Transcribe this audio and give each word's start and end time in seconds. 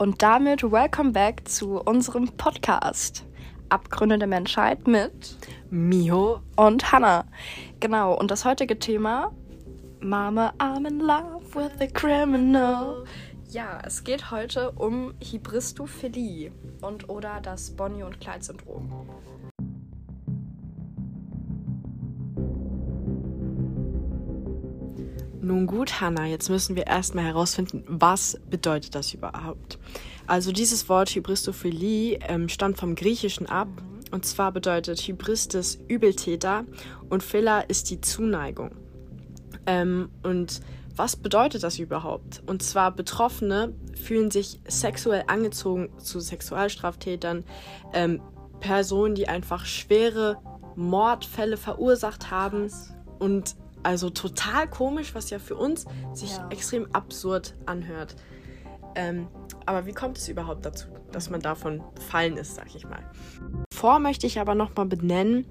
Und 0.00 0.22
damit 0.22 0.62
welcome 0.62 1.12
back 1.12 1.46
zu 1.46 1.78
unserem 1.78 2.26
Podcast 2.38 3.26
Abgründe 3.68 4.16
der 4.16 4.28
Menschheit 4.28 4.86
mit 4.86 5.36
Miho 5.68 6.40
und 6.56 6.90
Hannah. 6.90 7.26
Genau, 7.80 8.14
und 8.18 8.30
das 8.30 8.46
heutige 8.46 8.78
Thema 8.78 9.30
Mama, 10.00 10.54
I'm 10.56 10.88
in 10.88 11.00
love 11.00 11.44
with 11.54 11.78
a 11.82 11.86
criminal. 11.86 13.04
Ja, 13.50 13.78
es 13.84 14.02
geht 14.02 14.30
heute 14.30 14.70
um 14.70 15.12
Hybristophilie 15.22 16.50
und 16.80 17.10
oder 17.10 17.42
das 17.42 17.70
Bonnie- 17.76 18.02
und 18.02 18.22
Clyde-Syndrom. 18.22 18.90
Nun 25.50 25.66
gut, 25.66 26.00
Hannah, 26.00 26.26
jetzt 26.26 26.48
müssen 26.48 26.76
wir 26.76 26.86
erstmal 26.86 27.24
herausfinden, 27.24 27.82
was 27.88 28.38
bedeutet 28.48 28.94
das 28.94 29.12
überhaupt. 29.12 29.80
Also 30.28 30.52
dieses 30.52 30.88
Wort 30.88 31.10
Hybristophilie 31.10 32.20
ähm, 32.28 32.48
stammt 32.48 32.78
vom 32.78 32.94
Griechischen 32.94 33.48
ab. 33.48 33.66
Und 34.12 34.24
zwar 34.24 34.52
bedeutet 34.52 35.00
Hybristes 35.00 35.80
Übeltäter 35.88 36.66
und 37.08 37.24
Phila 37.24 37.62
ist 37.62 37.90
die 37.90 38.00
Zuneigung. 38.00 38.70
Ähm, 39.66 40.10
und 40.22 40.60
was 40.94 41.16
bedeutet 41.16 41.64
das 41.64 41.80
überhaupt? 41.80 42.44
Und 42.46 42.62
zwar 42.62 42.92
Betroffene 42.92 43.74
fühlen 44.00 44.30
sich 44.30 44.60
sexuell 44.68 45.24
angezogen 45.26 45.88
zu 45.98 46.20
Sexualstraftätern, 46.20 47.42
ähm, 47.92 48.22
Personen, 48.60 49.16
die 49.16 49.26
einfach 49.26 49.66
schwere 49.66 50.36
Mordfälle 50.76 51.56
verursacht 51.56 52.30
haben 52.30 52.70
und 53.18 53.56
also 53.82 54.10
total 54.10 54.68
komisch, 54.68 55.14
was 55.14 55.30
ja 55.30 55.38
für 55.38 55.56
uns 55.56 55.86
sich 56.12 56.36
Ja. 56.36 56.48
extrem 56.50 56.86
absurd 56.92 57.54
anhört. 57.66 58.16
Ähm, 58.94 59.28
aber 59.66 59.86
wie 59.86 59.92
kommt 59.92 60.18
es 60.18 60.28
überhaupt 60.28 60.64
dazu, 60.66 60.88
dass 61.12 61.30
man 61.30 61.40
davon 61.40 61.82
befallen 61.94 62.36
ist, 62.36 62.56
sag 62.56 62.74
ich 62.74 62.86
mal? 62.86 63.02
Vor 63.72 63.98
möchte 64.00 64.26
ich 64.26 64.40
aber 64.40 64.54
nochmal 64.54 64.86
benennen, 64.86 65.46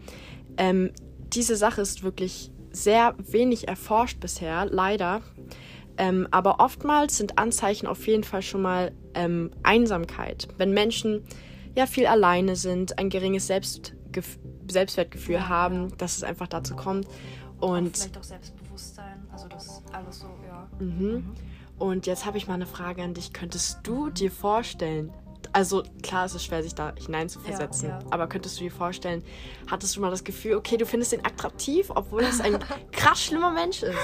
ähm, 0.58 0.92
diese 1.34 1.56
Sache 1.56 1.82
ist 1.82 2.04
wirklich 2.04 2.52
sehr 2.72 3.16
wenig 3.18 3.68
erforscht 3.68 4.20
bisher, 4.20 4.66
leider. 4.66 5.22
Ähm, 5.98 6.28
aber 6.32 6.60
oftmals 6.60 7.18
sind 7.18 7.38
Anzeichen 7.38 7.88
auf 7.88 8.08
jeden 8.08 8.24
Fall 8.24 8.42
schon 8.42 8.62
mal 8.62 8.92
ähm, 9.14 9.52
Einsamkeit. 9.64 10.48
Wenn 10.58 10.74
Menschen 10.74 11.24
ja 11.76 11.86
viel 11.86 12.08
alleine 12.08 12.56
sind, 12.56 12.98
ein 13.00 13.10
geringes 13.10 13.48
Selbstgef 13.48 14.38
Selbstwertgefühl 14.72 15.50
haben, 15.50 15.98
dass 15.98 16.16
es 16.18 16.24
einfach 16.24 16.48
dazu 16.48 16.76
kommt. 16.76 17.08
Und 17.60 17.98
vielleicht 17.98 18.18
auch 18.18 18.24
Selbstbewusstsein, 18.24 19.28
also 19.32 19.48
das 19.48 19.82
alles 19.92 20.20
so, 20.20 20.28
ja. 20.48 20.68
Mhm. 20.80 21.32
Und 21.78 22.08
jetzt 22.08 22.26
habe 22.26 22.38
ich 22.38 22.48
mal 22.48 22.56
eine 22.56 22.66
Frage 22.66 23.04
an 23.04 23.14
dich. 23.14 23.34
Könntest 23.34 23.80
du 23.84 24.10
dir 24.10 24.32
vorstellen, 24.32 25.12
also 25.54 25.84
klar, 26.04 26.26
es 26.26 26.36
ist 26.36 26.44
schwer, 26.46 26.62
sich 26.62 26.76
da 26.76 26.94
hineinzuversetzen, 26.96 27.90
Ja, 27.90 28.00
ja. 28.00 28.06
aber 28.12 28.28
könntest 28.28 28.60
du 28.60 28.64
dir 28.66 28.72
vorstellen, 28.72 29.24
hattest 29.70 29.96
du 29.96 30.02
mal 30.02 30.12
das 30.12 30.24
Gefühl, 30.24 30.56
okay, 30.56 30.78
du 30.78 30.86
findest 30.86 31.14
ihn 31.14 31.22
attraktiv, 31.26 31.90
obwohl 31.96 32.22
es 32.24 32.40
ein 32.42 32.60
krass 32.92 33.24
schlimmer 33.24 33.52
Mensch 33.52 33.82
ist? 33.84 33.98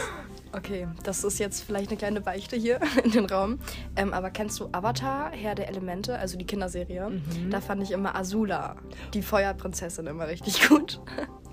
Okay, 0.53 0.87
das 1.03 1.25
ist 1.25 1.37
jetzt 1.37 1.63
vielleicht 1.63 1.89
eine 1.89 1.97
kleine 1.97 2.21
Beichte 2.21 2.55
hier 2.55 2.79
in 3.03 3.11
den 3.11 3.25
Raum. 3.25 3.59
Ähm, 3.97 4.13
aber 4.13 4.29
kennst 4.31 4.59
du 4.61 4.69
Avatar, 4.71 5.31
Herr 5.31 5.53
der 5.53 5.67
Elemente, 5.67 6.17
also 6.17 6.37
die 6.37 6.45
Kinderserie? 6.47 7.09
Mhm. 7.09 7.51
Da 7.51 7.59
fand 7.59 7.83
ich 7.83 7.91
immer 7.91 8.15
Azula, 8.15 8.77
die 9.13 9.21
Feuerprinzessin, 9.21 10.07
immer 10.07 10.27
richtig 10.27 10.65
gut. 10.69 11.01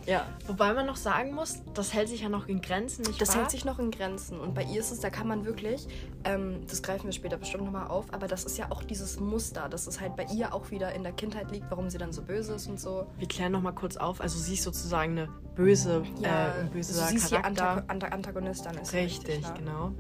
Ja. 0.07 0.27
Wobei 0.47 0.73
man 0.73 0.87
noch 0.87 0.97
sagen 0.97 1.35
muss, 1.35 1.63
das 1.75 1.93
hält 1.93 2.09
sich 2.09 2.23
ja 2.23 2.29
noch 2.29 2.49
in 2.49 2.61
Grenzen, 2.61 3.03
nicht 3.03 3.21
Das 3.21 3.31
wahr? 3.31 3.43
hält 3.43 3.51
sich 3.51 3.65
noch 3.65 3.79
in 3.79 3.91
Grenzen. 3.91 4.41
Und 4.41 4.55
bei 4.55 4.63
ihr 4.65 4.81
ist 4.81 4.91
es, 4.91 5.01
da 5.01 5.11
kann 5.11 5.27
man 5.29 5.45
wirklich, 5.45 5.87
ähm, 6.25 6.61
das 6.69 6.83
greifen 6.83 7.05
wir 7.07 7.13
später 7.13 7.37
bestimmt 7.37 7.65
nochmal 7.65 7.89
auf, 7.89 8.07
aber 8.13 8.27
das 8.29 8.45
ist 8.45 8.59
ja 8.59 8.67
auch 8.71 8.83
dieses 8.83 9.21
Muster, 9.21 9.69
dass 9.69 9.87
es 9.87 10.01
halt 10.01 10.17
bei 10.17 10.25
ihr 10.35 10.55
auch 10.55 10.71
wieder 10.71 10.93
in 10.95 11.03
der 11.03 11.13
Kindheit 11.13 11.51
liegt, 11.51 11.71
warum 11.71 11.91
sie 11.91 11.99
dann 11.99 12.13
so 12.13 12.23
böse 12.23 12.55
ist 12.55 12.67
und 12.69 12.81
so. 12.81 13.07
Wir 13.19 13.29
klären 13.29 13.53
noch 13.53 13.63
mal 13.63 13.73
kurz 13.73 13.97
auf. 13.97 14.21
Also 14.21 14.39
sie 14.39 14.55
ist 14.55 14.63
sozusagen 14.65 15.13
eine 15.13 15.29
böse, 15.55 16.03
äh, 16.23 16.27
ein 16.61 16.71
böser 16.71 17.07
sie 17.07 17.17
ist 17.17 17.31
die 17.31 17.35
Charakter. 17.37 17.85
Anta 17.89 18.07
Antagonistin. 18.09 18.73
Ist 18.79 18.93
ja 18.93 19.01
Richtig, 19.01 19.43
ne? 19.43 19.55
genau. 19.59 19.93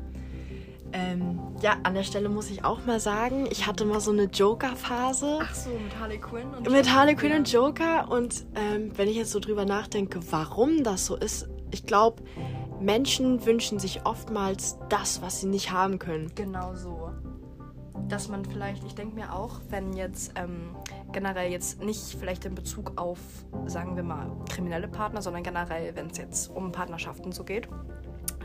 Ähm, 0.92 1.41
ja, 1.62 1.76
an 1.84 1.94
der 1.94 2.03
Stelle 2.03 2.28
muss 2.28 2.50
ich 2.50 2.64
auch 2.64 2.84
mal 2.84 3.00
sagen, 3.00 3.47
ich 3.50 3.66
hatte 3.66 3.84
mal 3.84 4.00
so 4.00 4.10
eine 4.12 4.25
Joker-Phase. 4.25 5.38
Ach 5.42 5.54
so, 5.54 5.70
mit 5.70 5.98
Harley 5.98 6.19
Quinn 6.19 6.48
und 6.54 6.70
mit 6.70 6.92
Harley 6.94 7.14
Quinn 7.14 7.30
Ja. 7.32 7.36
und 7.38 7.50
Joker. 7.53 8.10
Und 8.10 8.44
ähm, 8.54 8.91
wenn 8.97 9.08
ich 9.08 9.16
jetzt 9.16 9.31
so 9.31 9.41
drüber 9.41 9.64
nachdenke, 9.64 10.20
warum 10.31 10.84
das 10.84 11.06
so 11.06 11.16
ist, 11.16 11.48
ich 11.70 11.86
glaube, 11.86 12.22
Menschen 12.81 13.47
wünschen 13.47 13.78
sich 13.78 14.04
oftmals 14.04 14.76
das, 14.88 15.22
was 15.22 15.41
sie 15.41 15.47
nicht 15.47 15.70
haben 15.72 15.98
können. 15.98 16.31
Genau 16.34 16.75
so. 16.75 17.10
Dass 18.08 18.28
man 18.28 18.44
vielleicht, 18.44 18.84
ich 18.84 18.94
denke 18.94 19.14
mir 19.14 19.32
auch, 19.32 19.60
wenn 19.70 19.94
jetzt 19.94 20.32
ähm, 20.36 20.75
generell 21.12 21.50
jetzt 21.50 21.82
nicht 21.82 22.16
vielleicht 22.19 22.44
in 22.44 22.54
Bezug 22.54 22.92
auf, 22.97 23.19
sagen 23.66 23.97
wir 23.97 24.02
mal, 24.02 24.31
kriminelle 24.50 24.88
Partner, 24.88 25.22
sondern 25.22 25.42
generell, 25.42 25.94
wenn 25.97 26.08
es 26.08 26.19
jetzt 26.19 26.50
um 26.50 26.72
Partnerschaften 26.72 27.32
so 27.32 27.44
geht, 27.44 27.69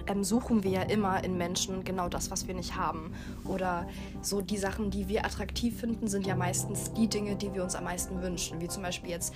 ähm, 0.08 0.24
suchen 0.24 0.64
wir 0.64 0.72
ja 0.72 0.82
immer 0.84 1.24
in 1.24 1.38
Menschen 1.38 1.84
genau 1.84 2.10
das, 2.10 2.32
was 2.32 2.48
wir 2.48 2.54
nicht 2.54 2.76
haben. 2.76 3.14
Oder 3.46 3.88
so 4.22 4.42
die 4.42 4.58
Sachen, 4.58 4.92
die 4.92 5.08
wir 5.08 5.26
attraktiv 5.26 5.80
finden, 5.80 6.08
sind 6.08 6.26
ja 6.26 6.36
meistens 6.36 6.94
die 6.94 7.08
Dinge, 7.08 7.36
die 7.36 7.54
wir 7.54 7.64
uns 7.64 7.76
am 7.76 7.84
meisten 7.84 8.22
wünschen. 8.22 8.62
Wie 8.62 8.68
zum 8.68 8.84
Beispiel 8.84 9.12
jetzt 9.12 9.34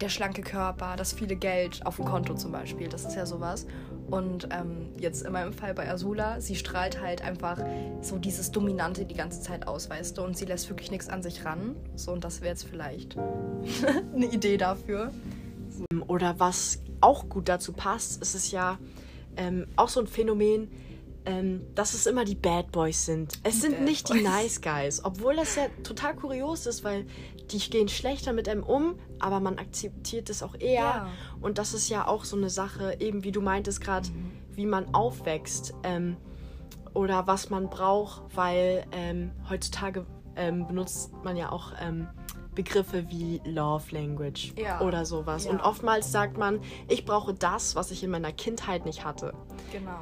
der 0.00 0.08
schlanke 0.08 0.42
Körper, 0.42 0.96
das 0.96 1.12
viele 1.12 1.36
Geld 1.36 1.84
auf 1.86 1.96
dem 1.96 2.04
Konto 2.04 2.34
zum 2.34 2.52
Beispiel. 2.52 2.88
Das 2.88 3.04
ist 3.04 3.16
ja 3.16 3.26
sowas. 3.26 3.66
Und 4.10 4.48
ähm, 4.50 4.90
jetzt 4.98 5.22
in 5.22 5.32
meinem 5.32 5.52
Fall 5.52 5.74
bei 5.74 5.90
Azula, 5.90 6.40
sie 6.40 6.56
strahlt 6.56 7.00
halt 7.00 7.22
einfach 7.22 7.58
so 8.02 8.18
dieses 8.18 8.50
Dominante 8.50 9.06
die 9.06 9.14
ganze 9.14 9.40
Zeit 9.40 9.66
aus, 9.66 9.88
weißt 9.88 10.18
du? 10.18 10.22
Und 10.22 10.36
sie 10.36 10.44
lässt 10.44 10.68
wirklich 10.68 10.90
nichts 10.90 11.08
an 11.08 11.22
sich 11.22 11.44
ran. 11.44 11.76
So, 11.96 12.12
und 12.12 12.24
das 12.24 12.40
wäre 12.40 12.50
jetzt 12.50 12.64
vielleicht 12.64 13.16
eine 14.14 14.26
Idee 14.26 14.56
dafür. 14.56 15.10
Oder 16.06 16.38
was 16.38 16.80
auch 17.00 17.28
gut 17.28 17.48
dazu 17.48 17.72
passt, 17.72 18.20
ist 18.22 18.34
es 18.34 18.50
ja 18.50 18.78
ähm, 19.36 19.66
auch 19.76 19.88
so 19.88 20.00
ein 20.00 20.06
Phänomen, 20.06 20.70
ähm, 21.26 21.62
dass 21.74 21.94
es 21.94 22.06
immer 22.06 22.24
die 22.24 22.34
Bad 22.34 22.70
Boys 22.72 23.06
sind. 23.06 23.38
Es 23.44 23.60
sind 23.60 23.76
Bad 23.76 23.84
nicht 23.84 24.08
Boys. 24.08 24.18
die 24.18 24.24
Nice 24.24 24.60
Guys, 24.60 25.04
obwohl 25.04 25.36
das 25.36 25.56
ja 25.56 25.66
total 25.82 26.14
kurios 26.16 26.66
ist, 26.66 26.84
weil 26.84 27.06
die 27.50 27.58
gehen 27.58 27.88
schlechter 27.88 28.32
mit 28.32 28.48
einem 28.48 28.62
um, 28.62 28.98
aber 29.18 29.40
man 29.40 29.58
akzeptiert 29.58 30.30
es 30.30 30.42
auch 30.42 30.54
eher. 30.54 30.82
Ja. 30.82 31.08
Und 31.40 31.58
das 31.58 31.74
ist 31.74 31.88
ja 31.88 32.06
auch 32.06 32.24
so 32.24 32.36
eine 32.36 32.50
Sache, 32.50 32.96
eben 33.00 33.24
wie 33.24 33.32
du 33.32 33.40
meintest 33.40 33.80
gerade, 33.80 34.08
wie 34.52 34.66
man 34.66 34.94
aufwächst 34.94 35.74
ähm, 35.82 36.16
oder 36.92 37.26
was 37.26 37.50
man 37.50 37.68
braucht, 37.68 38.22
weil 38.36 38.84
ähm, 38.92 39.32
heutzutage 39.48 40.06
ähm, 40.36 40.66
benutzt 40.66 41.12
man 41.22 41.36
ja 41.36 41.52
auch 41.52 41.72
ähm, 41.80 42.08
Begriffe 42.54 43.08
wie 43.10 43.40
Love 43.44 43.84
Language 43.90 44.52
Ja. 44.58 44.80
oder 44.80 45.04
sowas. 45.04 45.44
Ja. 45.44 45.50
Und 45.52 45.60
oftmals 45.60 46.10
sagt 46.12 46.38
man, 46.38 46.60
ich 46.88 47.04
brauche 47.04 47.34
das, 47.34 47.74
was 47.74 47.90
ich 47.90 48.02
in 48.04 48.10
meiner 48.10 48.32
Kindheit 48.32 48.84
nicht 48.86 49.04
hatte. 49.04 49.32
Genau. 49.72 50.00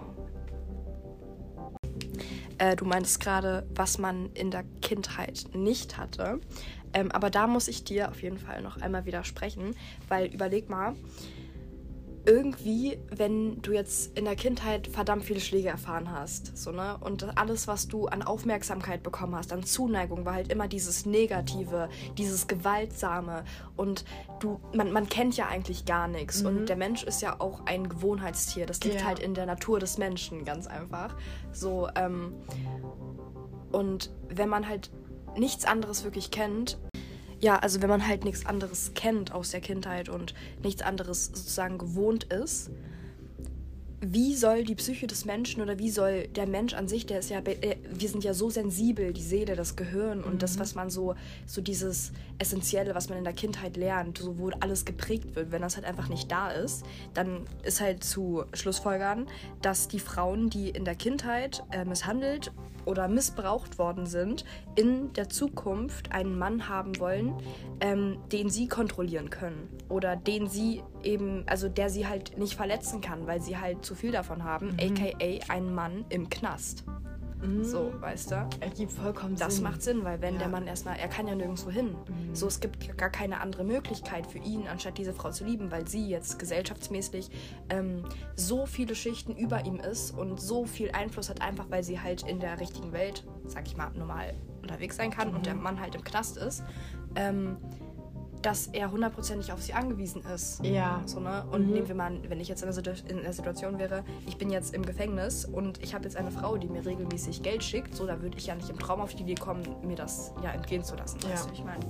Äh, 2.59 2.77
du 2.77 2.85
meintest 2.85 3.21
gerade, 3.21 3.67
was 3.75 3.99
man 3.99 4.31
in 4.35 4.51
der 4.51 4.65
Kindheit 4.83 5.47
nicht 5.55 5.97
hatte. 5.99 6.41
Ähm, 6.95 7.11
aber 7.11 7.31
da 7.31 7.47
muss 7.47 7.69
ich 7.69 7.85
dir 7.85 8.11
auf 8.11 8.23
jeden 8.23 8.39
Fall 8.39 8.63
noch 8.63 8.81
einmal 8.81 9.07
widersprechen, 9.07 9.75
weil 10.09 10.27
überleg 10.27 10.69
mal, 10.69 10.95
irgendwie, 12.25 12.99
wenn 13.11 13.61
du 13.63 13.73
jetzt 13.73 14.17
in 14.17 14.25
der 14.25 14.37
Kindheit 14.37 14.87
verdammt 14.87 15.25
viele 15.25 15.41
Schläge 15.41 15.69
erfahren 15.69 16.11
hast, 16.13 16.57
so, 16.57 16.71
ne? 16.71 16.97
Und 17.01 17.37
alles, 17.37 17.67
was 17.67 17.89
du 17.89 18.07
an 18.07 18.23
Aufmerksamkeit 18.23 19.03
bekommen 19.03 19.35
hast, 19.35 19.53
an 19.53 19.65
Zuneigung, 19.65 20.25
war 20.25 20.35
halt 20.35 20.53
immer 20.53 20.69
dieses 20.69 21.05
Negative, 21.05 21.89
dieses 22.19 22.47
Gewaltsame. 22.47 23.45
Und 23.77 24.05
du, 24.41 24.61
man, 24.73 24.93
man 24.93 25.09
kennt 25.09 25.37
ja 25.37 25.49
eigentlich 25.49 25.85
gar 25.85 26.07
nichts. 26.07 26.43
Und 26.43 26.67
der 26.67 26.77
Mensch 26.77 27.03
ist 27.03 27.23
ja 27.23 27.41
auch 27.41 27.67
ein 27.67 27.89
Gewohnheitstier. 27.89 28.67
Das 28.67 28.81
liegt 28.85 29.01
Ja. 29.01 29.07
halt 29.07 29.19
in 29.19 29.35
der 29.35 29.47
Natur 29.47 29.81
des 29.81 29.99
Menschen, 29.99 30.45
ganz 30.45 30.67
einfach. 30.67 31.17
So, 31.53 31.89
ähm, 31.97 32.35
und 33.73 34.11
wenn 34.29 34.49
man 34.49 34.69
halt 34.69 34.91
nichts 35.37 35.65
anderes 35.65 36.05
wirklich 36.05 36.31
kennt, 36.31 36.79
ja, 37.43 37.59
also 37.59 37.83
wenn 37.83 37.89
man 37.89 38.07
halt 38.07 38.25
nichts 38.25 38.47
anderes 38.47 38.93
kennt 38.95 39.33
aus 39.33 39.51
der 39.51 39.61
Kindheit 39.61 40.09
und 40.09 40.33
nichts 40.63 40.81
anderes 40.81 41.27
sozusagen 41.27 41.77
gewohnt 41.77 42.25
ist, 42.25 42.71
wie 44.05 44.35
soll 44.35 44.65
die 44.65 44.75
Psyche 44.75 45.07
des 45.07 45.25
Menschen 45.25 45.63
oder 45.63 45.79
wie 45.79 45.91
soll 45.91 46.27
der 46.29 46.47
Mensch 46.47 46.75
an 46.75 46.89
sich, 46.89 47.07
der 47.07 47.21
ist 47.21 47.31
ja, 47.31 47.39
äh, 47.39 47.77
wir 47.89 48.09
sind 48.09 48.25
ja 48.25 48.35
so 48.35 48.51
sensibel, 48.51 49.13
die 49.13 49.23
Seele, 49.23 49.55
das 49.55 49.77
Gehirn 49.77 50.25
und 50.25 50.43
das, 50.43 50.59
was 50.59 50.75
man 50.75 50.91
so, 50.91 51.15
so 51.47 51.61
dieses 51.61 52.13
Essentielle, 52.39 52.95
was 52.95 53.09
man 53.09 53.19
in 53.19 53.25
der 53.25 53.33
Kindheit 53.33 53.77
lernt, 53.77 54.19
so 54.19 54.39
wo 54.39 54.51
alles 54.61 54.85
geprägt 54.85 55.37
wird, 55.37 55.53
wenn 55.53 55.63
das 55.63 55.77
halt 55.77 55.87
einfach 55.87 56.09
nicht 56.09 56.31
da 56.31 56.51
ist, 56.51 56.85
dann 57.15 57.47
ist 57.63 57.81
halt 57.81 58.03
zu 58.03 58.45
Schlussfolgern, 58.53 59.29
dass 59.63 59.87
die 59.87 60.01
Frauen, 60.01 60.51
die 60.51 60.71
in 60.71 60.85
der 60.85 60.97
Kindheit 60.97 61.63
äh, 61.71 61.85
misshandelt 61.85 62.53
oder 62.85 63.09
missbraucht 63.09 63.79
worden 63.79 64.07
sind, 64.07 64.45
in 64.77 65.13
der 65.13 65.29
Zukunft 65.29 66.13
einen 66.13 66.39
Mann 66.39 66.69
haben 66.69 66.99
wollen, 66.99 67.35
ähm, 67.81 68.19
den 68.31 68.51
sie 68.51 68.69
kontrollieren 68.69 69.31
können 69.31 69.69
oder 69.89 70.17
den 70.17 70.49
sie 70.49 70.83
eben, 71.03 71.45
also 71.47 71.69
der 71.69 71.91
sie 71.91 72.07
halt 72.07 72.39
nicht 72.39 72.55
verletzen 72.55 73.01
kann, 73.01 73.27
weil 73.27 73.41
sie 73.41 73.57
halt 73.57 73.85
zu 73.85 73.95
viel 73.95 74.13
davon 74.13 74.45
haben, 74.45 74.77
aka 74.81 75.53
einen 75.53 75.75
Mann 75.75 76.05
im 76.09 76.29
Knast. 76.31 76.85
Mhm. 77.43 77.65
So, 77.65 77.93
weißt 78.01 78.31
du? 78.31 78.49
Ergibt 78.61 78.93
vollkommen 78.93 79.37
das 79.37 79.57
Sinn. 79.57 79.65
Das 79.65 79.73
macht 79.73 79.83
Sinn, 79.83 80.05
weil 80.05 80.21
wenn 80.21 80.35
ja. 80.35 80.41
der 80.41 80.49
Mann 80.49 80.67
erstmal, 80.67 80.99
er 80.99 81.09
kann 81.09 81.27
ja 81.27 81.35
nirgendwo 81.35 81.71
hin. 81.71 81.89
Mhm. 81.89 82.35
So, 82.35 82.47
es 82.47 82.61
gibt 82.61 82.97
gar 82.97 83.11
keine 83.11 83.41
andere 83.41 83.65
Möglichkeit 83.65 84.27
für 84.27 84.39
ihn, 84.39 84.67
anstatt 84.69 84.99
diese 84.99 85.13
Frau 85.13 85.31
zu 85.31 85.45
lieben, 85.45 85.71
weil 85.71 85.87
sie 85.89 86.09
jetzt 86.09 86.39
gesellschaftsmäßig 86.39 87.31
ähm, 87.71 88.05
so 88.37 88.67
viele 88.67 88.95
Schichten 88.95 89.37
über 89.37 89.65
ihm 89.65 89.77
ist 89.77 90.17
und 90.17 90.41
so 90.41 90.65
viel 90.65 90.91
Einfluss 90.93 91.29
hat, 91.29 91.43
einfach 91.43 91.67
weil 91.71 91.83
sie 91.83 92.01
halt 92.01 92.27
in 92.27 92.41
der 92.41 92.61
richtigen 92.61 92.93
Welt, 92.93 93.25
sag 93.47 93.67
ich 93.67 93.77
mal, 93.77 93.91
normal 93.95 94.35
unterwegs 94.63 94.97
sein 94.97 95.11
kann 95.11 95.31
mhm. 95.31 95.37
und 95.37 95.47
der 95.47 95.55
Mann 95.55 95.81
halt 95.81 95.95
im 95.95 96.05
Knast 96.05 96.37
ist. 96.37 96.63
Ähm, 97.15 97.57
dass 98.43 98.67
er 98.67 98.91
hundertprozentig 98.91 99.53
auf 99.53 99.63
sie 99.63 99.73
angewiesen 99.73 100.23
ist. 100.35 100.65
Ja. 100.65 101.03
So, 101.07 101.21
ne? 101.21 101.45
Und 101.51 101.69
mhm. 101.69 101.75
nehmen 101.75 101.89
wir 101.89 101.95
mal, 101.95 102.13
wenn 102.29 102.41
ich 102.41 102.49
jetzt 102.49 102.63
in 102.63 102.71
der, 102.71 102.95
in 103.09 103.23
der, 103.23 103.33
Situation 103.33 103.79
wäre, 103.79 104.05
ich 104.27 104.37
bin 104.37 104.51
jetzt 104.51 104.75
im 104.75 104.85
Gefängnis 104.85 105.45
und 105.45 105.83
ich 105.83 105.95
habe 105.95 106.05
jetzt 106.05 106.17
eine 106.17 106.31
Frau, 106.31 106.57
die 106.57 106.67
mir 106.67 106.85
regelmäßig 106.85 107.43
Geld 107.43 107.63
schickt, 107.63 107.95
so, 107.95 108.07
da 108.07 108.21
würde 108.21 108.37
ich 108.37 108.47
ja 108.47 108.55
nicht 108.55 108.69
im 108.69 108.79
Traum 108.79 109.01
auf 109.01 109.15
die 109.15 109.23
Idee 109.23 109.37
kommen, 109.37 109.63
mir 109.83 109.97
das 109.97 110.33
ja 110.43 110.51
entgehen 110.51 110.85
zu 110.85 110.97
lassen. 110.97 111.19
Ja. 111.23 111.31
Weißt 111.31 111.49
du, 111.49 111.53
ich 111.55 111.65
meine? 111.65 111.85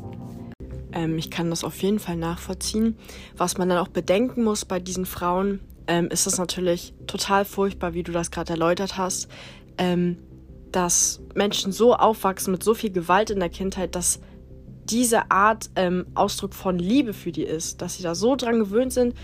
Ähm, 0.93 1.19
ich 1.19 1.31
kann 1.31 1.50
das 1.50 1.64
auf 1.64 1.82
jeden 1.82 1.99
Fall 1.99 2.16
nachvollziehen. 2.16 2.98
Was 3.37 3.56
man 3.56 3.69
dann 3.69 3.78
auch 3.78 3.88
bedenken 3.88 4.44
muss 4.44 4.64
bei 4.64 4.78
diesen 4.78 5.06
Frauen, 5.06 5.60
ähm, 5.87 6.08
ist 6.08 6.26
das 6.26 6.38
natürlich 6.38 6.94
total 7.06 7.44
furchtbar, 7.44 7.94
wie 7.94 8.02
du 8.02 8.12
das 8.12 8.31
gerade 8.31 8.52
erläutert 8.52 8.96
hast, 8.96 9.28
ähm, 9.78 10.19
dass 10.70 11.20
Menschen 11.34 11.72
so 11.72 11.94
aufwachsen 11.94 12.52
mit 12.52 12.62
so 12.62 12.75
viel 12.75 12.90
Gewalt 12.90 13.31
in 13.31 13.40
der 13.40 13.50
Kindheit, 13.50 13.94
dass 13.94 14.20
diese 14.84 15.31
Art 15.31 15.70
ähm, 15.76 16.06
Ausdruck 16.14 16.55
von 16.55 16.79
Liebe 16.79 17.12
für 17.12 17.32
die 17.32 17.44
ist, 17.44 17.82
dass 17.82 17.96
sie 17.96 18.02
da 18.02 18.14
so 18.14 18.37
dran 18.37 18.58
gewöhnt 18.58 18.93
sind. 18.93 19.14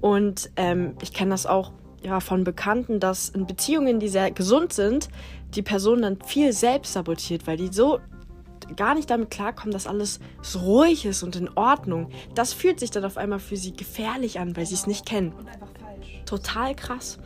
Und 0.00 0.50
ähm, 0.56 0.94
ich 1.02 1.12
kenne 1.12 1.30
das 1.30 1.46
auch 1.46 1.72
ja, 2.02 2.20
von 2.20 2.44
Bekannten, 2.44 3.00
dass 3.00 3.28
in 3.28 3.46
Beziehungen, 3.46 4.00
die 4.00 4.08
sehr 4.08 4.30
gesund 4.30 4.72
sind, 4.72 5.08
die 5.54 5.62
Person 5.62 6.02
dann 6.02 6.18
viel 6.22 6.52
selbst 6.52 6.92
sabotiert, 6.92 7.46
weil 7.46 7.56
die 7.56 7.68
so 7.68 8.00
gar 8.76 8.94
nicht 8.94 9.08
damit 9.10 9.30
klarkommen, 9.30 9.72
dass 9.72 9.86
alles 9.86 10.20
so 10.42 10.60
ruhig 10.60 11.06
ist 11.06 11.22
und 11.22 11.36
in 11.36 11.48
Ordnung. 11.56 12.10
Das 12.34 12.52
fühlt 12.52 12.80
sich 12.80 12.90
dann 12.90 13.04
auf 13.04 13.16
einmal 13.16 13.38
für 13.38 13.56
sie 13.56 13.72
gefährlich 13.72 14.40
an, 14.40 14.56
weil 14.56 14.66
sie 14.66 14.74
es 14.74 14.86
nicht 14.86 15.06
kennen. 15.06 15.32
Und 15.32 15.48
einfach 15.48 15.68
falsch. 15.80 16.22
Total 16.26 16.74
krass. 16.74 17.18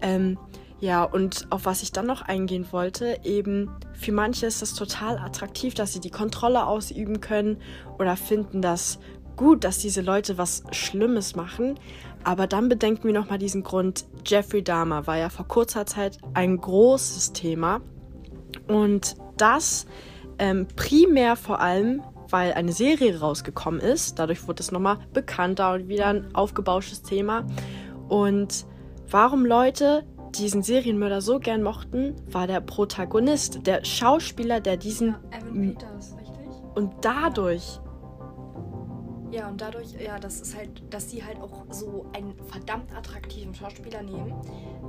Ähm, 0.00 0.38
ja, 0.80 1.04
und 1.04 1.46
auf 1.50 1.66
was 1.66 1.82
ich 1.82 1.92
dann 1.92 2.06
noch 2.06 2.22
eingehen 2.22 2.66
wollte, 2.70 3.18
eben 3.22 3.70
für 3.92 4.12
manche 4.12 4.46
ist 4.46 4.62
es 4.62 4.74
total 4.74 5.18
attraktiv, 5.18 5.74
dass 5.74 5.92
sie 5.92 6.00
die 6.00 6.10
Kontrolle 6.10 6.66
ausüben 6.66 7.20
können 7.20 7.58
oder 7.98 8.16
finden 8.16 8.62
das 8.62 8.98
gut, 9.36 9.64
dass 9.64 9.78
diese 9.78 10.00
Leute 10.00 10.38
was 10.38 10.64
Schlimmes 10.70 11.36
machen. 11.36 11.78
Aber 12.24 12.46
dann 12.46 12.68
bedenken 12.68 13.04
wir 13.04 13.14
nochmal 13.14 13.38
diesen 13.38 13.62
Grund. 13.62 14.06
Jeffrey 14.24 14.62
Dahmer 14.62 15.06
war 15.06 15.18
ja 15.18 15.28
vor 15.28 15.46
kurzer 15.48 15.84
Zeit 15.86 16.18
ein 16.34 16.58
großes 16.58 17.32
Thema. 17.32 17.80
Und 18.66 19.16
das 19.36 19.86
ähm, 20.38 20.66
primär 20.76 21.36
vor 21.36 21.60
allem, 21.60 22.02
weil 22.30 22.54
eine 22.54 22.72
Serie 22.72 23.20
rausgekommen 23.20 23.80
ist. 23.80 24.18
Dadurch 24.18 24.46
wurde 24.48 24.62
es 24.62 24.72
nochmal 24.72 24.98
bekannter 25.12 25.74
und 25.74 25.88
wieder 25.88 26.06
ein 26.06 26.34
aufgebauschtes 26.34 27.02
Thema. 27.02 27.46
Und 28.08 28.66
warum 29.10 29.44
Leute 29.44 30.04
diesen 30.38 30.62
Serienmörder 30.62 31.20
so 31.20 31.38
gern 31.38 31.62
mochten, 31.62 32.16
war 32.30 32.46
der 32.46 32.60
Protagonist, 32.60 33.66
der 33.66 33.84
Schauspieler, 33.84 34.60
der 34.60 34.76
diesen. 34.76 35.08
Ja, 35.08 35.38
Evan 35.38 35.60
Peters, 35.60 36.16
richtig? 36.18 36.48
Und 36.74 36.92
dadurch. 37.02 37.80
Ja, 39.30 39.48
und 39.48 39.60
dadurch, 39.60 39.92
ja, 39.92 40.18
das 40.18 40.40
ist 40.40 40.56
halt, 40.56 40.82
dass 40.92 41.10
sie 41.10 41.24
halt 41.24 41.40
auch 41.40 41.64
so 41.70 42.06
einen 42.14 42.34
verdammt 42.48 42.92
attraktiven 42.92 43.54
Schauspieler 43.54 44.02
nehmen. 44.02 44.34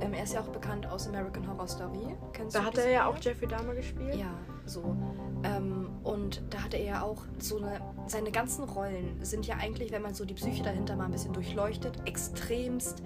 Ähm, 0.00 0.14
er 0.14 0.24
ist 0.24 0.34
ja 0.34 0.40
auch 0.40 0.48
bekannt 0.48 0.84
aus 0.84 1.06
American 1.06 1.46
Horror 1.46 1.68
Story. 1.68 2.16
Kennst 2.32 2.56
da 2.56 2.64
hat 2.64 2.76
er 2.76 2.90
ja 2.90 3.06
auch 3.06 3.16
Jeffrey 3.20 3.46
Dahmer 3.46 3.74
gespielt. 3.74 4.16
Ja, 4.16 4.34
so. 4.66 4.96
Ähm, 5.44 5.90
und 6.02 6.42
da 6.50 6.64
hatte 6.64 6.76
er 6.76 6.84
ja 6.84 7.02
auch 7.02 7.22
so 7.38 7.58
eine. 7.58 7.80
Seine 8.06 8.32
ganzen 8.32 8.64
Rollen 8.64 9.16
sind 9.22 9.46
ja 9.46 9.56
eigentlich, 9.56 9.92
wenn 9.92 10.02
man 10.02 10.12
so 10.12 10.24
die 10.24 10.34
Psyche 10.34 10.64
dahinter 10.64 10.96
mal 10.96 11.04
ein 11.04 11.12
bisschen 11.12 11.32
durchleuchtet, 11.32 11.96
extremst 12.04 13.00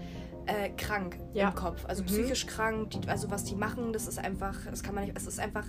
äh, 0.46 0.70
krank 0.70 1.18
ja. 1.34 1.48
im 1.48 1.54
Kopf. 1.54 1.84
Also 1.86 2.02
mhm. 2.02 2.06
psychisch 2.06 2.46
krank. 2.46 2.90
Die, 2.90 3.08
also 3.08 3.30
was 3.30 3.44
die 3.44 3.54
machen, 3.54 3.92
das 3.92 4.06
ist 4.06 4.18
einfach, 4.18 4.54
das 4.70 4.82
kann 4.82 4.94
man 4.94 5.04
nicht, 5.04 5.16
es 5.16 5.26
ist 5.26 5.38
einfach 5.38 5.64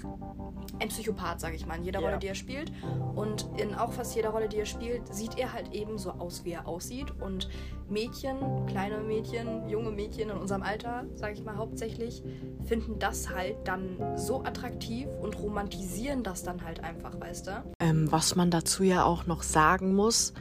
ein 0.79 0.89
Psychopath, 0.89 1.39
sage 1.39 1.55
ich 1.55 1.65
mal, 1.65 1.75
in 1.75 1.83
jeder 1.83 1.99
ja. 1.99 2.07
Rolle, 2.07 2.19
die 2.19 2.27
er 2.27 2.35
spielt. 2.35 2.71
Und 3.15 3.49
in 3.57 3.75
auch 3.75 3.91
fast 3.91 4.15
jeder 4.15 4.29
Rolle, 4.29 4.47
die 4.47 4.57
er 4.57 4.65
spielt, 4.65 5.13
sieht 5.13 5.37
er 5.37 5.53
halt 5.53 5.73
eben 5.73 5.97
so 5.97 6.11
aus, 6.11 6.45
wie 6.45 6.51
er 6.51 6.67
aussieht. 6.67 7.11
Und 7.19 7.49
Mädchen, 7.89 8.65
kleine 8.67 8.99
Mädchen, 8.99 9.67
junge 9.69 9.91
Mädchen 9.91 10.29
in 10.29 10.37
unserem 10.37 10.61
Alter, 10.61 11.05
sage 11.15 11.33
ich 11.33 11.43
mal 11.43 11.55
hauptsächlich, 11.55 12.23
finden 12.65 12.99
das 12.99 13.29
halt 13.29 13.55
dann 13.65 14.17
so 14.17 14.43
attraktiv 14.43 15.07
und 15.21 15.39
romantisieren 15.39 16.23
das 16.23 16.43
dann 16.43 16.63
halt 16.63 16.83
einfach, 16.83 17.19
weißt 17.19 17.47
du? 17.47 17.63
Ähm, 17.79 18.11
was 18.11 18.35
man 18.35 18.51
dazu 18.51 18.83
ja 18.83 19.03
auch 19.03 19.25
noch 19.25 19.43
sagen 19.43 19.95
muss, 19.95 20.33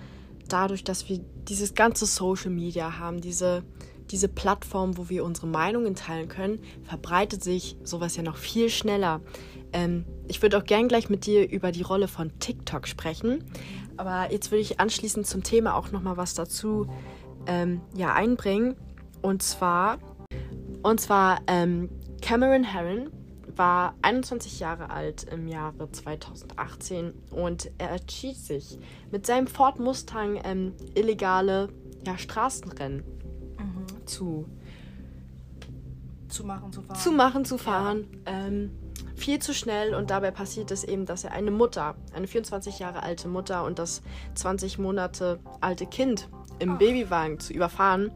dadurch, 0.49 0.85
dass 0.85 1.09
wir 1.09 1.21
dieses 1.49 1.75
ganze 1.75 2.07
Social 2.07 2.51
Media 2.51 2.99
haben, 2.99 3.21
diese 3.21 3.65
diese 4.11 4.29
Plattform, 4.29 4.97
wo 4.97 5.09
wir 5.09 5.25
unsere 5.25 5.47
Meinungen 5.47 5.95
teilen 5.95 6.29
können, 6.29 6.61
verbreitet 6.85 7.43
sich 7.43 7.77
sowas 7.83 8.17
ja 8.17 8.23
noch 8.23 8.37
viel 8.37 8.69
schneller. 8.69 9.21
Ähm, 9.73 10.05
ich 10.29 10.43
würde 10.43 10.59
auch 10.59 10.65
gern 10.65 10.89
gleich 10.89 11.09
mit 11.09 11.27
dir 11.27 11.49
über 11.51 11.73
die 11.73 11.83
Rolle 11.83 12.09
von 12.09 12.39
TikTok 12.39 12.87
sprechen, 12.87 13.45
aber 13.97 14.33
jetzt 14.33 14.51
würde 14.51 14.63
ich 14.63 14.81
anschließend 14.81 15.27
zum 15.27 15.43
Thema 15.43 15.75
auch 15.75 15.91
noch 15.93 16.03
mal 16.03 16.17
was 16.17 16.35
dazu 16.35 16.87
ähm, 17.47 17.81
ja, 17.95 18.15
einbringen. 18.15 18.77
Und 19.23 19.43
zwar, 19.43 19.99
und 20.83 21.01
zwar 21.01 21.41
ähm, 21.47 21.89
Cameron 22.23 22.65
Herron 22.65 23.11
war 23.57 23.95
21 24.03 24.61
Jahre 24.61 24.91
alt 24.91 25.25
im 25.25 25.49
Jahre 25.49 25.91
2018 25.91 27.15
und 27.31 27.71
er 27.79 27.93
entschied 27.93 28.37
sich 28.37 28.79
mit 29.11 29.27
seinem 29.27 29.47
Ford 29.47 29.79
Mustang 29.81 30.39
ähm, 30.45 30.75
illegale 30.95 31.69
ja, 32.07 32.19
Straßenrennen 32.19 33.03
zu, 34.07 34.47
zu 36.29 36.45
machen, 36.45 36.73
zu 36.73 36.83
fahren. 36.83 36.99
Zu 36.99 37.13
machen, 37.13 37.45
zu 37.45 37.59
fahren. 37.59 38.07
Ja. 38.27 38.47
Ähm, 38.47 38.71
viel 39.15 39.39
zu 39.39 39.55
schnell 39.55 39.95
und 39.95 40.11
dabei 40.11 40.31
passiert 40.31 40.71
es 40.71 40.85
eben, 40.85 41.07
dass 41.07 41.25
er 41.25 41.33
eine 41.33 41.51
Mutter, 41.51 41.97
eine 42.13 42.27
24 42.27 42.79
Jahre 42.79 43.03
alte 43.03 43.29
Mutter 43.29 43.65
und 43.65 43.79
das 43.79 44.03
20 44.35 44.79
Monate 44.79 45.41
alte 45.61 45.87
Kind 45.87 46.29
im 46.59 46.75
oh. 46.75 46.79
Babywagen 46.79 47.41
zu 47.41 47.53
überfahren. 47.53 48.11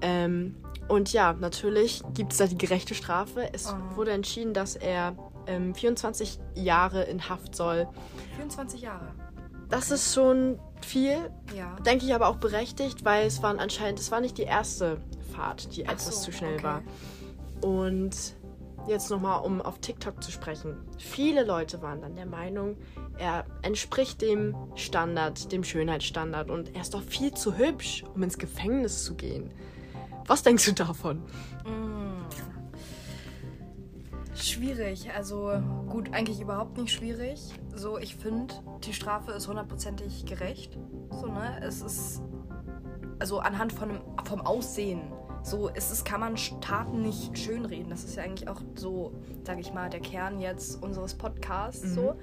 Ähm, 0.00 0.56
und 0.88 1.12
ja, 1.12 1.32
natürlich 1.32 2.02
gibt 2.14 2.32
es 2.32 2.38
da 2.38 2.46
die 2.46 2.58
gerechte 2.58 2.94
Strafe. 2.94 3.52
Es 3.52 3.72
oh. 3.72 3.96
wurde 3.96 4.12
entschieden, 4.12 4.54
dass 4.54 4.76
er 4.76 5.16
ähm, 5.46 5.74
24 5.74 6.38
Jahre 6.54 7.02
in 7.04 7.28
Haft 7.28 7.54
soll. 7.54 7.88
24 8.36 8.82
Jahre. 8.82 9.12
Das 9.68 9.90
ist 9.90 10.14
schon 10.14 10.58
viel. 10.80 11.30
Ja. 11.56 11.76
Denke 11.80 12.06
ich 12.06 12.14
aber 12.14 12.28
auch 12.28 12.36
berechtigt, 12.36 13.04
weil 13.04 13.26
es 13.26 13.42
waren 13.42 13.58
anscheinend, 13.58 13.98
es 13.98 14.10
war 14.10 14.20
nicht 14.20 14.38
die 14.38 14.42
erste 14.42 14.98
Fahrt, 15.32 15.76
die 15.76 15.86
Ach 15.86 15.92
etwas 15.92 16.16
so, 16.16 16.26
zu 16.26 16.32
schnell 16.32 16.54
okay. 16.54 16.62
war. 16.64 16.82
Und 17.62 18.36
jetzt 18.86 19.10
nochmal, 19.10 19.44
um 19.44 19.60
auf 19.60 19.78
TikTok 19.78 20.22
zu 20.22 20.30
sprechen. 20.30 20.76
Viele 20.98 21.44
Leute 21.44 21.82
waren 21.82 22.00
dann 22.00 22.14
der 22.14 22.26
Meinung, 22.26 22.76
er 23.18 23.44
entspricht 23.62 24.22
dem 24.22 24.54
Standard, 24.74 25.50
dem 25.50 25.64
Schönheitsstandard 25.64 26.50
und 26.50 26.74
er 26.74 26.82
ist 26.82 26.94
doch 26.94 27.02
viel 27.02 27.34
zu 27.34 27.56
hübsch, 27.56 28.04
um 28.14 28.22
ins 28.22 28.38
Gefängnis 28.38 29.04
zu 29.04 29.14
gehen. 29.14 29.50
Was 30.26 30.42
denkst 30.42 30.66
du 30.66 30.72
davon? 30.72 31.22
Mm. 31.64 31.95
Schwierig. 34.36 35.10
Also 35.14 35.52
gut, 35.88 36.12
eigentlich 36.12 36.40
überhaupt 36.40 36.76
nicht 36.76 36.92
schwierig. 36.92 37.40
So, 37.74 37.98
ich 37.98 38.16
finde, 38.16 38.54
die 38.84 38.92
Strafe 38.92 39.32
ist 39.32 39.48
hundertprozentig 39.48 40.26
gerecht. 40.26 40.78
So, 41.10 41.26
ne? 41.26 41.60
Es 41.62 41.82
ist. 41.82 42.22
Also 43.18 43.38
anhand 43.38 43.72
von, 43.72 44.00
vom 44.24 44.42
Aussehen. 44.42 45.00
So, 45.42 45.70
es 45.72 45.90
ist, 45.90 46.04
kann 46.04 46.20
man 46.20 46.34
Taten 46.60 47.02
nicht 47.02 47.38
schönreden. 47.38 47.88
Das 47.88 48.04
ist 48.04 48.16
ja 48.16 48.24
eigentlich 48.24 48.48
auch 48.48 48.60
so, 48.74 49.12
sage 49.44 49.60
ich 49.60 49.72
mal, 49.72 49.88
der 49.88 50.00
Kern 50.00 50.40
jetzt 50.40 50.82
unseres 50.82 51.14
Podcasts. 51.14 51.84
Mhm. 51.84 51.94
So. 51.94 52.14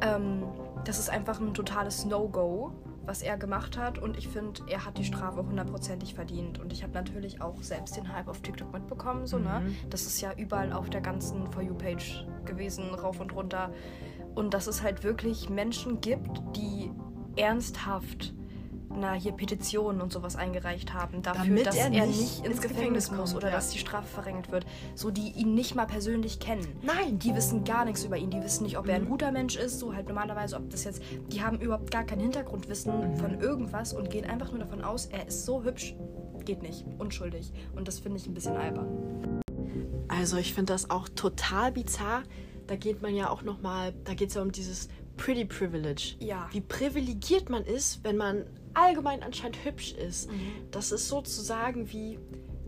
Ähm, 0.00 0.42
das 0.84 0.98
ist 0.98 1.10
einfach 1.10 1.38
ein 1.38 1.54
totales 1.54 2.06
No-Go 2.06 2.72
was 3.06 3.22
er 3.22 3.36
gemacht 3.36 3.78
hat 3.78 3.98
und 3.98 4.18
ich 4.18 4.28
finde, 4.28 4.62
er 4.68 4.84
hat 4.84 4.98
die 4.98 5.04
Strafe 5.04 5.44
hundertprozentig 5.44 6.14
verdient. 6.14 6.58
Und 6.58 6.72
ich 6.72 6.82
habe 6.82 6.92
natürlich 6.92 7.40
auch 7.40 7.62
selbst 7.62 7.96
den 7.96 8.12
Hype 8.12 8.28
auf 8.28 8.40
TikTok 8.40 8.72
mitbekommen, 8.72 9.26
so, 9.26 9.38
ne? 9.38 9.60
mhm. 9.60 9.66
ne? 9.66 9.74
Das 9.90 10.06
ist 10.06 10.20
ja 10.20 10.32
überall 10.36 10.72
auf 10.72 10.90
der 10.90 11.00
ganzen 11.00 11.50
For 11.52 11.62
You-Page 11.62 12.26
gewesen, 12.44 12.94
rauf 12.94 13.20
und 13.20 13.34
runter. 13.34 13.72
Und 14.34 14.54
dass 14.54 14.66
es 14.66 14.82
halt 14.82 15.02
wirklich 15.02 15.48
Menschen 15.48 16.00
gibt, 16.00 16.42
die 16.56 16.90
ernsthaft 17.36 18.34
na, 18.96 19.12
hier 19.12 19.32
Petitionen 19.32 20.00
und 20.00 20.12
sowas 20.12 20.36
eingereicht 20.36 20.94
haben 20.94 21.22
dafür, 21.22 21.44
Damit 21.44 21.66
dass 21.66 21.76
er 21.76 21.90
nicht, 21.90 22.00
er 22.00 22.06
nicht 22.06 22.20
ins, 22.20 22.46
ins 22.46 22.60
Gefängnis, 22.60 23.06
Gefängnis 23.06 23.10
muss 23.10 23.34
oder 23.34 23.48
ja. 23.48 23.54
dass 23.54 23.70
die 23.70 23.78
Strafe 23.78 24.06
verringert 24.06 24.50
wird. 24.50 24.66
So, 24.94 25.10
die 25.10 25.32
ihn 25.32 25.54
nicht 25.54 25.74
mal 25.74 25.86
persönlich 25.86 26.40
kennen. 26.40 26.66
Nein. 26.82 27.18
Die 27.18 27.34
wissen 27.34 27.64
gar 27.64 27.84
nichts 27.84 28.04
über 28.04 28.16
ihn. 28.16 28.30
Die 28.30 28.42
wissen 28.42 28.64
nicht, 28.64 28.78
ob 28.78 28.84
mhm. 28.84 28.90
er 28.90 28.96
ein 28.96 29.04
mhm. 29.04 29.08
guter 29.08 29.32
Mensch 29.32 29.56
ist, 29.56 29.78
so 29.78 29.94
halt 29.94 30.08
normalerweise, 30.08 30.56
ob 30.56 30.70
das 30.70 30.84
jetzt. 30.84 31.02
Die 31.28 31.42
haben 31.42 31.60
überhaupt 31.60 31.90
gar 31.90 32.04
kein 32.04 32.20
Hintergrundwissen 32.20 33.12
mhm. 33.12 33.16
von 33.16 33.40
irgendwas 33.40 33.92
und 33.92 34.10
gehen 34.10 34.24
einfach 34.24 34.50
nur 34.50 34.60
davon 34.60 34.82
aus, 34.82 35.06
er 35.06 35.26
ist 35.28 35.44
so 35.44 35.62
hübsch. 35.62 35.94
Geht 36.44 36.62
nicht. 36.62 36.84
Unschuldig. 36.98 37.52
Und 37.74 37.88
das 37.88 37.98
finde 37.98 38.18
ich 38.18 38.26
ein 38.26 38.34
bisschen 38.34 38.56
albern. 38.56 39.42
Also 40.08 40.36
ich 40.36 40.54
finde 40.54 40.72
das 40.72 40.90
auch 40.90 41.08
total 41.08 41.72
bizarr. 41.72 42.22
Da 42.66 42.76
geht 42.76 43.02
man 43.02 43.14
ja 43.14 43.30
auch 43.30 43.42
noch 43.42 43.60
mal, 43.60 43.92
da 44.04 44.14
geht 44.14 44.30
es 44.30 44.34
ja 44.34 44.42
um 44.42 44.52
dieses 44.52 44.88
Pretty 45.16 45.44
Privilege. 45.44 46.16
Ja. 46.20 46.48
Wie 46.52 46.60
privilegiert 46.60 47.48
man 47.48 47.64
ist, 47.64 48.04
wenn 48.04 48.16
man 48.16 48.44
allgemein 48.76 49.22
anscheinend 49.22 49.64
hübsch 49.64 49.92
ist. 49.92 50.30
Mhm. 50.30 50.38
Das 50.70 50.92
ist 50.92 51.08
sozusagen 51.08 51.90
wie 51.92 52.18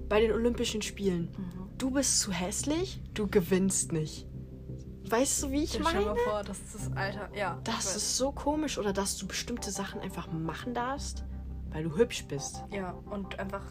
bei 0.08 0.20
den 0.20 0.32
Olympischen 0.32 0.82
Spielen. 0.82 1.30
Mhm. 1.36 1.68
Du 1.78 1.90
bist 1.90 2.20
zu 2.20 2.32
hässlich, 2.32 3.00
du 3.14 3.28
gewinnst 3.28 3.92
nicht. 3.92 4.26
Weißt 5.10 5.42
du, 5.42 5.50
wie 5.52 5.62
ich 5.64 5.70
Stell 5.70 5.82
meine? 5.82 6.00
dir 6.00 6.06
mal 6.06 6.16
vor, 6.16 6.42
das 6.42 6.58
ist 6.58 6.74
das 6.74 6.96
Alter. 6.96 7.30
Ja. 7.34 7.58
ich 7.58 7.64
Das 7.64 7.96
ist 7.96 8.16
so 8.16 8.32
komisch. 8.32 8.78
Oder 8.78 8.92
dass 8.92 9.16
du 9.16 9.26
bestimmte 9.26 9.70
Sachen 9.70 10.00
einfach 10.00 10.30
machen 10.30 10.74
darfst, 10.74 11.24
weil 11.70 11.84
du 11.84 11.96
hübsch 11.96 12.24
bist. 12.26 12.62
Ja, 12.70 12.92
und 13.10 13.38
einfach. 13.38 13.64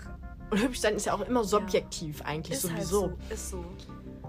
Und 0.49 0.61
hübsch 0.61 0.79
sein 0.79 0.95
ist 0.95 1.05
ja 1.05 1.13
auch 1.13 1.21
immer 1.21 1.43
subjektiv 1.43 2.21
eigentlich 2.23 2.57
Ist 2.57 2.71
halt 2.71 2.83
sowieso. 2.83 3.07
so. 3.29 3.33
Ist 3.33 3.49
so. 3.49 3.65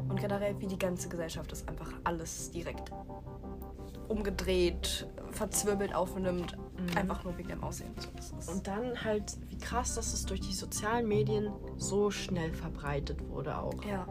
Und 0.09 0.21
generell, 0.21 0.59
wie 0.61 0.67
die 0.67 0.79
ganze 0.79 1.09
Gesellschaft 1.09 1.53
ist 1.53 1.69
einfach 1.69 1.93
alles 2.05 2.51
direkt 2.51 2.91
umgedreht, 4.09 5.07
verzwirbelt 5.31 5.95
aufnimmt. 5.95 6.57
Einfach 6.95 7.25
nur 7.25 7.37
wegen 7.37 7.49
dem 7.49 7.63
Aussehen. 7.63 7.93
So, 8.21 8.53
Und 8.53 8.67
dann 8.67 9.05
halt, 9.05 9.37
wie 9.49 9.59
krass, 9.59 9.95
dass 9.95 10.13
es 10.13 10.27
durch 10.27 10.41
die 10.41 10.55
sozialen 10.55 11.07
Medien 11.09 11.51
so 11.77 12.11
schnell 12.11 12.53
verbreitet 12.53 13.29
wurde 13.29 13.59
auch. 13.59 13.85
Ja. 13.85 14.07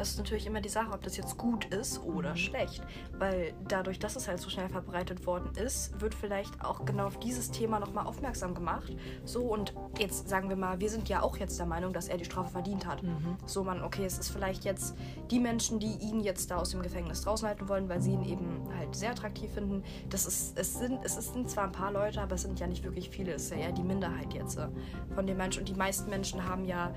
Das 0.00 0.12
ist 0.12 0.16
natürlich 0.16 0.46
immer 0.46 0.62
die 0.62 0.70
Sache, 0.70 0.92
ob 0.92 1.02
das 1.02 1.18
jetzt 1.18 1.36
gut 1.36 1.66
ist 1.66 2.02
oder 2.02 2.34
schlecht. 2.34 2.82
Weil 3.18 3.52
dadurch, 3.68 3.98
dass 3.98 4.16
es 4.16 4.28
halt 4.28 4.40
so 4.40 4.48
schnell 4.48 4.70
verbreitet 4.70 5.26
worden 5.26 5.50
ist, 5.62 6.00
wird 6.00 6.14
vielleicht 6.14 6.64
auch 6.64 6.86
genau 6.86 7.04
auf 7.04 7.18
dieses 7.18 7.50
Thema 7.50 7.78
nochmal 7.78 8.06
aufmerksam 8.06 8.54
gemacht. 8.54 8.96
So, 9.26 9.42
und 9.42 9.74
jetzt 9.98 10.26
sagen 10.26 10.48
wir 10.48 10.56
mal, 10.56 10.80
wir 10.80 10.88
sind 10.88 11.10
ja 11.10 11.20
auch 11.20 11.36
jetzt 11.36 11.58
der 11.58 11.66
Meinung, 11.66 11.92
dass 11.92 12.08
er 12.08 12.16
die 12.16 12.24
Strafe 12.24 12.48
verdient 12.48 12.86
hat. 12.86 13.02
So, 13.44 13.62
man, 13.62 13.82
okay, 13.82 14.06
es 14.06 14.18
ist 14.18 14.30
vielleicht 14.30 14.64
jetzt 14.64 14.96
die 15.30 15.38
Menschen, 15.38 15.80
die 15.80 15.92
ihn 16.00 16.20
jetzt 16.20 16.50
da 16.50 16.56
aus 16.56 16.70
dem 16.70 16.80
Gefängnis 16.80 17.20
draußen 17.20 17.46
halten 17.46 17.68
wollen, 17.68 17.90
weil 17.90 18.00
sie 18.00 18.12
ihn 18.12 18.24
eben 18.24 18.70
halt 18.78 18.96
sehr 18.96 19.10
attraktiv 19.10 19.52
finden. 19.52 19.84
Das 20.08 20.24
ist, 20.24 20.58
es 20.58 20.78
sind, 20.78 21.04
es 21.04 21.16
sind 21.16 21.50
zwar 21.50 21.64
ein 21.64 21.72
paar 21.72 21.92
Leute, 21.92 22.22
aber 22.22 22.36
es 22.36 22.42
sind 22.42 22.58
ja 22.58 22.66
nicht 22.66 22.84
wirklich 22.84 23.10
viele. 23.10 23.34
Es 23.34 23.42
ist 23.42 23.50
ja 23.50 23.58
eher 23.58 23.72
die 23.72 23.82
Minderheit 23.82 24.32
jetzt 24.32 24.56
äh, 24.56 24.68
von 25.14 25.26
den 25.26 25.36
Menschen. 25.36 25.60
Und 25.60 25.68
die 25.68 25.74
meisten 25.74 26.08
Menschen 26.08 26.48
haben 26.48 26.64
ja, 26.64 26.94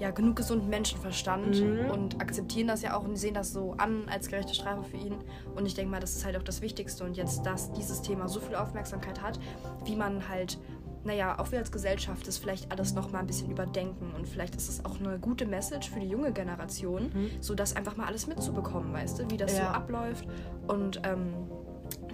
ja 0.00 0.10
genug 0.10 0.36
gesunden 0.36 0.68
Menschenverstand 0.70 1.56
und 1.92 2.20
akzeptieren 2.20 2.66
das 2.68 2.82
ja 2.82 2.96
auch 2.96 3.04
und 3.04 3.16
sehen 3.16 3.34
das 3.34 3.52
so 3.52 3.74
an 3.78 4.08
als 4.08 4.28
gerechte 4.28 4.54
Strafe 4.54 4.82
für 4.82 4.96
ihn. 4.96 5.14
Und 5.54 5.66
ich 5.66 5.74
denke 5.74 5.90
mal, 5.90 6.00
das 6.00 6.16
ist 6.16 6.24
halt 6.24 6.36
auch 6.36 6.42
das 6.42 6.62
Wichtigste. 6.62 7.04
Und 7.04 7.16
jetzt, 7.16 7.44
dass 7.44 7.70
dieses 7.72 8.00
Thema 8.02 8.26
so 8.28 8.40
viel 8.40 8.56
Aufmerksamkeit 8.56 9.22
hat, 9.22 9.38
wie 9.84 9.94
man 9.96 10.26
halt, 10.28 10.58
naja, 11.04 11.38
auch 11.38 11.52
wir 11.52 11.58
als 11.58 11.70
Gesellschaft 11.70 12.26
das 12.26 12.38
vielleicht 12.38 12.72
alles 12.72 12.94
noch 12.94 13.12
mal 13.12 13.18
ein 13.20 13.26
bisschen 13.26 13.50
überdenken. 13.50 14.12
Und 14.16 14.26
vielleicht 14.26 14.54
ist 14.56 14.68
es 14.70 14.84
auch 14.84 14.98
eine 14.98 15.18
gute 15.18 15.44
Message 15.46 15.90
für 15.90 16.00
die 16.00 16.08
junge 16.08 16.32
Generation, 16.32 17.10
so 17.40 17.54
das 17.54 17.76
einfach 17.76 17.96
mal 17.96 18.06
alles 18.06 18.26
mitzubekommen, 18.26 18.92
weißt 18.94 19.18
du, 19.18 19.30
wie 19.30 19.36
das 19.36 19.52
so 19.54 19.62
Ja. 19.62 19.72
abläuft. 19.72 20.26
Und 20.66 21.02
ähm, 21.04 21.34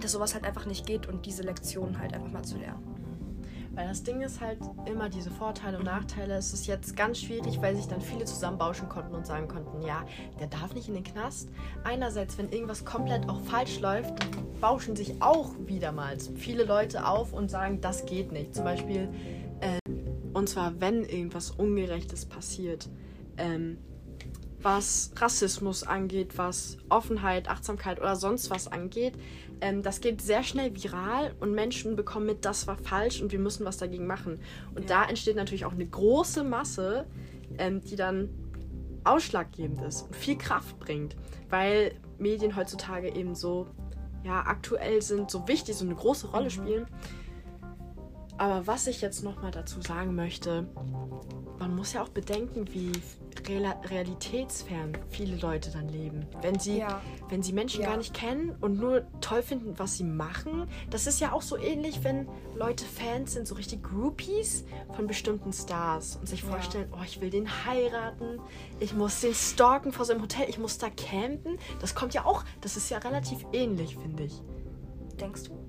dass 0.01 0.11
sowas 0.11 0.33
halt 0.33 0.43
einfach 0.45 0.65
nicht 0.65 0.85
geht 0.85 1.07
und 1.07 1.25
diese 1.25 1.43
Lektion 1.43 1.99
halt 1.99 2.13
einfach 2.13 2.31
mal 2.31 2.43
zu 2.43 2.57
lernen. 2.57 2.83
Weil 3.77 3.89
das 3.89 4.01
Ding 4.01 4.21
ist 4.21 4.41
halt 4.41 4.57
immer 4.85 5.07
diese 5.07 5.29
Vorteile 5.29 5.77
und 5.77 5.85
Nachteile. 5.85 6.33
Es 6.33 6.51
ist 6.51 6.65
jetzt 6.65 6.97
ganz 6.97 7.19
schwierig, 7.19 7.61
weil 7.61 7.75
sich 7.75 7.87
dann 7.87 8.01
viele 8.01 8.25
zusammenbauschen 8.25 8.89
konnten 8.89 9.13
und 9.13 9.27
sagen 9.27 9.47
konnten, 9.47 9.83
ja, 9.83 10.03
der 10.39 10.47
darf 10.47 10.73
nicht 10.73 10.87
in 10.87 10.95
den 10.95 11.03
Knast. 11.03 11.49
Einerseits, 11.83 12.39
wenn 12.39 12.51
irgendwas 12.51 12.85
komplett 12.85 13.29
auch 13.29 13.39
falsch 13.41 13.79
läuft, 13.79 14.15
bauschen 14.59 14.95
sich 14.95 15.21
auch 15.21 15.51
wiedermals 15.59 16.31
viele 16.35 16.63
Leute 16.63 17.05
auf 17.07 17.33
und 17.33 17.51
sagen, 17.51 17.79
das 17.79 18.07
geht 18.07 18.31
nicht. 18.31 18.55
Zum 18.55 18.63
Beispiel, 18.63 19.09
äh, 19.59 19.77
und 20.33 20.49
zwar, 20.49 20.81
wenn 20.81 21.03
irgendwas 21.03 21.51
Ungerechtes 21.51 22.25
passiert, 22.25 22.89
ähm, 23.37 23.77
was 24.67 25.13
Rassismus 25.15 25.83
angeht, 25.83 26.37
was 26.37 26.77
Offenheit, 26.89 27.47
Achtsamkeit 27.47 28.01
oder 28.01 28.17
sonst 28.17 28.49
was 28.49 28.69
angeht. 28.69 29.13
Ähm, 29.61 29.81
das 29.81 30.01
geht 30.01 30.21
sehr 30.21 30.43
schnell 30.43 30.75
viral 30.75 31.33
und 31.39 31.53
Menschen 31.53 31.95
bekommen 31.95 32.25
mit, 32.25 32.43
das 32.43 32.67
war 32.67 32.75
falsch 32.75 33.21
und 33.21 33.31
wir 33.31 33.39
müssen 33.39 33.65
was 33.65 33.77
dagegen 33.77 34.07
machen. 34.07 34.41
Und 34.75 34.89
da 34.89 35.05
entsteht 35.05 35.37
natürlich 35.37 35.63
auch 35.63 35.71
eine 35.71 35.85
große 35.85 36.43
Masse, 36.43 37.07
ähm, 37.57 37.79
die 37.79 37.95
dann 37.95 38.27
ausschlaggebend 39.05 39.81
ist 39.83 40.01
und 40.01 40.17
viel 40.17 40.37
Kraft 40.37 40.77
bringt, 40.79 41.15
weil 41.49 41.93
Medien 42.17 42.57
heutzutage 42.57 43.15
eben 43.15 43.35
so 43.35 43.67
ja, 44.25 44.41
aktuell 44.47 45.01
sind, 45.01 45.31
so 45.31 45.47
wichtig, 45.47 45.77
so 45.77 45.85
eine 45.85 45.95
große 45.95 46.27
Rolle 46.27 46.49
spielen. 46.49 46.87
Aber 48.37 48.67
was 48.67 48.85
ich 48.87 48.99
jetzt 48.99 49.23
noch 49.23 49.41
mal 49.41 49.51
dazu 49.51 49.81
sagen 49.81 50.13
möchte, 50.13 50.67
man 51.59 51.75
muss 51.75 51.93
ja 51.93 52.03
auch 52.03 52.09
bedenken, 52.09 52.65
wie 52.73 52.91
real 53.47 53.75
realitätsfern 53.89 54.97
viele 55.09 55.37
Leute 55.37 55.71
dann 55.71 55.87
leben. 55.89 56.25
Wenn 56.41 56.59
sie, 56.59 56.79
Ja. 56.79 57.01
wenn 57.29 57.41
sie 57.43 57.53
Menschen 57.53 57.81
Ja. 57.81 57.87
gar 57.89 57.97
nicht 57.97 58.13
kennen 58.13 58.55
und 58.61 58.77
nur 58.79 59.03
toll 59.21 59.41
finden, 59.41 59.73
was 59.77 59.97
sie 59.97 60.03
machen. 60.03 60.67
Das 60.89 61.07
ist 61.07 61.19
ja 61.21 61.31
auch 61.31 61.41
so 61.41 61.57
ähnlich, 61.57 62.03
wenn 62.03 62.27
Leute 62.55 62.83
Fans 62.83 63.33
sind, 63.33 63.47
so 63.47 63.55
richtig 63.55 63.83
Groupies 63.83 64.65
von 64.95 65.07
bestimmten 65.07 65.53
Stars 65.53 66.17
und 66.17 66.27
sich 66.27 66.41
Ja. 66.41 66.49
vorstellen, 66.49 66.91
oh, 66.93 67.03
ich 67.05 67.21
will 67.21 67.29
den 67.29 67.47
heiraten, 67.65 68.39
ich 68.79 68.93
muss 68.93 69.21
den 69.21 69.33
stalken 69.33 69.91
vor 69.91 70.05
seinem 70.05 70.21
Hotel, 70.21 70.49
ich 70.49 70.59
muss 70.59 70.77
da 70.77 70.89
campen. 70.89 71.57
Das 71.79 71.95
kommt 71.95 72.13
ja 72.13 72.25
auch, 72.25 72.43
das 72.61 72.75
ist 72.75 72.89
ja 72.89 72.97
relativ 72.97 73.45
ähnlich, 73.53 73.95
finde 73.97 74.23
ich. 74.23 74.41
Denkst 75.19 75.43
du? 75.45 75.66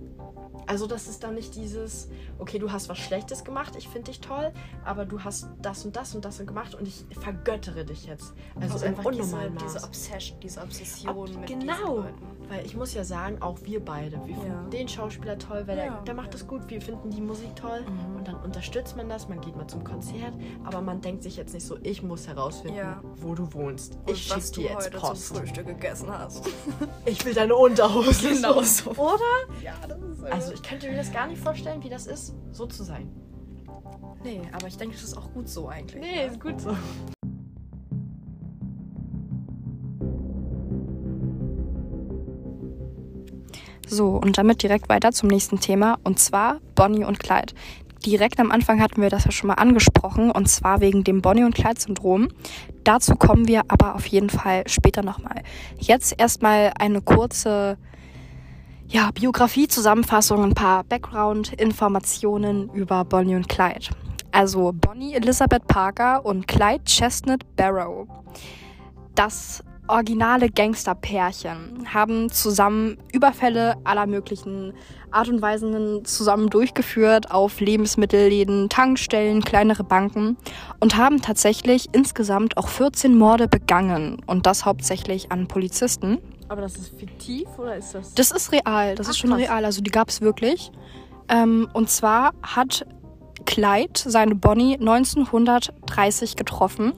Also 0.69 0.87
das 0.87 1.09
ist 1.09 1.25
dann 1.25 1.35
nicht 1.35 1.55
dieses, 1.57 2.09
okay, 2.39 2.59
du 2.59 2.71
hast 2.71 2.91
was 2.91 2.99
Schlechtes 2.99 3.43
gemacht, 3.43 3.75
ich 3.77 3.89
finde 3.89 4.11
dich 4.11 4.21
toll, 4.21 4.53
aber 4.85 5.07
du 5.07 5.25
hast 5.25 5.49
das 5.63 5.87
und 5.87 5.97
das 5.97 6.15
und 6.15 6.27
das 6.27 6.39
gemacht 6.39 6.75
und 6.75 6.87
ich 6.87 7.07
vergöttere 7.19 7.87
dich 7.87 8.05
jetzt. 8.05 8.35
Also, 8.61 8.75
Also 8.75 8.87
einfach 8.87 9.11
diese, 9.11 9.51
diese 9.63 9.83
Obsession, 9.83 10.39
diese 10.41 10.61
Obsession 10.61 11.17
Ob- 11.17 11.29
mit 11.35 11.49
diesen 11.49 11.61
genau, 11.61 11.97
Leuten. 11.97 12.38
Weil 12.49 12.65
ich 12.65 12.75
muss 12.77 12.95
ja 12.95 13.05
sagen, 13.05 13.41
auch 13.43 13.59
wir 13.63 13.85
beide, 13.85 14.21
wir 14.27 14.35
Ja. 14.35 14.41
finden 14.41 14.71
den 14.71 14.89
Schauspieler 14.89 15.39
toll, 15.39 15.65
weil 15.67 15.79
Ja, 15.79 15.85
der, 15.85 16.01
der 16.03 16.15
macht 16.15 16.33
das 16.35 16.47
gut, 16.47 16.69
wir 16.69 16.81
finden 16.81 17.11
die 17.11 17.21
Musik 17.21 17.55
toll 17.57 17.81
Mhm. 17.83 18.17
und 18.17 18.29
dann 18.29 18.37
unterstützt 18.37 18.97
man 18.97 19.09
das, 19.09 19.29
man 19.29 19.41
geht 19.41 19.57
mal 19.57 19.67
zum 19.67 19.85
Konzert, 19.85 20.33
aber 20.65 20.81
man 20.81 21.01
denkt 21.01 21.23
sich 21.23 21.37
jetzt 21.37 21.55
nicht 21.55 21.67
so, 21.67 21.77
ich 21.83 22.03
muss 22.03 22.27
herausfinden, 22.27 22.77
Ja. 22.79 23.03
wo 23.17 23.35
du 23.35 23.53
wohnst. 23.53 23.97
Und 24.07 24.11
ich 24.11 24.23
schick 24.25 24.53
dir 24.53 24.63
jetzt 24.71 24.87
heute 24.87 24.99
Post. 24.99 25.27
zum 25.29 25.37
Frühstück 25.39 25.67
gegessen 25.67 26.09
hast. 26.11 26.45
Ich 27.05 27.25
will 27.25 27.35
deine 27.35 27.55
Unterhose. 27.57 28.29
Genau 28.35 28.63
so. 28.63 28.91
Oder? 28.91 29.19
ja, 29.63 29.75
das 29.87 29.99
ist 29.99 30.25
Also 30.25 30.53
ich 30.53 30.63
könnte 30.63 30.89
mir 30.91 30.97
das 30.97 31.13
gar 31.13 31.27
nicht 31.27 31.41
vorstellen, 31.41 31.83
wie 31.83 31.89
das 31.89 32.07
ist, 32.07 32.35
so 32.53 32.67
zu 32.67 32.83
sein. 32.85 33.11
Nee, 34.25 34.41
aber 34.53 34.67
ich 34.67 34.77
denke, 34.77 34.95
das 34.95 35.05
ist 35.05 35.17
auch 35.17 35.33
gut 35.33 35.49
so 35.49 35.69
eigentlich. 35.69 36.01
Nee, 36.03 36.27
ne? 36.27 36.33
ist 36.33 36.41
gut 36.41 36.61
so. 36.61 36.77
So, 43.89 44.11
und 44.11 44.37
damit 44.39 44.63
direkt 44.63 44.89
weiter 44.89 45.13
zum 45.13 45.29
nächsten 45.29 45.61
Thema 45.61 45.99
und 46.05 46.19
zwar 46.19 46.61
Bonnie 46.75 47.05
und 47.05 47.19
Clyde. 47.19 47.55
Direkt 48.05 48.39
am 48.39 48.53
Anfang 48.53 48.81
hatten 48.81 49.03
wir 49.03 49.11
das 49.11 49.25
ja 49.25 49.33
schon 49.33 49.49
mal 49.49 49.55
angesprochen 49.55 50.31
und 50.31 50.49
zwar 50.49 50.81
wegen 50.81 51.05
dem 51.05 51.21
Bonnie 51.21 51.45
und 51.45 51.55
Clyde 51.55 51.81
Syndrom. 51.81 52.29
Dazu 52.85 53.17
kommen 53.17 53.49
wir 53.49 53.63
aber 53.69 53.95
auf 53.95 54.07
jeden 54.07 54.31
Fall 54.31 54.63
später 54.69 55.03
nochmal. 55.03 55.43
Jetzt 55.79 56.15
erstmal 56.19 56.73
eine 56.79 57.01
kurze 57.01 57.77
ja, 58.87 59.11
Biografie, 59.11 59.69
Zusammenfassung, 59.69 60.45
ein 60.45 60.55
paar 60.55 60.85
Background-Informationen 60.85 62.71
über 62.71 63.05
Bonnie 63.05 63.35
und 63.35 63.49
Clyde. 63.49 63.89
Also 64.33 64.73
Bonnie 64.73 65.15
Elizabeth 65.15 65.67
Parker 65.67 66.25
und 66.25 66.47
Clyde 66.47 66.85
Chestnut 66.85 67.45
Barrow. 67.57 68.07
Das 69.15 69.63
originale 69.89 70.51
Gangsterpärchen 70.51 71.87
haben 71.93 72.31
zusammen 72.31 72.99
Überfälle 73.13 73.77
aller 73.85 74.07
möglichen 74.07 74.75
Art 75.11 75.29
und 75.29 75.41
Weisen 75.41 76.05
zusammen 76.05 76.51
durchgeführt 76.51 77.31
auf 77.31 77.61
Lebensmittelläden, 77.61 78.69
Tankstellen, 78.69 79.43
kleinere 79.43 79.85
Banken 79.85 80.37
und 80.81 80.97
haben 80.97 81.23
tatsächlich 81.23 81.87
insgesamt 81.93 82.57
auch 82.57 82.69
14 82.69 83.17
Morde 83.17 83.49
begangen 83.49 84.23
und 84.27 84.47
das 84.47 84.65
hauptsächlich 84.65 85.33
an 85.33 85.49
Polizisten. 85.49 86.19
Aber 86.49 86.63
das 86.63 86.77
ist 86.77 86.99
fiktiv 86.99 87.47
oder 87.59 87.77
ist 87.77 87.95
das? 87.95 88.15
Das 88.15 88.31
ist 88.31 88.53
real, 88.53 88.95
das 88.95 89.07
Ach, 89.07 89.11
ist 89.11 89.19
schon 89.19 89.31
krass. 89.31 89.41
real, 89.41 89.65
also 89.65 89.83
die 89.83 89.91
gab 89.91 90.09
es 90.09 90.21
wirklich. 90.21 90.71
Ähm, 91.29 91.69
und 91.73 91.91
zwar 91.91 92.33
hat 92.43 92.87
Clyde 93.47 93.93
seine 93.95 94.35
Bonnie 94.35 94.75
1930 94.75 96.37
getroffen. 96.37 96.93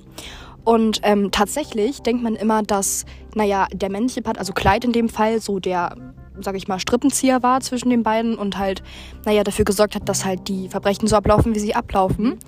Und 0.64 1.00
ähm, 1.04 1.30
tatsächlich 1.30 2.00
denkt 2.02 2.22
man 2.22 2.36
immer, 2.36 2.62
dass, 2.62 3.04
naja, 3.34 3.66
der 3.72 3.90
männliche 3.90 4.22
Part, 4.22 4.38
also 4.38 4.52
Clyde 4.52 4.86
in 4.86 4.92
dem 4.92 5.08
Fall, 5.08 5.40
so 5.40 5.58
der, 5.58 5.94
sag 6.42 6.54
ich 6.54 6.68
mal, 6.68 6.78
Strippenzieher 6.78 7.42
war 7.42 7.60
zwischen 7.60 7.90
den 7.90 8.02
beiden 8.02 8.36
und 8.36 8.56
halt, 8.58 8.82
naja, 9.24 9.42
dafür 9.42 9.64
gesorgt 9.64 9.94
hat, 9.94 10.08
dass 10.08 10.24
halt 10.24 10.48
die 10.48 10.68
Verbrechen 10.68 11.06
so 11.08 11.16
ablaufen, 11.16 11.54
wie 11.54 11.58
sie 11.58 11.74
ablaufen. 11.74 12.38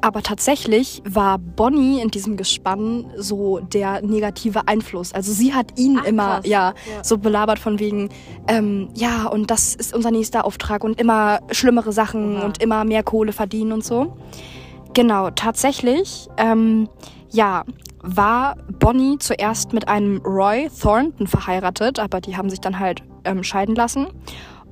Aber 0.00 0.22
tatsächlich 0.22 1.02
war 1.08 1.38
Bonnie 1.38 2.00
in 2.00 2.10
diesem 2.10 2.36
Gespann 2.36 3.06
so 3.16 3.58
der 3.60 4.02
negative 4.02 4.66
Einfluss. 4.66 5.12
Also 5.12 5.32
sie 5.32 5.54
hat 5.54 5.78
ihn 5.78 5.98
Ach, 6.00 6.06
immer, 6.06 6.40
ja, 6.44 6.74
Ja. 6.94 7.04
so 7.04 7.18
belabert 7.18 7.58
von 7.58 7.78
wegen, 7.78 8.08
ähm, 8.48 8.88
ja, 8.94 9.26
und 9.26 9.50
das 9.50 9.74
ist 9.74 9.94
unser 9.94 10.10
nächster 10.10 10.44
Auftrag 10.44 10.84
und 10.84 11.00
immer 11.00 11.40
schlimmere 11.50 11.92
Sachen 11.92 12.36
Oha. 12.36 12.46
und 12.46 12.62
immer 12.62 12.84
mehr 12.84 13.02
Kohle 13.02 13.32
verdienen 13.32 13.72
und 13.72 13.84
so. 13.84 14.16
Genau, 14.92 15.30
tatsächlich, 15.30 16.28
ähm, 16.36 16.88
ja, 17.32 17.64
war 18.02 18.56
Bonnie 18.78 19.18
zuerst 19.18 19.72
mit 19.72 19.88
einem 19.88 20.18
Roy 20.22 20.68
Thornton 20.80 21.26
verheiratet, 21.26 21.98
aber 21.98 22.20
die 22.20 22.36
haben 22.36 22.50
sich 22.50 22.60
dann 22.60 22.78
halt 22.78 23.02
ähm, 23.24 23.42
scheiden 23.42 23.74
lassen. 23.74 24.08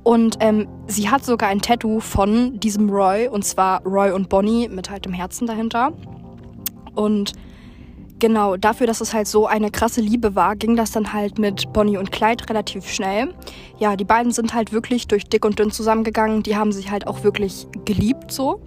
Und 0.03 0.37
ähm, 0.39 0.67
sie 0.87 1.09
hat 1.09 1.23
sogar 1.23 1.49
ein 1.49 1.61
Tattoo 1.61 1.99
von 1.99 2.59
diesem 2.59 2.89
Roy, 2.89 3.27
und 3.27 3.43
zwar 3.45 3.83
Roy 3.85 4.11
und 4.11 4.29
Bonnie 4.29 4.67
mit 4.69 4.89
halt 4.89 5.05
dem 5.05 5.13
Herzen 5.13 5.45
dahinter. 5.45 5.93
Und 6.95 7.33
genau, 8.17 8.57
dafür, 8.57 8.87
dass 8.87 9.01
es 9.01 9.13
halt 9.13 9.27
so 9.27 9.45
eine 9.45 9.71
krasse 9.71 10.01
Liebe 10.01 10.35
war, 10.35 10.55
ging 10.55 10.75
das 10.75 10.91
dann 10.91 11.13
halt 11.13 11.37
mit 11.37 11.71
Bonnie 11.73 11.97
und 11.97 12.11
Clyde 12.11 12.49
relativ 12.49 12.87
schnell. 12.89 13.33
Ja, 13.77 13.95
die 13.95 14.05
beiden 14.05 14.31
sind 14.31 14.53
halt 14.53 14.71
wirklich 14.71 15.07
durch 15.07 15.25
dick 15.25 15.45
und 15.45 15.59
dünn 15.59 15.71
zusammengegangen. 15.71 16.43
Die 16.43 16.55
haben 16.55 16.71
sich 16.71 16.89
halt 16.89 17.05
auch 17.05 17.23
wirklich 17.23 17.67
geliebt 17.85 18.31
so. 18.31 18.61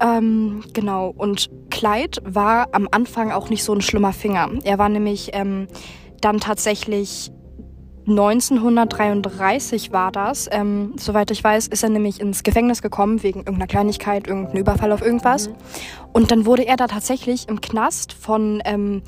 Ähm, 0.00 0.64
genau, 0.72 1.12
und 1.16 1.50
Clyde 1.82 2.20
war 2.22 2.68
am 2.70 2.86
Anfang 2.92 3.32
auch 3.32 3.50
nicht 3.50 3.64
so 3.64 3.74
ein 3.74 3.80
schlimmer 3.80 4.12
Finger. 4.12 4.48
Er 4.62 4.78
war 4.78 4.88
nämlich 4.88 5.30
ähm, 5.32 5.66
dann 6.20 6.38
tatsächlich 6.38 7.32
1933 8.06 9.90
war 9.90 10.12
das. 10.12 10.48
Ähm, 10.52 10.94
soweit 10.96 11.32
ich 11.32 11.42
weiß, 11.42 11.66
ist 11.66 11.82
er 11.82 11.88
nämlich 11.88 12.20
ins 12.20 12.44
Gefängnis 12.44 12.82
gekommen 12.82 13.24
wegen 13.24 13.40
irgendeiner 13.40 13.66
Kleinigkeit, 13.66 14.28
irgendeinem 14.28 14.60
Überfall 14.60 14.92
auf 14.92 15.02
irgendwas. 15.02 15.48
Mhm. 15.48 15.54
Und 16.12 16.30
dann 16.30 16.46
wurde 16.46 16.68
er 16.68 16.76
da 16.76 16.86
tatsächlich 16.86 17.48
im 17.48 17.60
Knast 17.60 18.12
von 18.12 18.62
ähm, 18.64 19.02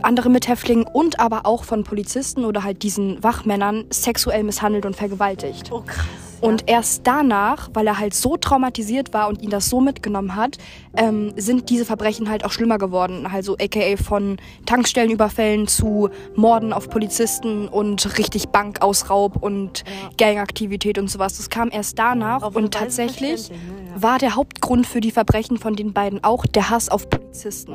anderen 0.00 0.32
Mithäftlingen 0.32 0.86
und 0.90 1.20
aber 1.20 1.44
auch 1.44 1.64
von 1.64 1.84
Polizisten 1.84 2.46
oder 2.46 2.64
halt 2.64 2.82
diesen 2.82 3.22
Wachmännern 3.22 3.84
sexuell 3.90 4.44
misshandelt 4.44 4.86
und 4.86 4.96
vergewaltigt. 4.96 5.70
Oh 5.70 5.82
krass. 5.82 6.29
Und 6.40 6.68
erst 6.68 7.06
danach, 7.06 7.70
weil 7.74 7.86
er 7.86 7.98
halt 7.98 8.14
so 8.14 8.36
traumatisiert 8.36 9.12
war 9.12 9.28
und 9.28 9.42
ihn 9.42 9.50
das 9.50 9.68
so 9.68 9.80
mitgenommen 9.80 10.36
hat, 10.36 10.58
ähm, 10.96 11.32
sind 11.36 11.68
diese 11.70 11.84
Verbrechen 11.84 12.30
halt 12.30 12.44
auch 12.44 12.52
schlimmer 12.52 12.78
geworden. 12.78 13.26
Also 13.30 13.56
aka 13.60 13.96
von 13.96 14.38
Tankstellenüberfällen 14.66 15.66
zu 15.66 16.08
Morden 16.34 16.72
auf 16.72 16.88
Polizisten 16.88 17.68
und 17.68 18.18
richtig 18.18 18.48
Bankausraub 18.48 19.42
und 19.42 19.84
ja. 19.86 20.10
Gangaktivität 20.16 20.98
und 20.98 21.10
sowas. 21.10 21.36
Das 21.36 21.50
kam 21.50 21.70
erst 21.70 21.98
danach 21.98 22.42
auf 22.42 22.56
und 22.56 22.72
tatsächlich 22.72 23.50
ne? 23.50 23.56
ja. 23.94 24.02
war 24.02 24.18
der 24.18 24.34
Hauptgrund 24.34 24.86
für 24.86 25.00
die 25.00 25.10
Verbrechen 25.10 25.58
von 25.58 25.76
den 25.76 25.92
beiden 25.92 26.24
auch 26.24 26.46
der 26.46 26.70
Hass 26.70 26.88
auf 26.88 27.10
Polizisten. 27.10 27.74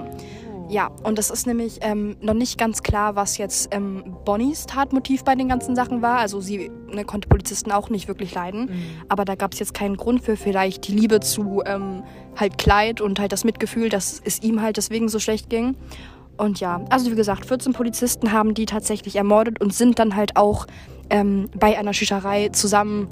Ja, 0.67 0.89
und 1.03 1.19
es 1.19 1.29
ist 1.29 1.45
nämlich 1.45 1.79
ähm, 1.81 2.15
noch 2.21 2.33
nicht 2.33 2.57
ganz 2.57 2.81
klar, 2.81 3.15
was 3.15 3.37
jetzt 3.37 3.69
ähm, 3.71 4.15
Bonnies 4.25 4.65
Tatmotiv 4.65 5.23
bei 5.23 5.35
den 5.35 5.47
ganzen 5.47 5.75
Sachen 5.75 6.01
war. 6.01 6.17
Also 6.17 6.41
sie 6.41 6.71
ne, 6.91 7.05
konnte 7.05 7.27
Polizisten 7.27 7.71
auch 7.71 7.89
nicht 7.89 8.07
wirklich 8.07 8.33
leiden. 8.33 8.65
Mhm. 8.65 8.83
Aber 9.07 9.25
da 9.25 9.35
gab 9.35 9.53
es 9.53 9.59
jetzt 9.59 9.75
keinen 9.75 9.95
Grund 9.95 10.23
für 10.23 10.35
vielleicht 10.37 10.87
die 10.87 10.93
Liebe 10.93 11.19
zu 11.19 11.61
ähm, 11.65 12.03
halt 12.35 12.57
Kleid 12.57 12.99
und 12.99 13.19
halt 13.19 13.31
das 13.31 13.43
Mitgefühl, 13.43 13.89
dass 13.89 14.21
es 14.23 14.41
ihm 14.41 14.61
halt 14.61 14.77
deswegen 14.77 15.07
so 15.07 15.19
schlecht 15.19 15.49
ging. 15.49 15.75
Und 16.37 16.59
ja, 16.59 16.83
also 16.89 17.11
wie 17.11 17.15
gesagt, 17.15 17.45
14 17.45 17.73
Polizisten 17.73 18.31
haben 18.31 18.55
die 18.55 18.65
tatsächlich 18.65 19.15
ermordet 19.15 19.61
und 19.61 19.73
sind 19.73 19.99
dann 19.99 20.15
halt 20.15 20.35
auch 20.35 20.65
ähm, 21.09 21.49
bei 21.55 21.77
einer 21.77 21.93
Schießerei 21.93 22.49
zusammen 22.49 23.07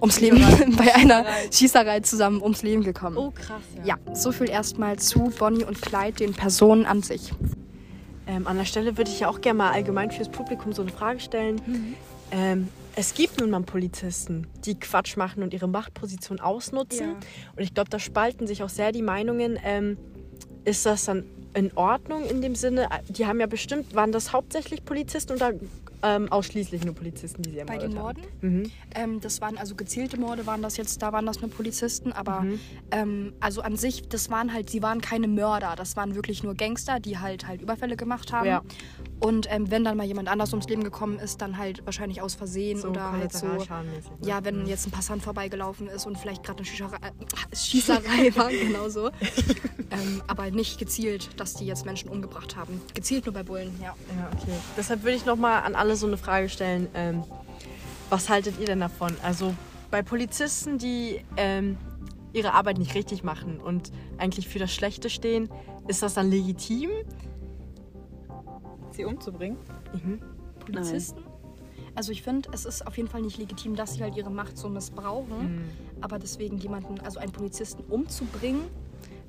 ums 0.00 0.20
Leben 0.20 0.38
bei 0.76 0.94
einer 0.94 1.24
Schießerei 1.50 2.00
zusammen 2.00 2.42
ums 2.42 2.62
Leben 2.62 2.82
gekommen. 2.82 3.16
Oh 3.16 3.30
krass. 3.30 3.62
Ja, 3.84 3.96
ja 4.06 4.14
so 4.14 4.32
viel 4.32 4.48
erstmal 4.48 4.98
zu 4.98 5.32
Bonnie 5.38 5.64
und 5.64 5.80
Clyde, 5.80 6.18
den 6.18 6.34
Personen 6.34 6.86
an 6.86 7.02
sich. 7.02 7.32
Ähm, 8.26 8.46
an 8.46 8.58
der 8.58 8.64
Stelle 8.64 8.96
würde 8.96 9.10
ich 9.10 9.20
ja 9.20 9.28
auch 9.28 9.40
gerne 9.40 9.58
mal 9.58 9.70
allgemein 9.72 10.10
fürs 10.10 10.28
Publikum 10.28 10.72
so 10.72 10.82
eine 10.82 10.90
Frage 10.90 11.20
stellen. 11.20 11.60
Mhm. 11.66 11.94
Ähm, 12.30 12.68
es 12.94 13.14
gibt 13.14 13.40
nun 13.40 13.50
mal 13.50 13.62
Polizisten, 13.62 14.48
die 14.64 14.78
Quatsch 14.78 15.16
machen 15.16 15.42
und 15.42 15.54
ihre 15.54 15.68
Machtposition 15.68 16.40
ausnutzen. 16.40 17.06
Ja. 17.06 17.16
Und 17.56 17.62
ich 17.62 17.72
glaube, 17.72 17.90
da 17.90 17.98
spalten 17.98 18.46
sich 18.46 18.62
auch 18.62 18.68
sehr 18.68 18.92
die 18.92 19.02
Meinungen. 19.02 19.58
Ähm, 19.62 19.96
ist 20.64 20.84
das 20.84 21.04
dann 21.04 21.24
in 21.54 21.74
Ordnung 21.76 22.24
in 22.28 22.42
dem 22.42 22.54
Sinne? 22.54 22.88
Die 23.08 23.26
haben 23.26 23.40
ja 23.40 23.46
bestimmt, 23.46 23.94
waren 23.94 24.12
das 24.12 24.32
hauptsächlich 24.32 24.84
Polizisten 24.84 25.34
oder 25.34 25.52
ähm, 26.02 26.30
ausschließlich 26.30 26.84
nur 26.84 26.94
Polizisten, 26.94 27.42
die 27.42 27.50
sie 27.50 27.58
ermordet 27.58 27.80
Bei 27.80 27.86
den 27.86 27.96
Morden? 27.96 28.22
Mhm. 28.40 28.72
Ähm, 28.94 29.20
das 29.20 29.40
waren 29.40 29.58
also 29.58 29.74
gezielte 29.74 30.18
Morde, 30.18 30.46
waren 30.46 30.62
das 30.62 30.76
jetzt, 30.76 31.02
da 31.02 31.12
waren 31.12 31.26
das 31.26 31.40
nur 31.40 31.50
Polizisten, 31.50 32.12
aber 32.12 32.42
mhm. 32.42 32.60
ähm, 32.90 33.32
also 33.40 33.62
an 33.62 33.76
sich, 33.76 34.08
das 34.08 34.30
waren 34.30 34.52
halt, 34.52 34.70
sie 34.70 34.82
waren 34.82 35.00
keine 35.00 35.28
Mörder, 35.28 35.74
das 35.76 35.96
waren 35.96 36.14
wirklich 36.14 36.42
nur 36.42 36.54
Gangster, 36.54 37.00
die 37.00 37.18
halt 37.18 37.46
halt 37.46 37.62
Überfälle 37.62 37.96
gemacht 37.96 38.32
haben. 38.32 38.46
Ja. 38.46 38.62
Und 39.20 39.50
ähm, 39.50 39.70
wenn 39.70 39.84
dann 39.84 39.96
mal 39.96 40.06
jemand 40.06 40.28
anders 40.28 40.52
ums 40.52 40.68
Leben 40.68 40.84
gekommen 40.84 41.18
ist, 41.18 41.40
dann 41.40 41.58
halt 41.58 41.84
wahrscheinlich 41.84 42.22
aus 42.22 42.34
Versehen 42.34 42.80
so 42.80 42.88
oder 42.88 43.12
halt 43.12 43.32
so. 43.32 43.46
Ne? 43.46 43.66
Ja, 44.22 44.44
wenn 44.44 44.66
jetzt 44.66 44.86
ein 44.86 44.90
Passant 44.90 45.22
vorbeigelaufen 45.22 45.88
ist 45.88 46.06
und 46.06 46.16
vielleicht 46.18 46.44
gerade 46.44 46.58
eine 46.58 46.66
Schießerei, 46.66 46.96
äh, 46.96 47.10
Schießerei 47.56 48.36
war, 48.36 48.50
genau 48.50 48.88
so. 48.88 49.08
ähm, 49.90 50.22
aber 50.26 50.50
nicht 50.50 50.78
gezielt, 50.78 51.30
dass 51.40 51.54
die 51.54 51.66
jetzt 51.66 51.84
Menschen 51.84 52.10
umgebracht 52.10 52.56
haben. 52.56 52.80
Gezielt 52.94 53.26
nur 53.26 53.34
bei 53.34 53.42
Bullen, 53.42 53.74
ja. 53.80 53.94
Ja, 54.16 54.30
okay. 54.32 54.52
Deshalb 54.76 55.02
würde 55.02 55.16
ich 55.16 55.26
nochmal 55.26 55.62
an 55.62 55.74
alle 55.74 55.96
so 55.96 56.06
eine 56.06 56.16
Frage 56.16 56.48
stellen. 56.48 56.88
Ähm, 56.94 57.24
was 58.10 58.28
haltet 58.28 58.58
ihr 58.60 58.66
denn 58.66 58.80
davon? 58.80 59.14
Also 59.22 59.54
bei 59.90 60.02
Polizisten, 60.02 60.78
die 60.78 61.20
ähm, 61.36 61.76
ihre 62.32 62.52
Arbeit 62.52 62.78
nicht 62.78 62.94
richtig 62.94 63.24
machen 63.24 63.58
und 63.58 63.90
eigentlich 64.18 64.48
für 64.48 64.58
das 64.58 64.72
Schlechte 64.72 65.10
stehen, 65.10 65.48
ist 65.88 66.02
das 66.02 66.14
dann 66.14 66.30
legitim? 66.30 66.90
Sie 68.98 69.04
umzubringen? 69.04 69.56
Mhm. 69.94 70.20
Polizisten? 70.60 71.20
Nein. 71.20 71.32
Also 71.94 72.12
ich 72.12 72.22
finde, 72.22 72.50
es 72.52 72.64
ist 72.64 72.86
auf 72.86 72.96
jeden 72.96 73.08
Fall 73.08 73.22
nicht 73.22 73.38
legitim, 73.38 73.74
dass 73.74 73.94
sie 73.94 74.02
halt 74.02 74.16
ihre 74.16 74.30
Macht 74.30 74.56
so 74.56 74.68
missbrauchen. 74.68 75.56
Mhm. 75.56 75.62
Aber 76.00 76.18
deswegen 76.18 76.58
jemanden, 76.58 77.00
also 77.00 77.18
einen 77.18 77.32
Polizisten 77.32 77.82
umzubringen, 77.88 78.62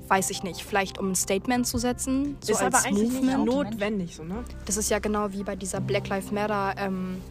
weiß 0.08 0.30
ich 0.30 0.44
nicht. 0.44 0.64
Vielleicht 0.64 0.98
um 1.00 1.12
ein 1.12 1.16
Statement 1.16 1.66
zu 1.66 1.78
setzen. 1.78 2.38
So 2.42 2.54
ist 2.54 2.62
aber 2.62 2.84
eigentlich 2.86 3.12
Movement. 3.12 3.46
nicht 3.46 3.46
notwendig, 3.46 4.16
so, 4.16 4.24
ne? 4.24 4.44
Das 4.66 4.78
ist 4.78 4.90
ja 4.90 5.00
genau 5.00 5.32
wie 5.32 5.44
bei 5.44 5.56
dieser 5.56 5.82
Black 5.82 6.10
Lives 6.10 6.32
Matter. 6.32 6.76
Ähm, 6.78 7.22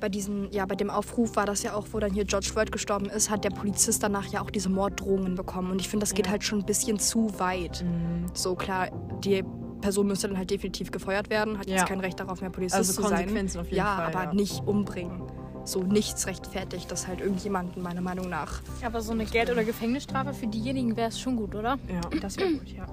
bei 0.00 0.08
diesem, 0.08 0.50
ja, 0.50 0.64
bei 0.66 0.76
dem 0.76 0.88
Aufruf 0.88 1.36
war 1.36 1.46
das 1.46 1.62
ja 1.62 1.74
auch, 1.74 1.86
wo 1.92 1.98
dann 1.98 2.12
hier 2.12 2.24
George 2.24 2.48
Floyd 2.50 2.72
gestorben 2.72 3.06
ist, 3.06 3.28
hat 3.28 3.44
der 3.44 3.50
Polizist 3.50 4.02
danach 4.02 4.26
ja 4.26 4.40
auch 4.40 4.50
diese 4.50 4.68
Morddrohungen 4.68 5.34
bekommen. 5.34 5.70
Und 5.70 5.80
ich 5.80 5.88
finde, 5.88 6.04
das 6.04 6.14
geht 6.14 6.26
ja. 6.26 6.32
halt 6.32 6.42
schon 6.44 6.60
ein 6.60 6.66
bisschen 6.66 6.98
zu 6.98 7.38
weit. 7.38 7.84
Mhm. 7.84 8.26
So 8.34 8.54
klar, 8.54 8.88
die 9.22 9.44
Person 9.80 10.06
müsste 10.06 10.28
dann 10.28 10.38
halt 10.38 10.50
definitiv 10.50 10.90
gefeuert 10.90 11.30
werden, 11.30 11.58
hat 11.58 11.68
ja. 11.68 11.76
jetzt 11.76 11.86
kein 11.86 12.00
Recht 12.00 12.20
darauf, 12.20 12.40
mehr 12.40 12.50
Polizist 12.50 12.76
also 12.76 13.02
zu 13.02 13.08
sein. 13.08 13.28
Auf 13.28 13.66
jeden 13.66 13.76
ja, 13.76 13.96
Fall, 13.96 14.06
aber 14.06 14.24
ja. 14.24 14.34
nicht 14.34 14.62
umbringen. 14.66 15.22
So 15.64 15.82
nichts 15.82 16.26
rechtfertigt 16.26 16.90
das 16.90 17.06
halt 17.06 17.20
irgendjemanden, 17.20 17.82
meiner 17.82 18.00
Meinung 18.00 18.28
nach. 18.28 18.62
Aber 18.84 19.00
so 19.00 19.12
eine 19.12 19.24
Geld- 19.24 19.50
oder 19.50 19.62
Gefängnisstrafe 19.64 20.32
für 20.32 20.46
diejenigen 20.46 20.96
wäre 20.96 21.08
es 21.08 21.20
schon 21.20 21.36
gut, 21.36 21.54
oder? 21.54 21.78
Ja, 21.88 22.00
das 22.20 22.36
wäre 22.36 22.52
gut, 22.52 22.68
ja. 22.68 22.86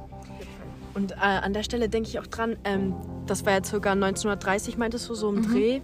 Und 0.94 1.12
äh, 1.12 1.16
an 1.16 1.54
der 1.54 1.64
Stelle 1.64 1.90
denke 1.90 2.10
ich 2.10 2.20
auch 2.20 2.28
dran, 2.28 2.58
ähm, 2.64 2.96
das 3.26 3.46
war 3.46 3.54
ja 3.54 3.64
circa 3.64 3.92
1930, 3.92 4.78
meintest 4.78 5.08
du, 5.10 5.14
so 5.14 5.30
im 5.30 5.42
mhm. 5.42 5.54
Dreh. 5.54 5.82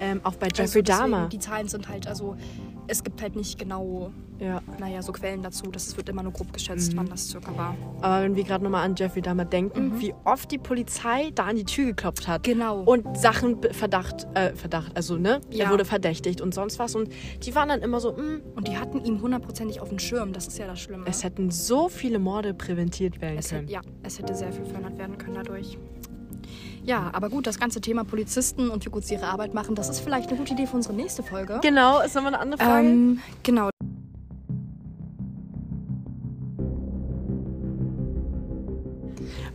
Ähm, 0.00 0.20
auch 0.24 0.34
bei 0.34 0.46
also 0.46 0.62
Jeffrey 0.62 0.80
also 0.80 1.02
Dahmer. 1.02 1.28
Die 1.28 1.38
Zahlen 1.38 1.68
sind 1.68 1.88
halt, 1.88 2.06
also 2.06 2.36
es 2.86 3.02
gibt 3.02 3.22
halt 3.22 3.36
nicht 3.36 3.58
genau, 3.58 4.12
ja. 4.38 4.60
naja, 4.78 5.02
so 5.02 5.12
Quellen 5.12 5.42
dazu. 5.42 5.64
Das 5.70 5.96
wird 5.96 6.08
immer 6.08 6.22
nur 6.22 6.32
grob 6.32 6.52
geschätzt, 6.52 6.92
mhm. 6.92 6.98
wann 6.98 7.08
das 7.08 7.28
circa 7.28 7.56
war. 7.56 7.76
Aber 8.00 8.24
wenn 8.24 8.36
wir 8.36 8.44
gerade 8.44 8.64
nochmal 8.64 8.84
an 8.84 8.94
Jeffrey 8.96 9.22
Dahmer 9.22 9.44
denken, 9.44 9.88
mhm. 9.88 10.00
wie 10.00 10.14
oft 10.24 10.50
die 10.50 10.58
Polizei 10.58 11.30
da 11.34 11.44
an 11.44 11.56
die 11.56 11.64
Tür 11.64 11.86
geklopft 11.86 12.28
hat. 12.28 12.42
Genau. 12.42 12.82
Und 12.82 13.16
Sachen 13.16 13.60
Verdacht, 13.72 14.26
äh, 14.34 14.54
Verdacht, 14.54 14.96
also 14.96 15.16
ne, 15.16 15.40
ja. 15.50 15.66
er 15.66 15.70
wurde 15.70 15.84
verdächtigt 15.84 16.40
und 16.40 16.54
sonst 16.54 16.78
was. 16.78 16.94
Und 16.94 17.10
die 17.42 17.54
waren 17.54 17.68
dann 17.68 17.80
immer 17.80 18.00
so, 18.00 18.12
mh. 18.12 18.22
Mm. 18.22 18.42
Und 18.56 18.68
die 18.68 18.78
hatten 18.78 19.04
ihn 19.04 19.20
hundertprozentig 19.20 19.80
auf 19.80 19.88
dem 19.88 19.98
Schirm, 19.98 20.32
das 20.32 20.46
ist 20.46 20.58
ja 20.58 20.66
das 20.66 20.80
Schlimme. 20.80 21.04
Es 21.06 21.24
hätten 21.24 21.50
so 21.50 21.88
viele 21.88 22.18
Morde 22.18 22.54
präventiert 22.54 23.20
werden 23.20 23.38
es 23.38 23.50
können. 23.50 23.62
Hätte, 23.62 23.72
ja, 23.72 23.80
es 24.02 24.18
hätte 24.18 24.34
sehr 24.34 24.52
viel 24.52 24.64
verhindert 24.64 24.98
werden 24.98 25.18
können 25.18 25.34
dadurch. 25.34 25.78
Ja, 26.84 27.10
aber 27.14 27.30
gut, 27.30 27.46
das 27.46 27.58
ganze 27.58 27.80
Thema 27.80 28.04
Polizisten 28.04 28.68
und 28.68 28.84
wie 28.84 28.90
gut 28.90 29.04
sie 29.06 29.14
ihre 29.14 29.26
Arbeit 29.26 29.54
machen, 29.54 29.74
das 29.74 29.88
ist 29.88 30.00
vielleicht 30.00 30.28
eine 30.28 30.38
gute 30.38 30.52
Idee 30.52 30.66
für 30.66 30.76
unsere 30.76 30.94
nächste 30.94 31.22
Folge. 31.22 31.58
Genau, 31.62 32.00
ist 32.02 32.14
nochmal 32.14 32.34
eine 32.34 32.42
andere 32.42 32.62
Frage. 32.62 32.86
Ähm, 32.86 33.20
genau. 33.42 33.70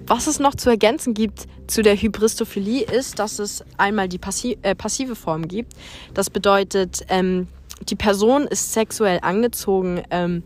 Was 0.08 0.26
es 0.26 0.40
noch 0.40 0.56
zu 0.56 0.72
ergänzen 0.72 1.14
gibt 1.14 1.46
zu 1.68 1.84
der 1.84 1.96
Hybristophilie 1.96 2.84
ist, 2.84 3.20
dass 3.20 3.38
es 3.38 3.64
einmal 3.78 4.10
die 4.10 4.18
passi 4.18 4.58
äh, 4.64 4.74
passive 4.74 5.16
Form 5.16 5.48
gibt. 5.48 5.74
Das 6.16 6.32
bedeutet, 6.32 7.06
ähm, 7.10 7.48
die 7.88 7.96
Person 7.96 8.48
ist 8.48 8.74
sexuell 8.74 9.20
angezogen. 9.22 10.02
Ähm, 10.10 10.42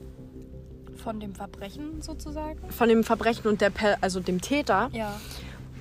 von 0.97 1.21
dem 1.21 1.33
Verbrechen 1.33 2.01
sozusagen? 2.01 2.59
Von 2.71 2.89
dem 2.89 3.05
Verbrechen 3.05 3.47
und 3.47 3.61
der, 3.61 3.71
also 4.01 4.19
dem 4.19 4.41
Täter. 4.41 4.89
Ja. 4.91 5.17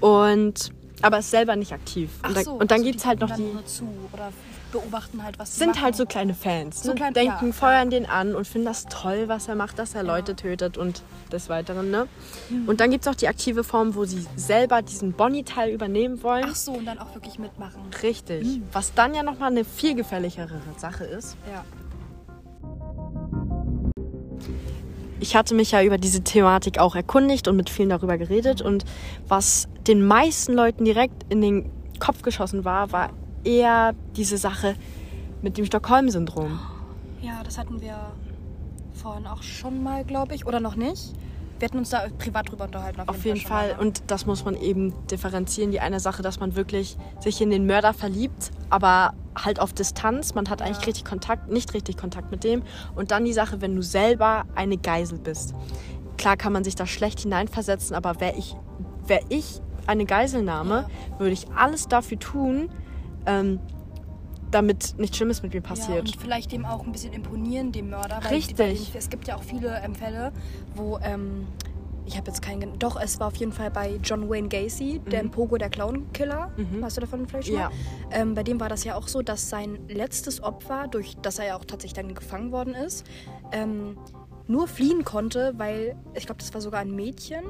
Und 0.00 0.72
aber 1.02 1.18
ist 1.18 1.30
selber 1.30 1.56
nicht 1.56 1.72
aktiv. 1.72 2.10
Und, 2.26 2.36
da, 2.36 2.42
so, 2.42 2.52
und 2.52 2.70
dann 2.70 2.80
also 2.80 2.84
gibt 2.86 3.00
es 3.00 3.06
halt 3.06 3.20
noch 3.20 3.34
die. 3.34 3.64
Zu 3.66 3.84
oder 4.12 4.32
beobachten 4.72 5.22
halt, 5.22 5.38
was 5.38 5.56
Sind 5.56 5.68
machen. 5.68 5.82
halt 5.82 5.96
so 5.96 6.06
kleine 6.06 6.34
Fans. 6.34 6.82
So 6.82 6.90
ne? 6.90 6.94
klein, 6.96 7.14
Denken, 7.14 7.46
ja, 7.48 7.52
feuern 7.52 7.90
ja. 7.90 7.98
den 7.98 8.06
an 8.06 8.34
und 8.34 8.46
finden 8.46 8.66
das 8.66 8.86
toll, 8.86 9.24
was 9.28 9.46
er 9.46 9.54
macht, 9.54 9.78
dass 9.78 9.94
er 9.94 10.02
ja. 10.02 10.06
Leute 10.08 10.34
tötet 10.34 10.78
und 10.78 11.02
des 11.30 11.48
Weiteren. 11.48 11.90
Ne? 11.90 12.08
Mhm. 12.48 12.68
Und 12.68 12.80
dann 12.80 12.90
gibt 12.90 13.06
es 13.06 13.12
auch 13.12 13.14
die 13.14 13.28
aktive 13.28 13.62
Form, 13.62 13.94
wo 13.94 14.04
sie 14.04 14.26
selber 14.34 14.82
diesen 14.82 15.12
Bonnie-Teil 15.12 15.70
übernehmen 15.72 16.22
wollen. 16.22 16.46
Ach 16.48 16.56
so, 16.56 16.72
und 16.72 16.86
dann 16.86 16.98
auch 16.98 17.14
wirklich 17.14 17.38
mitmachen. 17.38 17.80
Richtig. 18.02 18.44
Mhm. 18.44 18.62
Was 18.72 18.94
dann 18.94 19.14
ja 19.14 19.22
nochmal 19.22 19.50
eine 19.50 19.64
viel 19.64 19.94
gefährlichere 19.94 20.60
Sache 20.78 21.04
ist. 21.04 21.36
Ja. 21.52 21.64
Ich 25.22 25.36
hatte 25.36 25.54
mich 25.54 25.70
ja 25.70 25.82
über 25.84 25.98
diese 25.98 26.22
Thematik 26.22 26.80
auch 26.80 26.96
erkundigt 26.96 27.46
und 27.46 27.56
mit 27.56 27.70
vielen 27.70 27.90
darüber 27.90 28.18
geredet. 28.18 28.60
Und 28.60 28.84
was 29.28 29.68
den 29.86 30.04
meisten 30.04 30.52
Leuten 30.52 30.84
direkt 30.84 31.32
in 31.32 31.40
den 31.40 31.70
Kopf 32.00 32.22
geschossen 32.22 32.64
war, 32.64 32.90
war 32.90 33.10
eher 33.44 33.94
diese 34.16 34.36
Sache 34.36 34.74
mit 35.40 35.58
dem 35.58 35.64
Stockholm-Syndrom. 35.64 36.58
Ja, 37.20 37.40
das 37.44 37.56
hatten 37.56 37.80
wir 37.80 37.96
vorhin 38.94 39.28
auch 39.28 39.44
schon 39.44 39.84
mal, 39.84 40.04
glaube 40.04 40.34
ich, 40.34 40.44
oder 40.44 40.58
noch 40.58 40.74
nicht. 40.74 41.14
Wir 41.62 41.68
hatten 41.68 41.78
uns 41.78 41.90
da 41.90 42.08
privat 42.18 42.50
drüber 42.50 42.64
unterhalten. 42.64 43.02
Auf 43.06 43.24
jeden, 43.24 43.36
schon 43.38 43.48
Fall. 43.48 43.68
mal, 43.68 43.74
ne? 43.76 43.80
Und 43.80 44.02
das 44.08 44.26
muss 44.26 44.44
man 44.44 44.56
eben 44.56 44.92
differenzieren. 45.06 45.70
Die 45.70 45.78
eine 45.78 46.00
Sache, 46.00 46.20
dass 46.20 46.40
man 46.40 46.56
wirklich 46.56 46.96
sich 47.20 47.40
in 47.40 47.50
den 47.50 47.66
Mörder 47.66 47.94
verliebt, 47.94 48.50
aber 48.68 49.14
halt 49.40 49.60
auf 49.60 49.72
Distanz. 49.72 50.34
Man 50.34 50.50
hat 50.50 50.60
eigentlich 50.60 50.78
Ja. 50.78 50.86
richtig 50.86 51.04
Kontakt, 51.04 51.52
nicht 51.52 51.72
richtig 51.72 51.96
Kontakt 51.96 52.32
mit 52.32 52.42
dem. 52.42 52.64
Und 52.96 53.12
dann 53.12 53.24
die 53.24 53.32
Sache, 53.32 53.60
wenn 53.60 53.76
du 53.76 53.82
selber 53.82 54.42
eine 54.56 54.76
Geisel 54.76 55.20
bist. 55.20 55.54
Klar 56.18 56.36
kann 56.36 56.52
man 56.52 56.64
sich 56.64 56.74
da 56.74 56.84
schlecht 56.84 57.20
hineinversetzen, 57.20 57.94
aber 57.94 58.20
wäre 58.20 58.34
ich, 58.36 58.56
wär 59.06 59.20
ich 59.28 59.60
eine 59.86 60.04
Geiselnahme, 60.04 60.88
würde 61.18 61.32
ich 61.32 61.46
alles 61.56 61.86
dafür 61.86 62.18
tun, 62.18 62.70
ähm, 63.24 63.60
damit 64.52 64.94
nichts 64.98 65.16
Schlimmes 65.16 65.42
mit 65.42 65.52
mir 65.52 65.60
Ja, 65.60 65.68
passiert. 65.68 66.00
und 66.00 66.16
vielleicht 66.16 66.52
dem 66.52 66.64
auch 66.64 66.84
ein 66.86 66.92
bisschen 66.92 67.12
imponieren, 67.12 67.72
dem 67.72 67.90
Mörder. 67.90 68.20
Weil, 68.22 68.34
Richtig. 68.34 68.58
Weil 68.58 68.98
es 68.98 69.10
gibt 69.10 69.26
ja 69.26 69.36
auch 69.36 69.42
viele 69.42 69.80
ähm, 69.82 69.94
Fälle, 69.94 70.32
wo, 70.74 70.98
ähm, 71.02 71.46
ich 72.04 72.16
habe 72.16 72.26
jetzt 72.28 72.42
keinen, 72.42 72.78
doch, 72.78 73.00
es 73.00 73.20
war 73.20 73.28
auf 73.28 73.36
jeden 73.36 73.52
Fall 73.52 73.70
bei 73.70 73.98
John 74.02 74.28
Wayne 74.28 74.48
Gacy, 74.48 75.00
der 75.10 75.22
Pogo, 75.24 75.56
der 75.56 75.70
Clown-Killer. 75.70 76.50
Mhm. 76.56 76.84
Hast 76.84 76.96
du 76.96 77.00
davon 77.00 77.26
vielleicht 77.26 77.48
schon 77.48 77.56
Ja. 77.56 77.70
Ähm, 78.10 78.34
bei 78.34 78.42
dem 78.42 78.58
war 78.60 78.68
das 78.68 78.84
ja 78.84 78.96
auch 78.96 79.08
so, 79.08 79.22
dass 79.22 79.48
sein 79.48 79.78
letztes 79.88 80.42
Opfer, 80.42 80.88
durch 80.88 81.16
das 81.22 81.38
er 81.38 81.46
ja 81.46 81.56
auch 81.56 81.64
tatsächlich 81.64 81.94
dann 81.94 82.14
gefangen 82.14 82.50
worden 82.52 82.74
ist, 82.74 83.04
ähm, 83.52 83.96
nur 84.48 84.66
fliehen 84.66 85.04
konnte, 85.04 85.54
weil, 85.56 85.96
ich 86.14 86.26
glaube, 86.26 86.40
das 86.40 86.52
war 86.52 86.60
sogar 86.60 86.80
ein 86.80 86.90
Mädchen. 86.94 87.44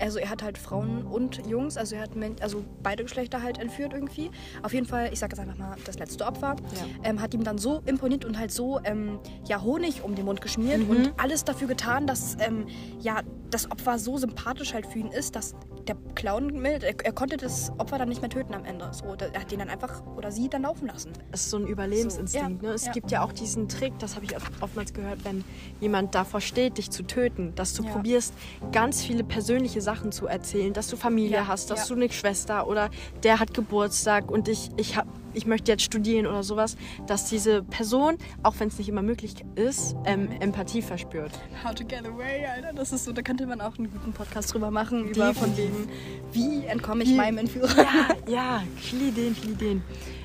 Also 0.00 0.18
er 0.18 0.30
hat 0.30 0.42
halt 0.42 0.58
Frauen 0.58 1.02
und 1.02 1.46
Jungs, 1.46 1.76
also 1.76 1.96
er 1.96 2.02
hat 2.02 2.14
Men 2.16 2.36
also 2.40 2.64
beide 2.82 3.02
Geschlechter 3.02 3.42
halt 3.42 3.58
entführt 3.58 3.92
irgendwie. 3.92 4.30
Auf 4.62 4.72
jeden 4.72 4.86
Fall, 4.86 5.10
ich 5.12 5.18
sage 5.18 5.34
jetzt 5.36 5.40
einfach 5.40 5.58
mal 5.58 5.76
das 5.84 5.98
letzte 5.98 6.24
Opfer, 6.24 6.56
Ja. 6.74 7.10
ähm, 7.10 7.20
hat 7.20 7.34
ihm 7.34 7.44
dann 7.44 7.58
so 7.58 7.82
imponiert 7.86 8.24
und 8.24 8.38
halt 8.38 8.50
so 8.52 8.80
ähm, 8.84 9.18
ja 9.46 9.60
Honig 9.62 10.02
um 10.02 10.14
den 10.14 10.24
Mund 10.24 10.40
geschmiert 10.40 10.80
Mhm. 10.84 10.90
und 10.90 11.12
alles 11.16 11.44
dafür 11.44 11.68
getan, 11.68 12.06
dass 12.06 12.36
ähm, 12.40 12.66
ja 13.00 13.20
das 13.50 13.70
Opfer 13.70 13.98
so 13.98 14.18
sympathisch 14.18 14.74
halt 14.74 14.86
für 14.86 14.98
ihn 14.98 15.08
ist, 15.08 15.34
dass 15.34 15.54
der 15.88 15.96
Clown 16.14 16.64
er, 16.64 16.82
er 16.82 17.12
konnte 17.12 17.36
das 17.36 17.72
Opfer 17.78 17.98
dann 17.98 18.08
nicht 18.08 18.20
mehr 18.20 18.30
töten 18.30 18.54
am 18.54 18.64
Ende. 18.64 18.88
So, 18.92 19.04
er 19.14 19.40
hat 19.40 19.50
den 19.50 19.58
dann 19.60 19.68
einfach 19.70 20.02
oder 20.16 20.30
sie 20.30 20.48
dann 20.48 20.62
laufen 20.62 20.86
lassen. 20.86 21.12
Es 21.32 21.42
ist 21.42 21.50
so 21.50 21.56
ein 21.58 21.66
Überlebensinstinkt. 21.66 22.60
So, 22.60 22.66
ja, 22.66 22.70
ne? 22.70 22.74
Es 22.74 22.86
ja. 22.86 22.92
gibt 22.92 23.10
ja 23.10 23.22
auch 23.22 23.32
diesen 23.32 23.68
Trick, 23.68 23.98
das 23.98 24.14
habe 24.14 24.24
ich 24.26 24.36
oft- 24.36 24.52
oftmals 24.60 24.92
gehört, 24.92 25.24
wenn 25.24 25.44
jemand 25.80 26.14
davor 26.14 26.40
steht, 26.40 26.78
dich 26.78 26.90
zu 26.90 27.02
töten, 27.02 27.54
dass 27.54 27.74
du 27.74 27.82
Ja. 27.82 27.90
probierst, 27.92 28.34
ganz 28.72 29.02
viele 29.02 29.24
persönliche 29.24 29.80
Sachen 29.80 30.12
zu 30.12 30.26
erzählen, 30.26 30.72
dass 30.72 30.88
du 30.88 30.96
Familie 30.96 31.46
hast, 31.48 31.70
dass 31.70 31.88
du 31.88 31.94
eine 31.94 32.10
Schwester 32.10 32.66
oder 32.68 32.90
der 33.22 33.40
hat 33.40 33.54
Geburtstag 33.54 34.30
und 34.30 34.48
ich, 34.48 34.70
ich, 34.76 34.96
hab, 34.96 35.06
ich 35.38 35.46
möchte 35.46 35.70
jetzt 35.72 35.82
studieren 35.84 36.26
oder 36.26 36.42
sowas, 36.42 36.76
dass 37.06 37.28
diese 37.28 37.62
Person, 37.62 38.18
auch 38.42 38.54
wenn 38.58 38.68
es 38.68 38.76
nicht 38.78 38.88
immer 38.88 39.02
möglich 39.02 39.34
ist, 39.54 39.96
ähm, 40.04 40.28
Empathie 40.40 40.82
verspürt. 40.82 41.30
How 41.64 41.74
to 41.74 41.84
get 41.84 42.04
away, 42.06 42.44
Alter. 42.44 42.72
Das 42.74 42.92
ist 42.92 43.04
so, 43.04 43.12
da 43.12 43.22
könnte 43.22 43.46
man 43.46 43.60
auch 43.60 43.78
einen 43.78 43.90
guten 43.90 44.12
Podcast 44.12 44.52
drüber 44.52 44.70
machen, 44.70 45.08
über 45.08 45.32
von 45.32 45.56
wegen, 45.56 45.88
wie 46.32 46.66
entkomme 46.66 47.04
ich 47.04 47.10
Wie- 47.10 47.14
meinem 47.16 47.38
Entführer. 47.38 47.68
Ja, 47.78 48.08
ja, 48.28 48.62
viele 48.76 49.06
Ideen, 49.08 49.34
viele 49.34 49.52
Ideen. 49.54 49.82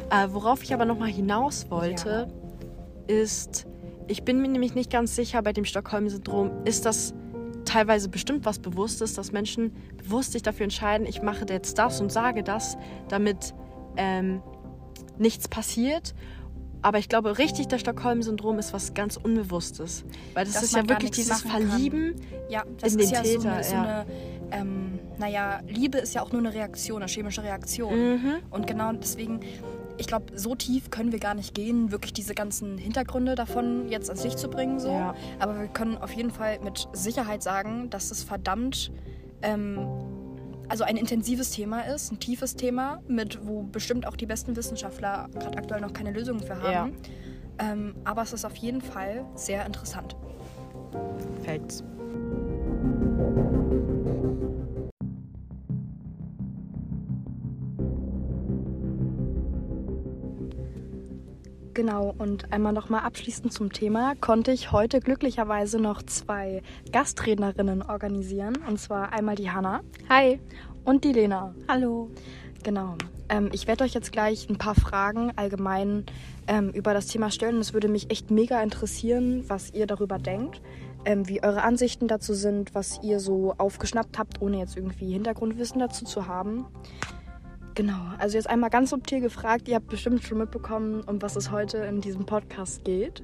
Äh, 0.09 0.27
worauf 0.31 0.63
ich 0.63 0.73
aber 0.73 0.85
nochmal 0.85 1.09
hinaus 1.09 1.67
wollte, 1.69 2.27
ist, 3.07 3.65
ich 4.07 4.23
bin 4.23 4.41
mir 4.41 4.47
nämlich 4.49 4.75
nicht 4.75 4.91
ganz 4.91 5.15
sicher 5.15 5.41
bei 5.41 5.53
dem 5.53 5.65
Stockholm-Syndrom, 5.65 6.51
ist 6.65 6.85
das 6.85 7.13
teilweise 7.65 8.09
bestimmt 8.09 8.45
was 8.45 8.59
Bewusstes, 8.59 9.13
dass 9.13 9.31
Menschen 9.31 9.71
bewusst 9.97 10.33
sich 10.33 10.41
dafür 10.41 10.65
entscheiden, 10.65 11.07
ich 11.07 11.21
mache 11.21 11.45
jetzt 11.49 11.77
das 11.77 12.01
und 12.01 12.11
sage 12.11 12.43
das, 12.43 12.77
damit 13.07 13.53
ähm, 13.95 14.41
nichts 15.17 15.47
passiert. 15.47 16.13
Aber 16.81 16.99
ich 16.99 17.07
glaube, 17.07 17.37
richtig, 17.37 17.69
das 17.69 17.79
Stockholm-Syndrom 17.79 18.59
ist 18.59 18.73
was 18.73 18.93
ganz 18.93 19.15
Unbewusstes. 19.15 20.03
Weil 20.33 20.45
das 20.45 20.55
Dass 20.55 20.63
ist 20.63 20.75
ja 20.75 20.87
wirklich 20.87 21.11
dieses. 21.11 21.41
Verlieben. 21.41 22.15
Ja, 22.49 22.63
das 22.79 22.93
in 22.93 22.99
ist 22.99 23.11
den 23.11 23.15
ja 23.15 23.23
so 23.23 23.37
Täter, 23.37 23.53
eine, 23.53 23.63
so 23.63 23.75
eine 23.75 24.05
ähm, 24.51 24.99
naja, 25.17 25.61
Liebe 25.67 25.97
ist 25.97 26.13
ja 26.13 26.21
auch 26.21 26.31
nur 26.31 26.41
eine 26.41 26.53
Reaktion, 26.53 27.01
eine 27.01 27.09
chemische 27.09 27.43
Reaktion. 27.43 28.13
Mhm. 28.13 28.33
Und 28.51 28.67
genau 28.67 28.91
deswegen, 28.93 29.39
ich 29.97 30.07
glaube, 30.07 30.37
so 30.37 30.55
tief 30.55 30.89
können 30.91 31.11
wir 31.11 31.19
gar 31.19 31.33
nicht 31.33 31.55
gehen, 31.55 31.91
wirklich 31.91 32.13
diese 32.13 32.35
ganzen 32.35 32.77
Hintergründe 32.77 33.35
davon 33.35 33.89
jetzt 33.89 34.09
ans 34.09 34.23
Licht 34.23 34.39
zu 34.39 34.49
bringen. 34.49 34.79
So. 34.79 34.89
Ja. 34.89 35.15
Aber 35.39 35.59
wir 35.59 35.67
können 35.67 35.97
auf 35.97 36.11
jeden 36.13 36.31
Fall 36.31 36.59
mit 36.63 36.87
Sicherheit 36.93 37.41
sagen, 37.41 37.89
dass 37.89 38.11
es 38.11 38.23
verdammt, 38.23 38.91
ähm, 39.41 39.79
also 40.69 40.83
ein 40.83 40.97
intensives 40.97 41.51
Thema 41.51 41.81
ist, 41.81 42.11
ein 42.11 42.19
tiefes 42.19 42.55
Thema, 42.55 43.01
mit 43.07 43.45
wo 43.45 43.63
bestimmt 43.63 44.07
auch 44.07 44.15
die 44.15 44.25
besten 44.25 44.55
Wissenschaftler 44.55 45.29
gerade 45.33 45.57
aktuell 45.57 45.81
noch 45.81 45.93
keine 45.93 46.11
Lösungen 46.11 46.41
für 46.41 46.61
haben. 46.61 46.93
Ähm, 47.59 47.95
aber 48.03 48.23
es 48.23 48.33
ist 48.33 48.45
auf 48.45 48.55
jeden 48.55 48.81
Fall 48.81 49.25
sehr 49.35 49.65
interessant. 49.65 50.15
Facts. 51.43 51.83
Genau, 61.73 62.13
und 62.19 62.53
einmal 62.53 62.71
nochmal 62.71 63.01
abschließend 63.01 63.51
zum 63.51 63.73
Thema, 63.73 64.13
konnte 64.21 64.51
ich 64.51 64.71
heute 64.71 64.99
glücklicherweise 64.99 65.79
noch 65.79 66.03
zwei 66.03 66.61
Gastrednerinnen 66.91 67.81
organisieren. 67.81 68.57
Und 68.67 68.79
zwar 68.79 69.11
einmal 69.11 69.35
die 69.35 69.49
Hanna. 69.49 69.81
Hi. 70.07 70.39
Und 70.85 71.03
die 71.03 71.13
Lena. 71.13 71.55
Hallo. 71.67 72.11
Genau. 72.61 72.95
Ähm, 73.27 73.49
ich 73.53 73.65
werde 73.65 73.85
euch 73.85 73.95
jetzt 73.95 74.11
gleich 74.11 74.47
ein 74.49 74.59
paar 74.59 74.75
Fragen 74.75 75.31
allgemein 75.35 76.05
ähm, 76.47 76.69
über 76.69 76.93
das 76.93 77.07
Thema 77.07 77.31
stellen. 77.31 77.57
Es 77.57 77.73
würde 77.73 77.87
mich 77.87 78.11
echt 78.11 78.29
mega 78.29 78.61
interessieren, 78.61 79.43
was 79.47 79.73
ihr 79.73 79.87
darüber 79.87 80.19
denkt, 80.19 80.61
ähm, 81.05 81.27
wie 81.27 81.41
eure 81.41 81.63
Ansichten 81.63 82.07
dazu 82.07 82.35
sind, 82.35 82.75
was 82.75 82.99
ihr 83.01 83.19
so 83.19 83.55
aufgeschnappt 83.57 84.19
habt, 84.19 84.43
ohne 84.43 84.59
jetzt 84.59 84.77
irgendwie 84.77 85.11
Hintergrundwissen 85.11 85.79
dazu 85.79 86.05
zu 86.05 86.27
haben. 86.27 86.65
Genau, 87.75 88.01
also 88.19 88.37
jetzt 88.37 88.49
einmal 88.49 88.69
ganz 88.69 88.91
subtil 88.91 89.19
gefragt, 89.19 89.67
ihr 89.67 89.75
habt 89.75 89.87
bestimmt 89.87 90.23
schon 90.23 90.37
mitbekommen, 90.37 91.01
um 91.03 91.21
was 91.21 91.35
es 91.35 91.49
heute 91.49 91.77
in 91.79 92.01
diesem 92.01 92.25
Podcast 92.25 92.83
geht. 92.83 93.23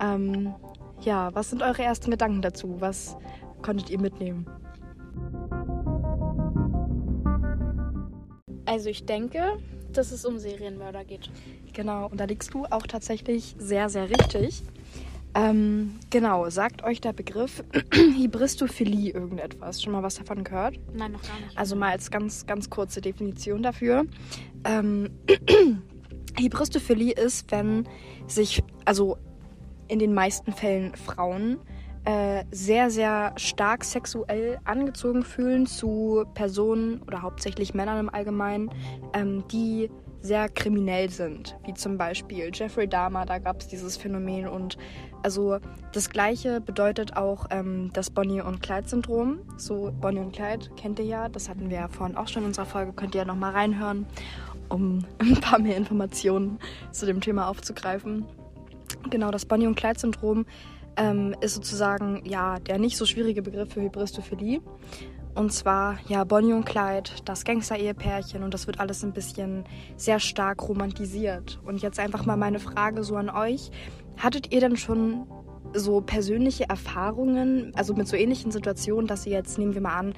Ähm, 0.00 0.52
ja, 1.00 1.32
was 1.34 1.50
sind 1.50 1.62
eure 1.62 1.82
ersten 1.82 2.10
Gedanken 2.10 2.42
dazu? 2.42 2.80
Was 2.80 3.16
konntet 3.62 3.90
ihr 3.90 4.00
mitnehmen? 4.00 4.46
Also 8.66 8.88
ich 8.90 9.06
denke, 9.06 9.58
dass 9.92 10.10
es 10.10 10.24
um 10.24 10.38
Serienmörder 10.38 11.04
geht. 11.04 11.30
Genau, 11.72 12.08
und 12.08 12.18
da 12.18 12.24
liegst 12.24 12.52
du 12.52 12.64
auch 12.64 12.86
tatsächlich 12.88 13.54
sehr, 13.58 13.88
sehr 13.88 14.10
richtig. 14.10 14.62
Ähm, 15.34 15.98
genau, 16.10 16.48
sagt 16.48 16.84
euch 16.84 17.00
der 17.00 17.12
Begriff 17.12 17.64
Hybristophilie 17.92 19.12
irgendetwas? 19.12 19.82
Schon 19.82 19.92
mal 19.92 20.02
was 20.02 20.14
davon 20.14 20.44
gehört? 20.44 20.78
Nein, 20.92 21.12
noch 21.12 21.22
gar 21.22 21.40
nicht. 21.40 21.58
Also 21.58 21.74
mal 21.74 21.90
als 21.90 22.10
ganz, 22.10 22.46
ganz 22.46 22.70
kurze 22.70 23.00
Definition 23.00 23.62
dafür. 23.62 24.04
Ähm, 24.64 25.10
Hybristophilie 26.38 27.14
ist, 27.14 27.50
wenn 27.50 27.88
sich, 28.26 28.62
also 28.84 29.18
in 29.88 29.98
den 29.98 30.14
meisten 30.14 30.52
Fällen 30.52 30.94
Frauen, 30.94 31.58
äh, 32.04 32.44
sehr, 32.50 32.90
sehr 32.90 33.32
stark 33.36 33.82
sexuell 33.82 34.58
angezogen 34.64 35.22
fühlen 35.22 35.66
zu 35.66 36.24
Personen 36.34 37.00
oder 37.02 37.22
hauptsächlich 37.22 37.74
Männern 37.74 37.98
im 37.98 38.08
Allgemeinen, 38.10 38.70
ähm, 39.14 39.44
die 39.50 39.90
sehr 40.24 40.48
kriminell 40.48 41.10
sind, 41.10 41.54
wie 41.66 41.74
zum 41.74 41.98
Beispiel 41.98 42.50
Jeffrey 42.50 42.88
Dahmer, 42.88 43.26
da 43.26 43.38
gab 43.38 43.60
es 43.60 43.68
dieses 43.68 43.98
Phänomen 43.98 44.48
und 44.48 44.78
also 45.22 45.58
das 45.92 46.08
gleiche 46.08 46.62
bedeutet 46.62 47.14
auch 47.14 47.44
ähm, 47.50 47.90
das 47.92 48.08
Bonnie 48.08 48.40
und 48.40 48.62
Clyde-Syndrom. 48.62 49.40
So 49.58 49.92
Bonnie 50.00 50.20
und 50.20 50.32
Clyde 50.32 50.70
kennt 50.76 50.98
ihr 50.98 51.04
ja, 51.04 51.28
das 51.28 51.50
hatten 51.50 51.68
wir 51.68 51.76
ja 51.76 51.88
vorhin 51.88 52.16
auch 52.16 52.28
schon 52.28 52.42
in 52.42 52.48
unserer 52.48 52.64
Folge, 52.64 52.94
könnt 52.94 53.14
ihr 53.14 53.20
ja 53.20 53.24
nochmal 53.26 53.52
reinhören, 53.52 54.06
um 54.70 55.04
ein 55.18 55.38
paar 55.42 55.58
mehr 55.58 55.76
Informationen 55.76 56.58
zu 56.90 57.04
dem 57.04 57.20
Thema 57.20 57.48
aufzugreifen. 57.48 58.24
Genau, 59.10 59.30
das 59.30 59.44
Bonnie 59.44 59.66
und 59.66 59.74
Clyde-Syndrom 59.74 60.46
ähm, 60.96 61.36
ist 61.42 61.54
sozusagen 61.54 62.22
ja 62.24 62.58
der 62.60 62.78
nicht 62.78 62.96
so 62.96 63.04
schwierige 63.04 63.42
Begriff 63.42 63.74
für 63.74 63.82
Hybristophilie. 63.82 64.62
Und 65.34 65.52
zwar, 65.52 65.98
ja, 66.06 66.22
Bonnie 66.22 66.52
und 66.52 66.64
Clyde, 66.64 67.10
das 67.24 67.44
Gangster-Ehepärchen 67.44 68.44
und 68.44 68.54
das 68.54 68.66
wird 68.68 68.78
alles 68.78 69.02
ein 69.02 69.12
bisschen 69.12 69.64
sehr 69.96 70.20
stark 70.20 70.68
romantisiert. 70.68 71.60
Und 71.64 71.82
jetzt 71.82 71.98
einfach 71.98 72.24
mal 72.24 72.36
meine 72.36 72.60
Frage 72.60 73.02
so 73.02 73.16
an 73.16 73.30
euch. 73.30 73.70
Hattet 74.16 74.52
ihr 74.52 74.60
denn 74.60 74.76
schon 74.76 75.26
so 75.72 76.00
persönliche 76.00 76.68
Erfahrungen, 76.68 77.72
also 77.74 77.94
mit 77.94 78.06
so 78.06 78.16
ähnlichen 78.16 78.52
Situationen, 78.52 79.08
dass 79.08 79.26
ihr 79.26 79.32
jetzt, 79.32 79.58
nehmen 79.58 79.74
wir 79.74 79.80
mal 79.80 79.96
an, 79.96 80.14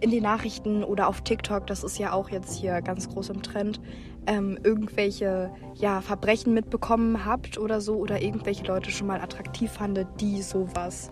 in 0.00 0.10
den 0.10 0.22
Nachrichten 0.22 0.82
oder 0.82 1.06
auf 1.08 1.20
TikTok, 1.20 1.66
das 1.66 1.84
ist 1.84 1.98
ja 1.98 2.12
auch 2.12 2.30
jetzt 2.30 2.58
hier 2.58 2.80
ganz 2.80 3.08
groß 3.08 3.30
im 3.30 3.42
Trend, 3.42 3.80
ähm, 4.26 4.58
irgendwelche 4.64 5.52
ja, 5.74 6.00
Verbrechen 6.00 6.54
mitbekommen 6.54 7.24
habt 7.24 7.58
oder 7.58 7.80
so 7.80 7.96
oder 7.96 8.20
irgendwelche 8.20 8.64
Leute 8.64 8.90
schon 8.90 9.06
mal 9.06 9.20
attraktiv 9.20 9.70
fandet, 9.70 10.08
die 10.20 10.42
sowas 10.42 11.10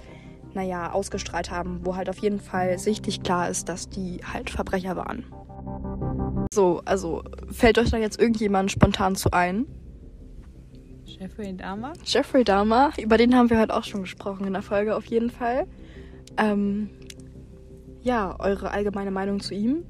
naja, 0.55 0.93
ausgestrahlt 0.93 1.51
haben, 1.51 1.81
wo 1.85 1.97
halt 1.97 2.09
auf 2.09 2.19
jeden 2.19 2.41
Fall 2.41 2.79
sichtlich 2.79 3.23
klar 3.23 3.49
ist, 3.49 3.69
dass 3.69 3.89
die 3.89 4.21
halt 4.25 4.51
Verbrecher 4.51 4.97
waren. 4.97 5.25
So, 6.53 6.81
also 6.85 7.23
fällt 7.51 7.79
euch 7.79 7.91
da 7.91 7.99
jetzt 7.99 8.21
irgendjemand 8.21 8.71
spontan 8.71 9.15
zu 9.15 9.33
ein? 9.33 9.67
Jeffrey 11.05 11.57
Dahmer? 11.57 11.93
Jeffrey 12.05 12.45
Dahmer, 12.45 12.93
über 12.99 13.17
den 13.17 13.35
haben 13.35 13.51
wir 13.51 13.59
heute 13.59 13.75
auch 13.75 13.85
schon 13.85 14.03
gesprochen 14.03 14.47
in 14.47 14.53
der 14.53 14.63
Folge 14.63 14.97
auf 14.97 15.05
jeden 15.07 15.31
Fall. 15.31 15.67
Ähm, 16.37 16.91
ja, 18.03 18.37
eure 18.39 18.71
allgemeine 18.71 19.11
Meinung 19.11 19.41
zu 19.41 19.55
ihm? 19.55 19.85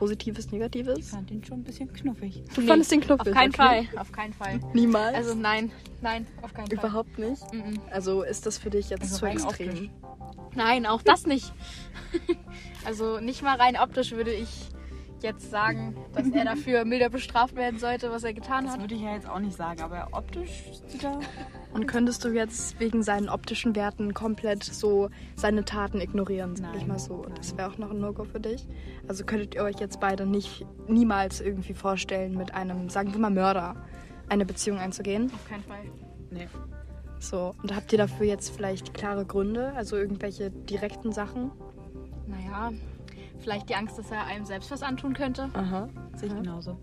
Positives, 0.00 0.46
Ich 0.46 0.52
Negatives? 0.52 1.10
fand 1.10 1.30
ihn 1.30 1.44
schon 1.44 1.58
ein 1.60 1.62
bisschen 1.62 1.92
knuffig. 1.92 2.42
Du 2.54 2.62
fandest 2.62 2.90
den 2.90 3.02
knuffig? 3.02 3.28
Auf 3.28 3.34
keinen 3.34 3.54
okay. 3.54 3.86
Fall. 3.92 4.00
Auf 4.00 4.12
keinen 4.12 4.32
Fall. 4.32 4.58
Niemals? 4.72 5.14
Also 5.14 5.34
nein, 5.34 5.70
nein, 6.00 6.26
auf 6.40 6.54
keinen 6.54 6.68
Fall. 6.68 6.78
Überhaupt 6.78 7.18
nicht? 7.18 7.52
Mhm. 7.52 7.78
Also 7.90 8.22
ist 8.22 8.46
das 8.46 8.56
für 8.56 8.70
dich 8.70 8.88
jetzt 8.88 9.02
Also 9.02 9.18
zu 9.18 9.26
extrem? 9.26 9.68
optisch. 9.68 9.90
Nein, 10.54 10.86
auch 10.86 11.02
das 11.02 11.26
nicht. 11.26 11.52
also 12.86 13.20
nicht 13.20 13.42
mal 13.42 13.56
rein 13.58 13.76
optisch 13.76 14.12
würde 14.12 14.32
ich 14.32 14.48
jetzt 15.22 15.50
sagen, 15.50 15.96
dass 16.12 16.28
er 16.28 16.44
dafür 16.44 16.84
milder 16.86 17.08
bestraft 17.08 17.56
werden 17.56 17.78
sollte, 17.78 18.10
was 18.10 18.24
er 18.24 18.32
getan 18.32 18.64
Das 18.64 18.74
hat. 18.74 18.80
würde 18.80 18.94
ich 18.94 19.02
ja 19.02 19.14
jetzt 19.14 19.28
auch 19.28 19.38
nicht 19.38 19.56
sagen, 19.56 19.80
aber 19.80 20.08
optisch 20.12 20.64
sieht 20.86 21.04
er. 21.04 21.20
Und 21.72 21.86
könntest 21.86 22.24
du 22.24 22.28
jetzt 22.30 22.78
wegen 22.80 23.02
seinen 23.02 23.28
optischen 23.28 23.76
Werten 23.76 24.14
komplett 24.14 24.64
so 24.64 25.10
seine 25.36 25.64
Taten 25.64 26.00
ignorieren, 26.00 26.56
sag 26.56 26.74
ich 26.76 26.86
mal 26.86 26.98
so? 26.98 27.22
nein. 27.22 27.34
Das 27.36 27.56
wäre 27.56 27.70
auch 27.70 27.78
noch 27.78 27.90
ein 27.90 28.00
No-Go 28.00 28.24
für 28.24 28.40
dich. 28.40 28.66
Also 29.08 29.24
könntet 29.24 29.54
ihr 29.54 29.62
euch 29.62 29.78
jetzt 29.78 30.00
beide 30.00 30.26
nicht 30.26 30.66
niemals 30.88 31.40
irgendwie 31.40 31.74
vorstellen, 31.74 32.36
mit 32.36 32.54
einem, 32.54 32.88
sagen 32.88 33.12
wir 33.12 33.20
mal, 33.20 33.30
Mörder 33.30 33.76
eine 34.28 34.46
Beziehung 34.46 34.78
einzugehen? 34.78 35.30
Auf 35.34 35.48
keinen 35.48 35.64
Fall. 35.64 35.84
Nee. 36.30 36.48
So, 37.18 37.54
und 37.62 37.74
habt 37.76 37.92
ihr 37.92 37.98
dafür 37.98 38.26
jetzt 38.26 38.48
vielleicht 38.54 38.94
klare 38.94 39.26
Gründe, 39.26 39.72
also 39.76 39.96
irgendwelche 39.96 40.50
direkten 40.50 41.12
Sachen? 41.12 41.50
Naja, 42.26 42.70
vielleicht 43.40 43.68
die 43.68 43.74
Angst, 43.74 43.98
dass 43.98 44.10
er 44.10 44.26
einem 44.26 44.44
selbst 44.44 44.70
was 44.70 44.82
antun 44.82 45.14
könnte. 45.14 45.48
Aha. 45.54 45.88
Sehe 46.14 46.28
ich 46.28 46.34
genauso. 46.34 46.78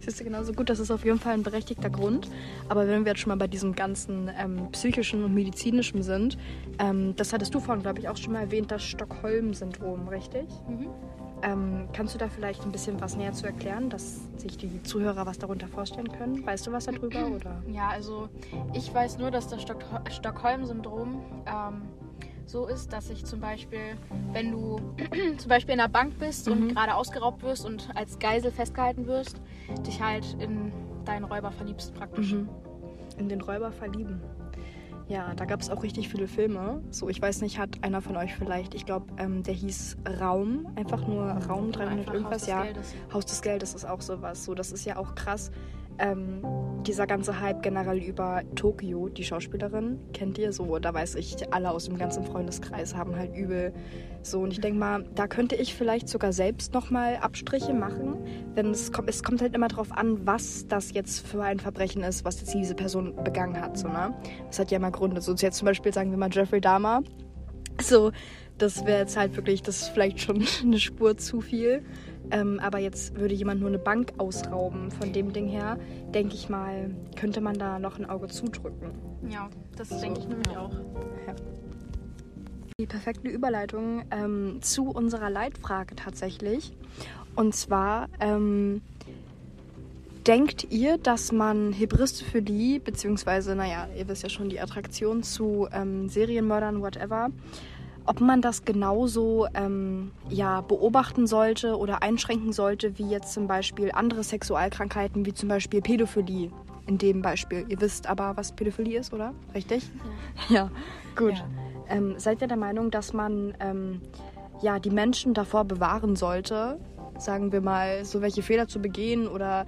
Siehst 0.00 0.20
du 0.20 0.24
genauso 0.24 0.52
gut, 0.52 0.70
das 0.70 0.78
ist 0.78 0.90
auf 0.90 1.04
jeden 1.04 1.18
Fall 1.18 1.34
ein 1.34 1.42
berechtigter 1.42 1.90
Grund. 1.90 2.28
Aber 2.68 2.86
wenn 2.86 3.04
wir 3.04 3.12
jetzt 3.12 3.20
schon 3.20 3.28
mal 3.28 3.36
bei 3.36 3.46
diesem 3.46 3.74
ganzen 3.74 4.30
ähm, 4.38 4.70
psychischen 4.72 5.24
und 5.24 5.34
medizinischen 5.34 6.02
sind, 6.02 6.38
ähm, 6.78 7.14
das 7.16 7.32
hattest 7.32 7.54
du 7.54 7.60
vorhin, 7.60 7.82
glaube 7.82 8.00
ich, 8.00 8.08
auch 8.08 8.16
schon 8.16 8.32
mal 8.32 8.40
erwähnt, 8.40 8.70
das 8.70 8.82
Stockholm-Syndrom, 8.82 10.08
richtig? 10.08 10.48
Mhm. 10.68 10.88
Ähm, 11.42 11.88
kannst 11.92 12.14
du 12.14 12.18
da 12.18 12.28
vielleicht 12.28 12.64
ein 12.64 12.72
bisschen 12.72 13.00
was 13.00 13.16
näher 13.16 13.32
zu 13.32 13.46
erklären, 13.46 13.90
dass 13.90 14.20
sich 14.38 14.56
die 14.56 14.82
Zuhörer 14.82 15.24
was 15.26 15.38
darunter 15.38 15.68
vorstellen 15.68 16.10
können? 16.10 16.44
Weißt 16.44 16.66
du 16.66 16.72
was 16.72 16.86
darüber? 16.86 17.28
Oder? 17.28 17.62
Ja, 17.68 17.88
also 17.88 18.28
ich 18.72 18.92
weiß 18.92 19.18
nur, 19.18 19.30
dass 19.30 19.46
das 19.46 19.62
Stock 19.62 19.84
Stockholm-Syndrom 20.10 21.22
ähm, 21.46 21.82
so 22.48 22.66
ist, 22.66 22.92
dass 22.92 23.08
sich 23.08 23.24
zum 23.24 23.40
Beispiel, 23.40 23.96
wenn 24.32 24.50
du 24.52 24.80
zum 25.38 25.48
Beispiel 25.48 25.74
in 25.74 25.80
einer 25.80 25.88
Bank 25.88 26.18
bist 26.18 26.46
Mhm. 26.48 26.52
und 26.52 26.68
gerade 26.74 26.94
ausgeraubt 26.94 27.42
wirst 27.42 27.64
und 27.66 27.88
als 27.94 28.18
Geisel 28.18 28.50
festgehalten 28.50 29.06
wirst, 29.06 29.40
dich 29.86 30.00
halt 30.02 30.36
in 30.40 30.72
deinen 31.04 31.24
Räuber 31.24 31.50
verliebst 31.50 31.94
praktisch. 31.94 32.32
Mhm. 32.32 32.48
In 33.18 33.28
den 33.28 33.40
Räuber 33.40 33.70
verlieben. 33.72 34.20
Ja, 35.08 35.32
da 35.34 35.46
gab 35.46 35.60
es 35.62 35.70
auch 35.70 35.82
richtig 35.82 36.08
viele 36.10 36.28
Filme. 36.28 36.82
So, 36.90 37.08
ich 37.08 37.20
weiß 37.20 37.40
nicht, 37.40 37.58
hat 37.58 37.82
einer 37.82 38.02
von 38.02 38.14
euch 38.18 38.34
vielleicht, 38.34 38.74
ich 38.74 38.84
glaube, 38.84 39.06
ähm, 39.16 39.42
der 39.42 39.54
hieß 39.54 39.96
Raum, 40.20 40.66
einfach 40.76 41.06
nur 41.06 41.24
Raum 41.30 41.72
300 41.72 41.98
Einfach 42.00 42.14
irgendwas, 42.14 42.32
Haus 42.32 42.40
des 42.42 42.48
ja. 42.48 42.62
Geldes. 42.62 42.94
Haus 43.12 43.26
des 43.26 43.42
Geldes 43.42 43.74
ist 43.74 43.84
auch 43.86 44.02
sowas. 44.02 44.44
So, 44.44 44.54
das 44.54 44.70
ist 44.70 44.84
ja 44.84 44.96
auch 44.98 45.14
krass. 45.14 45.50
Ähm, 45.98 46.42
dieser 46.86 47.06
ganze 47.06 47.40
Hype 47.40 47.62
generell 47.62 47.98
über 47.98 48.42
Tokio, 48.54 49.08
die 49.08 49.24
Schauspielerin, 49.24 49.98
kennt 50.12 50.38
ihr 50.38 50.52
so? 50.52 50.78
Da 50.78 50.94
weiß 50.94 51.16
ich, 51.16 51.36
alle 51.52 51.70
aus 51.70 51.84
dem 51.84 51.98
ganzen 51.98 52.24
Freundeskreis 52.24 52.94
haben 52.94 53.16
halt 53.16 53.36
übel 53.36 53.72
so. 54.22 54.40
Und 54.40 54.52
ich 54.52 54.60
denke 54.60 54.78
mal, 54.78 55.04
da 55.14 55.26
könnte 55.26 55.54
ich 55.56 55.74
vielleicht 55.74 56.08
sogar 56.08 56.32
selbst 56.32 56.74
nochmal 56.74 57.16
Abstriche 57.16 57.74
machen. 57.74 58.16
Denn 58.56 58.70
es 58.70 58.92
kommt, 58.92 59.08
es 59.08 59.22
kommt 59.22 59.42
halt 59.42 59.54
immer 59.54 59.68
darauf 59.68 59.92
an, 59.92 60.26
was 60.26 60.66
das 60.66 60.92
jetzt 60.92 61.26
für 61.26 61.42
ein 61.42 61.58
Verbrechen 61.58 62.02
ist, 62.02 62.24
was 62.24 62.40
jetzt 62.40 62.54
diese 62.54 62.74
Person 62.74 63.14
begangen 63.22 63.60
hat. 63.60 63.76
So, 63.76 63.88
ne? 63.88 64.14
Das 64.46 64.58
hat 64.58 64.70
ja 64.70 64.78
immer 64.78 64.90
Gründe. 64.90 65.20
So 65.20 65.34
jetzt 65.34 65.58
zum 65.58 65.66
Beispiel 65.66 65.92
sagen 65.92 66.10
wir 66.10 66.18
mal 66.18 66.30
Jeffrey 66.32 66.60
Dahmer. 66.60 67.02
So, 67.80 68.12
das 68.58 68.84
wäre 68.86 69.00
jetzt 69.00 69.16
halt 69.16 69.36
wirklich, 69.36 69.62
das 69.62 69.82
ist 69.82 69.88
vielleicht 69.88 70.20
schon 70.20 70.44
eine 70.62 70.78
Spur 70.78 71.16
zu 71.16 71.40
viel. 71.40 71.82
Ähm, 72.30 72.60
aber 72.60 72.78
jetzt 72.78 73.16
würde 73.16 73.34
jemand 73.34 73.60
nur 73.60 73.68
eine 73.68 73.78
Bank 73.78 74.12
ausrauben. 74.18 74.90
Von 74.90 75.12
dem 75.12 75.32
Ding 75.32 75.48
her, 75.48 75.78
denke 76.14 76.34
ich 76.34 76.48
mal, 76.48 76.90
könnte 77.16 77.40
man 77.40 77.58
da 77.58 77.78
noch 77.78 77.98
ein 77.98 78.08
Auge 78.08 78.28
zudrücken. 78.28 78.90
Ja, 79.28 79.48
das 79.76 79.88
denke 80.00 80.20
ich 80.20 80.28
nämlich 80.28 80.56
auch. 80.56 80.72
Die 82.80 82.86
perfekte 82.86 83.28
Überleitung 83.28 84.04
ähm, 84.10 84.58
zu 84.60 84.90
unserer 84.90 85.30
Leitfrage 85.30 85.96
tatsächlich. 85.96 86.72
Und 87.34 87.54
zwar, 87.54 88.08
ähm, 88.20 88.82
denkt 90.28 90.66
ihr, 90.70 90.98
dass 90.98 91.32
man 91.32 91.72
Hebristophilie, 91.72 92.80
beziehungsweise, 92.80 93.56
naja, 93.56 93.88
ihr 93.96 94.06
wisst 94.08 94.22
ja 94.22 94.28
schon, 94.28 94.50
die 94.50 94.60
Attraktion 94.60 95.22
zu 95.22 95.66
ähm, 95.72 96.10
Serienmördern, 96.10 96.82
whatever, 96.82 97.30
ob 98.08 98.22
man 98.22 98.40
das 98.40 98.64
genauso 98.64 99.46
ähm, 99.52 100.12
ja, 100.30 100.62
beobachten 100.62 101.26
sollte 101.26 101.76
oder 101.76 102.02
einschränken 102.02 102.54
sollte, 102.54 102.98
wie 102.98 103.06
jetzt 103.06 103.34
zum 103.34 103.46
Beispiel 103.46 103.90
andere 103.92 104.24
Sexualkrankheiten, 104.24 105.26
wie 105.26 105.34
zum 105.34 105.50
Beispiel 105.50 105.82
Pädophilie 105.82 106.50
in 106.86 106.96
dem 106.96 107.20
Beispiel. 107.20 107.66
Ihr 107.68 107.78
wisst 107.82 108.06
aber, 108.06 108.34
was 108.38 108.52
Pädophilie 108.52 108.98
ist, 108.98 109.12
oder? 109.12 109.34
Richtig? 109.54 109.90
Ja, 110.48 110.70
gut. 111.16 111.34
Ja. 111.34 111.44
Ähm, 111.90 112.14
seid 112.16 112.40
ihr 112.40 112.48
der 112.48 112.56
Meinung, 112.56 112.90
dass 112.90 113.12
man 113.12 113.54
ähm, 113.60 114.00
ja, 114.62 114.78
die 114.78 114.90
Menschen 114.90 115.34
davor 115.34 115.64
bewahren 115.64 116.16
sollte, 116.16 116.78
sagen 117.18 117.52
wir 117.52 117.60
mal, 117.60 118.06
so 118.06 118.22
welche 118.22 118.42
Fehler 118.42 118.68
zu 118.68 118.80
begehen? 118.80 119.28
Oder 119.28 119.66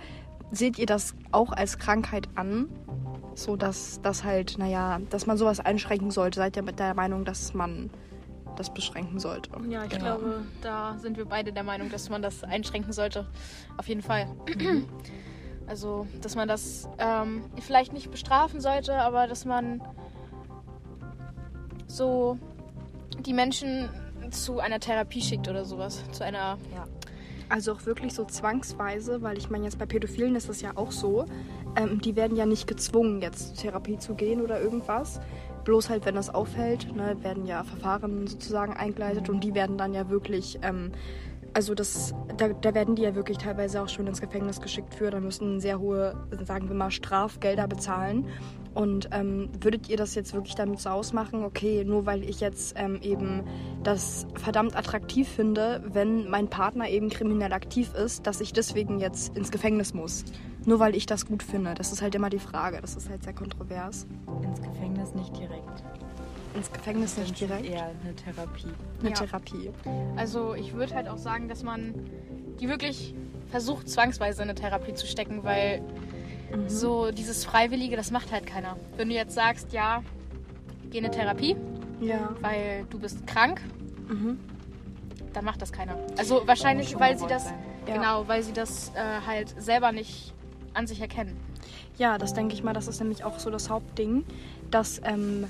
seht 0.50 0.79
ihr 0.79 0.87
das 0.87 1.14
auch 1.31 1.53
als 1.53 1.76
Krankheit 1.76 2.26
an? 2.37 2.70
So 3.35 3.57
dass 3.57 4.00
das 4.03 4.24
halt, 4.24 4.57
naja, 4.57 4.98
dass 5.11 5.26
man 5.26 5.37
sowas 5.37 5.61
einschränken 5.61 6.11
sollte. 6.11 6.38
Seid 6.40 6.57
ihr 6.57 6.62
mit 6.62 6.79
der 6.79 6.94
Meinung, 6.94 7.26
dass 7.26 7.53
man 7.53 7.90
das 8.56 8.72
beschränken 8.72 9.18
sollte? 9.18 9.50
Ja, 9.68 9.84
ich 9.84 9.92
Ja. 9.92 9.98
glaube, 9.98 10.42
da 10.62 10.96
sind 10.98 11.16
wir 11.16 11.24
beide 11.26 11.52
der 11.52 11.62
Meinung, 11.62 11.88
dass 11.90 12.08
man 12.10 12.22
das 12.22 12.44
einschränken 12.44 12.92
sollte. 12.92 13.26
Auf 13.76 13.88
jeden 13.88 14.02
Fall. 14.02 14.26
Also, 15.66 16.08
dass 16.20 16.34
man 16.34 16.48
das 16.48 16.88
ähm, 16.98 17.44
vielleicht 17.60 17.92
nicht 17.92 18.10
bestrafen 18.10 18.60
sollte, 18.60 18.92
aber 18.96 19.28
dass 19.28 19.44
man 19.44 19.80
so 21.86 22.38
die 23.20 23.32
Menschen 23.32 23.88
zu 24.32 24.58
einer 24.58 24.80
Therapie 24.80 25.20
schickt 25.22 25.48
oder 25.48 25.64
sowas. 25.64 26.02
Zu 26.10 26.24
einer. 26.24 26.58
Also 27.48 27.72
auch 27.72 27.84
wirklich 27.84 28.14
so 28.14 28.24
zwangsweise, 28.24 29.22
weil 29.22 29.36
ich 29.36 29.50
meine, 29.50 29.64
jetzt 29.64 29.76
bei 29.78 29.86
Pädophilen 29.86 30.36
ist 30.36 30.48
das 30.48 30.60
ja 30.60 30.70
auch 30.76 30.92
so. 30.92 31.24
Ähm, 31.76 32.00
die 32.00 32.14
werden 32.14 32.36
ja 32.36 32.46
nicht 32.46 32.66
gezwungen, 32.68 33.20
jetzt 33.22 33.56
zur 33.56 33.56
Therapie 33.70 33.98
zu 33.98 34.14
gehen 34.14 34.40
oder 34.40 34.60
irgendwas. 34.60 35.20
Bloß 35.64 35.90
halt, 35.90 36.06
wenn 36.06 36.14
das 36.14 36.30
auffällt, 36.30 36.94
ne, 36.94 37.16
werden 37.22 37.46
ja 37.46 37.64
Verfahren 37.64 38.26
sozusagen 38.26 38.72
eingeleitet 38.72 39.28
und 39.28 39.44
die 39.44 39.54
werden 39.54 39.76
dann 39.76 39.92
ja 39.92 40.08
wirklich, 40.08 40.58
ähm, 40.62 40.92
also 41.52 41.74
das, 41.74 42.14
da, 42.36 42.48
da 42.48 42.74
werden 42.74 42.94
die 42.94 43.02
ja 43.02 43.14
wirklich 43.14 43.38
teilweise 43.38 43.82
auch 43.82 43.88
schon 43.88 44.06
ins 44.06 44.20
Gefängnis 44.20 44.60
geschickt 44.60 44.94
für. 44.94 45.10
Da 45.10 45.20
müssen 45.20 45.60
sehr 45.60 45.80
hohe, 45.80 46.14
sagen 46.44 46.68
wir 46.68 46.76
mal, 46.76 46.90
Strafgelder 46.90 47.66
bezahlen. 47.66 48.26
Und 48.72 49.08
ähm, 49.12 49.50
würdet 49.60 49.88
ihr 49.88 49.96
das 49.96 50.14
jetzt 50.14 50.32
wirklich 50.32 50.54
damit 50.54 50.78
so 50.78 50.90
ausmachen, 50.90 51.42
okay, 51.44 51.84
nur 51.84 52.06
weil 52.06 52.22
ich 52.22 52.40
jetzt 52.40 52.74
ähm, 52.76 53.00
eben 53.02 53.42
das 53.82 54.26
verdammt 54.34 54.76
attraktiv 54.76 55.28
finde, 55.28 55.82
wenn 55.92 56.30
mein 56.30 56.48
Partner 56.48 56.88
eben 56.88 57.08
kriminell 57.08 57.52
aktiv 57.52 57.92
ist, 57.94 58.28
dass 58.28 58.40
ich 58.40 58.52
deswegen 58.52 59.00
jetzt 59.00 59.36
ins 59.36 59.50
Gefängnis 59.50 59.92
muss? 59.92 60.24
Nur 60.66 60.78
weil 60.78 60.94
ich 60.94 61.06
das 61.06 61.26
gut 61.26 61.42
finde. 61.42 61.74
Das 61.74 61.92
ist 61.92 62.02
halt 62.02 62.14
immer 62.14 62.30
die 62.30 62.38
Frage. 62.38 62.80
Das 62.80 62.94
ist 62.96 63.08
halt 63.08 63.22
sehr 63.22 63.32
kontrovers. 63.32 64.06
Ins 64.42 64.60
Gefängnis 64.60 65.14
nicht 65.14 65.36
direkt. 65.36 65.82
Ins 66.54 66.70
Gefängnis 66.72 67.16
nicht 67.16 67.40
direkt. 67.40 67.66
Eher 67.66 67.90
eine 68.02 68.14
Therapie. 68.14 68.66
Eine 69.00 69.08
Ja. 69.10 69.14
Therapie. 69.14 69.70
Also, 70.16 70.54
ich 70.54 70.74
würde 70.74 70.94
halt 70.94 71.08
auch 71.08 71.16
sagen, 71.18 71.48
dass 71.48 71.62
man 71.62 71.94
die 72.60 72.68
wirklich 72.68 73.14
versucht, 73.50 73.88
zwangsweise 73.88 74.42
in 74.42 74.50
eine 74.50 74.54
Therapie 74.58 74.94
zu 74.94 75.06
stecken, 75.06 75.44
weil 75.44 75.80
so 76.66 77.10
dieses 77.10 77.44
Freiwillige, 77.44 77.96
das 77.96 78.10
macht 78.10 78.32
halt 78.32 78.46
keiner. 78.46 78.76
Wenn 78.96 79.08
du 79.08 79.14
jetzt 79.14 79.34
sagst, 79.34 79.72
ja, 79.72 80.02
geh 80.90 80.98
in 80.98 81.04
eine 81.04 81.14
Therapie, 81.14 81.56
Ja. 82.00 82.34
weil 82.40 82.84
du 82.90 82.98
bist 82.98 83.26
krank, 83.26 83.60
Mhm. 84.08 84.38
dann 85.32 85.44
macht 85.44 85.62
das 85.62 85.72
keiner. 85.72 85.96
Also 86.18 86.42
wahrscheinlich, 86.46 86.98
weil 86.98 87.16
sie 87.16 87.26
das. 87.28 87.46
Ja. 87.86 87.94
genau, 87.96 88.28
weil 88.28 88.42
sie 88.42 88.52
das 88.52 88.90
äh, 88.94 89.26
halt 89.26 89.54
selber 89.60 89.90
nicht 89.92 90.34
an 90.74 90.87
sich 90.87 91.00
erkennen. 91.00 91.37
Ja, 91.98 92.18
das 92.18 92.35
denke 92.35 92.54
ich 92.54 92.62
mal, 92.62 92.72
das 92.72 92.88
ist 92.88 93.00
nämlich 93.00 93.24
auch 93.24 93.38
so 93.38 93.50
das 93.50 93.68
Hauptding, 93.70 94.24
dass, 94.70 95.00
ähm, 95.04 95.44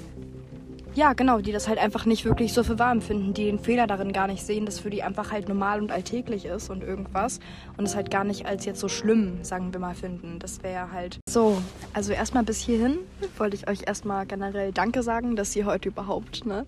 ja, 0.95 1.13
genau, 1.13 1.41
die 1.41 1.53
das 1.53 1.69
halt 1.69 1.79
einfach 1.79 2.05
nicht 2.05 2.25
wirklich 2.25 2.53
so 2.53 2.65
für 2.65 2.79
wahr 2.79 2.91
empfinden, 2.91 3.33
die 3.33 3.45
den 3.45 3.61
Fehler 3.61 3.87
darin 3.87 4.13
gar 4.13 4.27
nicht 4.27 4.45
sehen, 4.45 4.67
das 4.67 4.81
für 4.81 4.91
die 4.91 5.05
einfach 5.05 5.31
halt 5.31 5.49
normal 5.49 5.81
und 5.81 5.93
alltäglich 5.93 6.47
ist 6.47 6.69
und 6.69 6.83
irgendwas 6.83 7.39
und 7.77 7.85
es 7.85 7.95
halt 7.95 8.11
gar 8.11 8.25
nicht 8.25 8.47
als 8.47 8.65
jetzt 8.65 8.81
so 8.81 8.89
schlimm, 8.89 9.45
sagen 9.45 9.73
wir 9.73 9.79
mal, 9.79 9.95
finden. 9.95 10.41
Das 10.41 10.63
wäre 10.65 10.91
halt 10.91 11.21
so. 11.29 11.63
Also 11.93 12.13
erstmal 12.13 12.43
bis 12.43 12.59
hierhin 12.59 12.99
wollte 13.39 13.57
ich 13.57 13.69
euch 13.69 13.83
erstmal 13.87 14.27
generell 14.27 14.73
Danke 14.73 15.03
sagen, 15.05 15.37
dass 15.37 15.55
ihr 15.55 15.67
heute 15.67 15.91
überhaupt, 15.91 16.45
ne, 16.45 16.67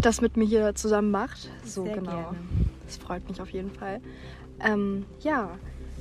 das 0.00 0.20
mit 0.20 0.36
mir 0.36 0.44
hier 0.44 0.74
zusammen 0.74 1.12
macht. 1.12 1.48
So, 1.64 1.84
Sehr 1.84 1.94
genau. 1.94 2.10
gerne. 2.10 2.38
Das 2.86 2.96
freut 2.96 3.28
mich 3.28 3.40
auf 3.40 3.50
jeden 3.50 3.70
Fall. 3.70 4.00
Ähm, 4.60 5.06
ja, 5.20 5.50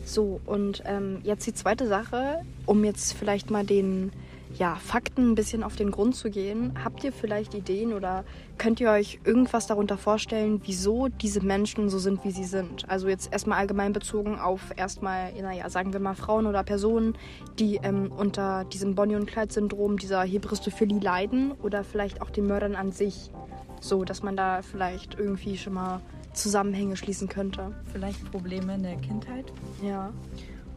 so, 0.05 0.41
und 0.45 0.83
ähm, 0.85 1.19
jetzt 1.23 1.45
die 1.45 1.53
zweite 1.53 1.87
Sache, 1.87 2.41
um 2.65 2.83
jetzt 2.83 3.13
vielleicht 3.13 3.51
mal 3.51 3.65
den 3.65 4.11
ja, 4.57 4.75
Fakten 4.75 5.31
ein 5.31 5.35
bisschen 5.35 5.63
auf 5.63 5.75
den 5.75 5.91
Grund 5.91 6.15
zu 6.15 6.29
gehen. 6.29 6.73
Habt 6.83 7.03
ihr 7.03 7.11
vielleicht 7.11 7.53
Ideen 7.53 7.93
oder 7.93 8.23
könnt 8.57 8.79
ihr 8.79 8.89
euch 8.89 9.19
irgendwas 9.23 9.67
darunter 9.67 9.97
vorstellen, 9.97 10.61
wieso 10.65 11.07
diese 11.07 11.41
Menschen 11.41 11.89
so 11.89 11.99
sind, 11.99 12.23
wie 12.23 12.31
sie 12.31 12.43
sind? 12.43 12.89
Also 12.89 13.07
jetzt 13.07 13.31
erstmal 13.31 13.59
allgemein 13.59 13.93
bezogen 13.93 14.39
auf 14.39 14.61
erstmal, 14.75 15.31
naja, 15.33 15.69
sagen 15.69 15.93
wir 15.93 15.99
mal 15.99 16.15
Frauen 16.15 16.45
oder 16.45 16.63
Personen, 16.63 17.15
die 17.59 17.79
ähm, 17.81 18.11
unter 18.11 18.65
diesem 18.65 18.95
Bonnie- 18.95 19.15
und 19.15 19.27
Clyde-Syndrom, 19.27 19.97
dieser 19.97 20.23
Hybristophilie 20.23 20.99
leiden 20.99 21.53
oder 21.63 21.83
vielleicht 21.83 22.21
auch 22.21 22.29
den 22.29 22.47
Mördern 22.47 22.75
an 22.75 22.91
sich. 22.91 23.31
So, 23.79 24.03
dass 24.03 24.21
man 24.21 24.35
da 24.35 24.61
vielleicht 24.61 25.17
irgendwie 25.17 25.57
schon 25.57 25.73
mal 25.73 26.01
Zusammenhänge 26.33 26.95
schließen 26.97 27.27
könnte. 27.27 27.73
Vielleicht 27.91 28.29
Probleme 28.31 28.75
in 28.75 28.83
der 28.83 28.95
Kindheit. 28.97 29.51
Ja. 29.83 30.11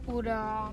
Oder 0.07 0.71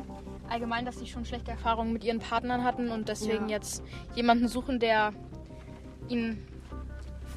allgemein, 0.48 0.84
dass 0.84 0.98
sie 0.98 1.06
schon 1.06 1.24
schlechte 1.24 1.50
Erfahrungen 1.50 1.92
mit 1.92 2.04
ihren 2.04 2.18
Partnern 2.18 2.64
hatten 2.64 2.90
und 2.90 3.08
deswegen 3.08 3.48
Ja. 3.48 3.56
jetzt 3.56 3.82
jemanden 4.14 4.48
suchen, 4.48 4.78
der 4.80 5.12
ihnen 6.08 6.46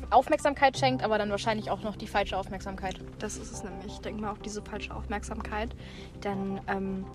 Aufmerksamkeit 0.10 0.77
schenkt, 0.77 1.03
aber 1.03 1.17
dann 1.17 1.29
wahrscheinlich 1.29 1.69
auch 1.69 1.83
noch 1.83 1.95
die 1.95 2.07
falsche 2.07 2.38
Aufmerksamkeit. 2.38 2.99
Das 3.19 3.38
ist 3.38 3.51
es 3.51 3.63
nämlich. 3.63 3.88
Ich 3.93 3.99
denke 3.99 4.21
mal 4.21 4.31
auf 4.31 4.39
diese 4.39 4.62
falsche 4.62 4.93
Aufmerksamkeit. 4.95 5.75
Denn 6.23 6.60
ähm, 6.67 7.05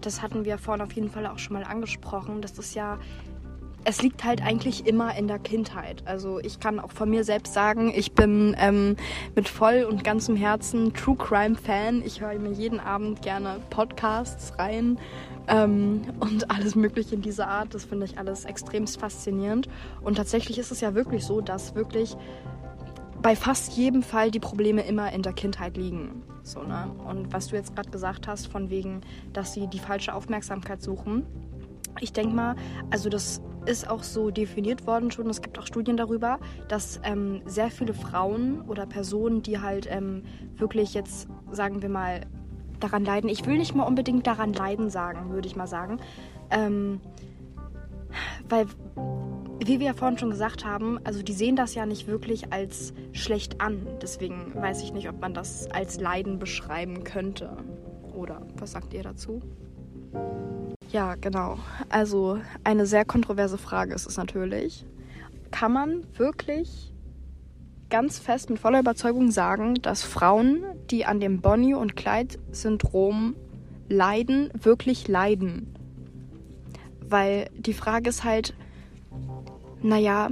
das 0.00 0.22
hatten 0.22 0.44
wir 0.44 0.58
vorhin 0.58 0.82
auf 0.82 0.92
jeden 0.92 1.10
Fall 1.10 1.26
auch 1.26 1.38
schon 1.38 1.54
mal 1.54 1.64
angesprochen. 1.64 2.40
Das 2.40 2.58
ist 2.58 2.74
ja. 2.74 2.98
Es 3.84 4.02
liegt 4.02 4.24
halt 4.24 4.42
eigentlich 4.42 4.86
immer 4.86 5.16
in 5.16 5.28
der 5.28 5.38
Kindheit. 5.38 6.02
Also 6.04 6.40
ich 6.40 6.60
kann 6.60 6.78
auch 6.78 6.92
von 6.92 7.08
mir 7.08 7.24
selbst 7.24 7.54
sagen, 7.54 7.92
ich 7.94 8.12
bin 8.12 8.54
ähm, 8.58 8.96
mit 9.34 9.48
voll 9.48 9.86
und 9.88 10.04
ganzem 10.04 10.36
Herzen 10.36 10.92
True 10.92 11.16
Crime 11.16 11.56
Fan. 11.56 12.02
Ich 12.04 12.20
höre 12.20 12.38
mir 12.38 12.52
jeden 12.52 12.80
Abend 12.80 13.22
gerne 13.22 13.60
Podcasts 13.70 14.58
rein 14.58 14.98
ähm, 15.46 16.02
und 16.20 16.50
alles 16.50 16.74
Mögliche 16.74 17.14
in 17.14 17.22
dieser 17.22 17.48
Art. 17.48 17.74
Das 17.74 17.84
finde 17.84 18.06
ich 18.06 18.18
alles 18.18 18.44
extremst 18.44 19.00
faszinierend. 19.00 19.68
Und 20.02 20.16
tatsächlich 20.16 20.58
ist 20.58 20.70
es 20.70 20.80
ja 20.80 20.94
wirklich 20.94 21.24
so, 21.24 21.40
dass 21.40 21.74
wirklich 21.74 22.16
bei 23.22 23.34
fast 23.34 23.72
jedem 23.72 24.02
Fall 24.02 24.30
die 24.30 24.40
Probleme 24.40 24.82
immer 24.82 25.12
in 25.12 25.22
der 25.22 25.32
Kindheit 25.32 25.76
liegen. 25.76 26.22
So, 26.42 26.62
ne? 26.62 26.90
Und 27.06 27.32
was 27.32 27.48
du 27.48 27.56
jetzt 27.56 27.74
gerade 27.74 27.90
gesagt 27.90 28.28
hast, 28.28 28.46
von 28.46 28.70
wegen, 28.70 29.00
dass 29.32 29.52
sie 29.54 29.66
die 29.66 29.78
falsche 29.78 30.14
Aufmerksamkeit 30.14 30.82
suchen. 30.82 31.26
Ich 32.00 32.12
denke 32.12 32.34
mal, 32.34 32.56
also 32.90 33.08
das 33.08 33.42
ist 33.66 33.88
auch 33.88 34.02
so 34.02 34.30
definiert 34.30 34.86
worden 34.86 35.10
schon. 35.10 35.28
Es 35.28 35.42
gibt 35.42 35.58
auch 35.58 35.66
Studien 35.66 35.96
darüber, 35.96 36.38
dass 36.68 37.00
ähm, 37.04 37.42
sehr 37.44 37.70
viele 37.70 37.92
Frauen 37.92 38.62
oder 38.62 38.86
Personen, 38.86 39.42
die 39.42 39.60
halt 39.60 39.86
ähm, 39.90 40.22
wirklich 40.56 40.94
jetzt, 40.94 41.28
sagen 41.50 41.82
wir 41.82 41.88
mal, 41.88 42.22
daran 42.80 43.04
leiden. 43.04 43.28
Ich 43.28 43.44
will 43.46 43.58
nicht 43.58 43.74
mal 43.74 43.84
unbedingt 43.84 44.26
daran 44.26 44.52
leiden 44.52 44.88
sagen, 44.88 45.30
würde 45.30 45.48
ich 45.48 45.56
mal 45.56 45.66
sagen. 45.66 45.98
Ähm, 46.50 47.00
weil 48.48 48.66
wie 49.64 49.80
wir 49.80 49.86
ja 49.88 49.94
vorhin 49.94 50.16
schon 50.16 50.30
gesagt 50.30 50.64
haben, 50.64 50.98
also 51.04 51.22
die 51.22 51.32
sehen 51.32 51.56
das 51.56 51.74
ja 51.74 51.84
nicht 51.84 52.06
wirklich 52.06 52.52
als 52.52 52.94
schlecht 53.12 53.60
an. 53.60 53.86
Deswegen 54.00 54.54
weiß 54.54 54.82
ich 54.82 54.92
nicht, 54.92 55.08
ob 55.08 55.20
man 55.20 55.34
das 55.34 55.70
als 55.70 56.00
Leiden 56.00 56.38
beschreiben 56.38 57.04
könnte. 57.04 57.56
Oder 58.14 58.46
was 58.56 58.72
sagt 58.72 58.94
ihr 58.94 59.02
dazu? 59.02 59.42
Ja, 60.90 61.16
genau. 61.16 61.58
Also 61.90 62.40
eine 62.64 62.86
sehr 62.86 63.04
kontroverse 63.04 63.58
Frage 63.58 63.94
ist 63.94 64.06
es 64.06 64.16
natürlich. 64.16 64.86
Kann 65.50 65.72
man 65.72 66.04
wirklich 66.16 66.92
ganz 67.90 68.18
fest 68.18 68.50
mit 68.50 68.58
voller 68.58 68.80
Überzeugung 68.80 69.30
sagen, 69.30 69.74
dass 69.74 70.02
Frauen, 70.02 70.64
die 70.90 71.04
an 71.04 71.20
dem 71.20 71.40
Bonnie- 71.40 71.74
und 71.74 71.96
Clyde-Syndrom 71.96 73.34
leiden, 73.88 74.50
wirklich 74.54 75.08
leiden? 75.08 75.74
Weil 77.00 77.48
die 77.56 77.74
Frage 77.74 78.10
ist 78.10 78.24
halt, 78.24 78.54
naja, 79.82 80.30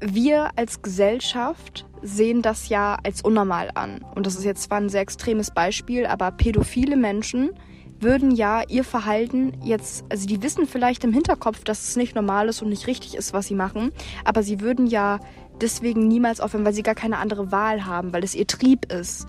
wir 0.00 0.50
als 0.56 0.82
Gesellschaft 0.82 1.86
sehen 2.02 2.42
das 2.42 2.68
ja 2.68 2.98
als 3.02 3.22
unnormal 3.22 3.70
an. 3.74 4.04
Und 4.14 4.26
das 4.26 4.36
ist 4.36 4.44
jetzt 4.44 4.64
zwar 4.64 4.78
ein 4.78 4.90
sehr 4.90 5.00
extremes 5.00 5.50
Beispiel, 5.50 6.06
aber 6.06 6.30
pädophile 6.30 6.96
Menschen 6.96 7.50
würden 8.04 8.30
ja 8.30 8.62
ihr 8.68 8.84
Verhalten 8.84 9.54
jetzt, 9.64 10.04
also 10.10 10.26
die 10.28 10.40
wissen 10.42 10.66
vielleicht 10.66 11.02
im 11.02 11.12
Hinterkopf, 11.12 11.64
dass 11.64 11.88
es 11.88 11.96
nicht 11.96 12.14
normal 12.14 12.48
ist 12.48 12.62
und 12.62 12.68
nicht 12.68 12.86
richtig 12.86 13.16
ist, 13.16 13.32
was 13.32 13.48
sie 13.48 13.54
machen, 13.56 13.90
aber 14.24 14.44
sie 14.44 14.60
würden 14.60 14.86
ja 14.86 15.18
deswegen 15.60 16.06
niemals 16.06 16.40
aufhören, 16.40 16.64
weil 16.64 16.72
sie 16.74 16.82
gar 16.84 16.94
keine 16.94 17.18
andere 17.18 17.50
Wahl 17.50 17.84
haben, 17.86 18.12
weil 18.12 18.22
es 18.22 18.34
ihr 18.36 18.46
Trieb 18.46 18.92
ist. 18.92 19.26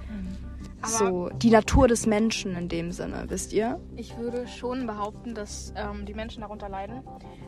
Aber- 0.82 0.92
so, 0.92 1.30
die 1.42 1.50
Natur 1.50 1.88
des 1.88 2.06
Menschen 2.06 2.56
in 2.56 2.70
dem 2.70 2.92
Sinne, 2.92 3.26
wisst 3.30 3.54
ihr? 3.54 3.80
Ich 3.96 4.16
würde 4.20 4.48
schon 4.48 4.86
behaupten, 4.86 5.34
dass 5.34 5.74
ähm, 5.76 6.06
die 6.06 6.14
Menschen 6.14 6.42
darunter 6.42 6.70
leiden, 6.70 7.02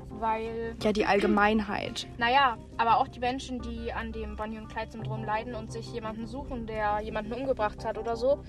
weil, 0.10 0.76
Ja, 0.82 0.92
die 0.92 1.06
Allgemeinheit. 1.06 2.08
naja, 2.18 2.58
aber 2.78 2.98
auch 2.98 3.08
die 3.08 3.20
Menschen, 3.20 3.62
die 3.62 3.94
an 3.94 4.12
dem 4.12 4.36
Bonnie- 4.38 4.58
und 4.58 4.70
Clyde-Syndrom 4.70 5.24
leiden 5.24 5.54
und 5.54 5.72
sich 5.72 5.92
jemanden 5.94 6.26
suchen, 6.26 6.66
der 6.66 7.00
jemanden 7.02 7.34
umgebracht 7.34 7.86
hat 7.86 8.00
oder 8.00 8.16
so. 8.16 8.40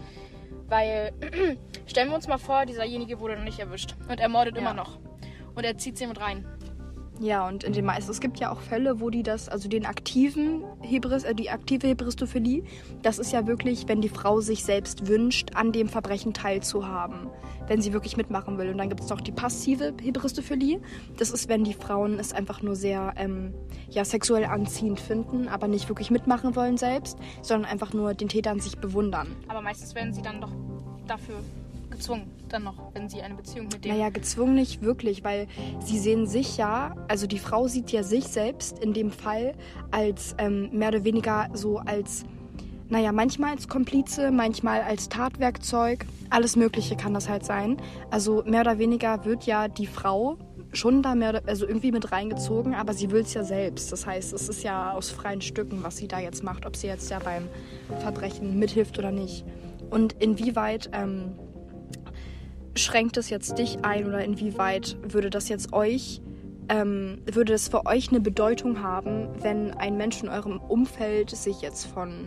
Weil, 0.69 1.13
stellen 1.87 2.09
wir 2.09 2.15
uns 2.15 2.29
mal 2.29 2.39
vor, 2.39 2.67
dieserjenige 2.67 3.21
wurde 3.21 3.37
noch 3.37 3.45
nicht 3.45 3.59
erwischt 3.59 3.95
und 4.09 4.21
er 4.21 4.29
mordet 4.29 4.55
Ja. 4.55 4.61
immer 4.61 4.75
noch. 4.75 4.99
Und 5.55 5.65
er 5.65 5.77
zieht 5.79 5.99
sie 5.99 6.07
mit 6.07 6.21
rein. 6.21 6.47
Ja, 7.21 7.49
und 7.49 7.65
in 7.65 7.73
den 7.73 7.85
meisten, 7.85 8.11
es 8.11 8.21
gibt 8.21 8.39
ja 8.39 8.51
auch 8.51 8.61
Fälle, 8.61 9.01
wo 9.01 9.11
die 9.11 9.25
das, 9.25 9.49
also 9.49 9.69
den 9.69 9.87
aktiven 9.87 10.63
Hebris, 10.81 11.25
äh, 11.25 11.35
die 11.35 11.51
aktive 11.51 11.89
Hebristophilie, 11.89 12.63
das 13.03 13.19
ist 13.19 13.33
ja 13.33 13.47
wirklich, 13.47 13.89
wenn 13.89 14.01
die 14.01 14.09
Frau 14.09 14.41
sich 14.41 14.65
selbst 14.65 15.09
wünscht, 15.09 15.51
an 15.55 15.73
dem 15.73 15.89
Verbrechen 15.89 16.33
teilzuhaben, 16.33 17.29
wenn 17.67 17.81
sie 17.81 17.93
wirklich 17.93 18.17
mitmachen 18.17 18.57
will. 18.59 18.71
Und 18.71 18.79
dann 18.79 18.89
gibt 18.89 19.01
es 19.01 19.09
noch 19.09 19.21
die 19.21 19.33
passive 19.33 19.95
Hebristophilie. 20.01 20.81
Das 21.17 21.31
ist, 21.31 21.49
wenn 21.49 21.65
die 21.65 21.75
Frauen 21.75 22.21
es 22.21 22.33
einfach 22.33 22.63
nur 22.63 22.77
sehr, 22.77 23.15
ähm, 23.17 23.53
ja, 23.91 24.05
sexuell 24.05 24.45
anziehend 24.45 25.01
finden, 25.01 25.49
aber 25.49 25.67
nicht 25.67 25.89
wirklich 25.89 26.13
mitmachen 26.13 26.55
wollen 26.55 26.77
selbst, 26.77 27.19
sondern 27.43 27.71
einfach 27.71 27.93
nur 27.93 28.15
den 28.15 28.29
Täter 28.29 28.53
an 28.53 28.61
sich 28.61 28.79
bewundern. 28.79 29.35
Aber 29.49 29.61
meistens 29.61 29.95
werden 29.97 30.13
sie 30.13 30.23
dann 30.23 30.41
doch 30.41 30.53
dafür 31.09 31.41
gezwungen, 31.99 32.31
dann 32.49 32.65
noch, 32.65 32.95
wenn 32.95 33.09
sie 33.09 33.21
eine 33.21 33.35
Beziehung 33.35 33.69
mit 33.73 33.85
dem. 33.85 33.93
Naja, 33.93 34.11
gezwungen 34.11 34.55
nicht 34.55 34.83
wirklich, 34.83 35.25
weil 35.25 35.49
sie 35.81 35.99
sehen 35.99 36.27
sich 36.27 36.57
ja, 36.57 36.95
also 37.09 37.27
die 37.27 37.39
Frau 37.39 37.69
sieht 37.69 37.91
ja 37.91 38.03
sich 38.03 38.25
selbst 38.25 38.79
in 38.79 38.93
dem 38.93 39.11
Fall 39.11 39.55
als 39.91 40.35
ähm, 40.39 40.71
mehr 40.73 40.89
oder 40.89 41.05
weniger 41.05 41.49
so 41.53 41.79
als, 41.79 42.25
naja, 42.89 43.13
manchmal 43.13 43.51
als 43.51 43.69
Komplize, 43.69 44.31
manchmal 44.31 44.83
als 44.83 45.09
Tatwerkzeug. 45.09 46.07
Alles 46.31 46.57
Mögliche 46.57 46.95
kann 46.97 47.15
das 47.15 47.29
halt 47.29 47.45
sein. 47.45 47.79
Also 48.11 48.43
mehr 48.47 48.61
oder 48.61 48.79
weniger 48.79 49.25
wird 49.25 49.45
ja 49.45 49.69
die 49.69 49.87
Frau 49.87 50.37
schon 50.73 51.03
da 51.03 51.15
mehr, 51.15 51.43
also 51.47 51.67
irgendwie 51.67 51.93
mit 51.93 52.13
reingezogen, 52.13 52.75
aber 52.75 52.93
sie 52.93 53.11
will 53.11 53.23
es 53.23 53.35
ja 53.35 53.43
selbst. 53.43 53.91
Das 53.91 54.07
heißt, 54.07 54.33
es 54.35 54.49
ist 54.49 54.63
ja 54.63 54.93
aus 54.93 55.11
freien 55.11 55.41
Stücken, 55.41 55.83
was 55.83 55.97
sie 55.97 56.09
da 56.09 56.21
jetzt 56.21 56.45
macht, 56.45 56.67
ob 56.67 56.77
sie 56.77 56.87
jetzt 56.87 57.11
ja 57.11 57.19
beim 57.19 57.49
Verbrechen 58.01 58.59
mithilft 58.59 58.99
oder 58.99 59.11
nicht. 59.11 59.45
Und 59.91 60.15
inwieweit 60.21 60.91
ähm, 60.93 61.33
schränkt 62.75 63.17
es 63.17 63.31
jetzt 63.31 63.59
dich 63.59 63.85
ein 63.85 64.07
oder 64.07 64.25
inwieweit 64.25 64.97
würde 65.03 65.31
das 65.31 65.49
jetzt 65.49 65.73
euch, 65.73 66.21
ähm, 66.69 67.23
würde 67.25 67.53
das 67.53 67.69
für 67.69 67.87
euch 67.87 68.11
eine 68.11 68.21
Bedeutung 68.21 68.83
haben, 68.83 69.29
wenn 69.41 69.73
ein 69.73 69.97
Mensch 69.97 70.23
in 70.23 70.29
eurem 70.29 70.59
Umfeld 70.59 71.31
sich 71.31 71.61
jetzt 71.61 71.87
von 71.87 72.27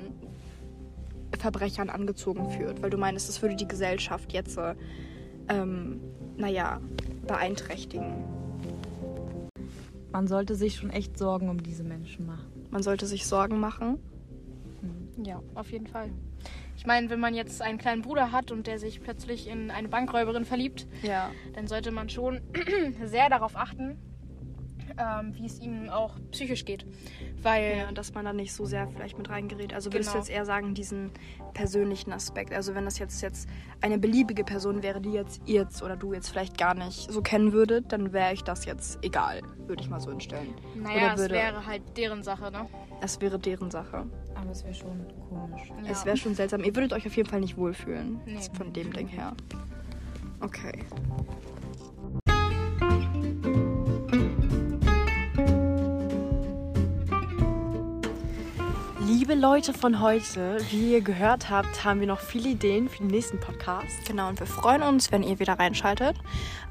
Verbrechern 1.37 1.89
angezogen 1.89 2.49
fühlt? 2.49 2.81
Weil 2.81 2.89
du 2.89 2.97
meinst, 2.97 3.29
das 3.29 3.41
würde 3.41 3.55
die 3.55 3.67
Gesellschaft 3.67 4.33
jetzt, 4.33 4.57
äh, 4.57 4.75
ähm, 5.47 5.99
naja, 6.37 6.81
beeinträchtigen. 7.27 8.23
Man 10.11 10.27
sollte 10.27 10.55
sich 10.55 10.75
schon 10.75 10.89
echt 10.89 11.17
Sorgen 11.17 11.49
um 11.49 11.63
diese 11.63 11.83
Menschen 11.83 12.25
machen. 12.25 12.67
Man 12.69 12.83
sollte 12.83 13.05
sich 13.05 13.25
Sorgen 13.25 13.59
machen. 13.59 13.97
Ja, 15.23 15.41
auf 15.55 15.71
jeden 15.71 15.87
Fall. 15.87 16.09
Ich 16.81 16.87
meine, 16.87 17.11
wenn 17.11 17.19
man 17.19 17.35
jetzt 17.35 17.61
einen 17.61 17.77
kleinen 17.77 18.01
Bruder 18.01 18.31
hat 18.31 18.49
und 18.51 18.65
der 18.65 18.79
sich 18.79 19.03
plötzlich 19.03 19.47
in 19.47 19.69
eine 19.69 19.87
Bankräuberin 19.87 20.45
verliebt, 20.45 20.87
Ja. 21.03 21.29
dann 21.53 21.67
sollte 21.67 21.91
man 21.91 22.09
schon 22.09 22.41
sehr 23.05 23.29
darauf 23.29 23.55
achten, 23.55 23.99
ähm, 24.97 25.33
wie 25.35 25.45
es 25.45 25.59
ihm 25.59 25.89
auch 25.89 26.15
psychisch 26.31 26.65
geht. 26.65 26.85
Weil, 27.41 27.77
Ja, 27.77 27.91
dass 27.91 28.13
man 28.13 28.25
da 28.25 28.33
nicht 28.33 28.53
so 28.53 28.65
sehr 28.65 28.87
vielleicht 28.87 29.17
mit 29.17 29.29
reingerät. 29.29 29.73
Also 29.73 29.91
würdest 29.91 30.09
du 30.09 30.13
Genau. 30.13 30.23
jetzt 30.23 30.29
eher 30.31 30.45
sagen, 30.45 30.73
diesen 30.73 31.11
persönlichen 31.53 32.11
Aspekt. 32.13 32.53
Also 32.53 32.75
wenn 32.75 32.85
das 32.85 32.99
jetzt, 32.99 33.21
jetzt 33.21 33.49
eine 33.81 33.97
beliebige 33.97 34.43
Person 34.43 34.83
wäre, 34.83 35.01
die 35.01 35.11
jetzt 35.11 35.41
ihr 35.45 35.61
jetzt 35.61 35.81
oder 35.83 35.95
du 35.95 36.13
jetzt 36.13 36.29
vielleicht 36.29 36.57
gar 36.57 36.73
nicht 36.75 37.11
so 37.11 37.21
kennen 37.21 37.51
würdet, 37.53 37.91
dann 37.91 38.13
wäre 38.13 38.33
ich 38.33 38.43
das 38.43 38.65
jetzt 38.65 38.99
egal, 39.03 39.41
würde 39.67 39.81
ich 39.81 39.89
mal 39.89 39.99
so 39.99 40.09
hinstellen. 40.11 40.53
naja, 40.75 41.13
Oder 41.13 41.23
es 41.25 41.29
wäre 41.31 41.65
halt 41.65 41.81
deren 41.97 42.23
Sache, 42.23 42.51
ne? 42.51 42.67
Es 43.01 43.19
wäre 43.21 43.39
deren 43.39 43.71
Sache. 43.71 44.05
Aber 44.35 44.51
es 44.51 44.63
wäre 44.63 44.73
schon 44.75 45.05
komisch. 45.29 45.69
Ja. 45.83 45.91
Es 45.91 46.05
wäre 46.05 46.17
schon 46.17 46.35
seltsam. 46.35 46.63
Ihr 46.63 46.75
würdet 46.75 46.93
euch 46.93 47.05
auf 47.07 47.15
jeden 47.15 47.27
Fall 47.29 47.39
nicht 47.41 47.57
wohlfühlen. 47.57 48.19
Nee. 48.25 48.39
Von 48.55 48.71
dem 48.73 48.93
Ding 48.93 49.07
her. 49.07 49.33
Okay. 50.39 50.83
Liebe 59.21 59.35
Leute 59.35 59.71
von 59.71 60.01
heute, 60.01 60.57
wie 60.71 60.93
ihr 60.93 61.01
gehört 61.01 61.51
habt, 61.51 61.85
haben 61.85 61.99
wir 61.99 62.07
noch 62.07 62.19
viele 62.19 62.49
Ideen 62.49 62.89
für 62.89 62.97
den 62.97 63.07
nächsten 63.07 63.39
Podcast. 63.39 64.03
Genau, 64.07 64.29
und 64.29 64.39
wir 64.39 64.47
freuen 64.47 64.81
uns, 64.81 65.11
wenn 65.11 65.21
ihr 65.21 65.37
wieder 65.37 65.59
reinschaltet. 65.59 66.15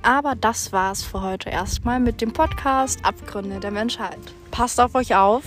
Aber 0.02 0.34
das 0.34 0.72
war's 0.72 1.04
für 1.04 1.22
heute 1.22 1.48
erstmal 1.48 2.00
mit 2.00 2.20
dem 2.20 2.32
Podcast 2.32 3.04
Abgründe 3.04 3.60
der 3.60 3.70
Menschheit. 3.70 4.18
Passt 4.50 4.80
auf 4.80 4.96
euch 4.96 5.14
auf. 5.14 5.44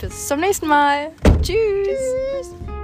Bis 0.00 0.28
zum 0.28 0.38
nächsten 0.38 0.68
Mal. 0.68 1.10
Tschüss. 1.42 1.56
Tschüss. 1.84 2.75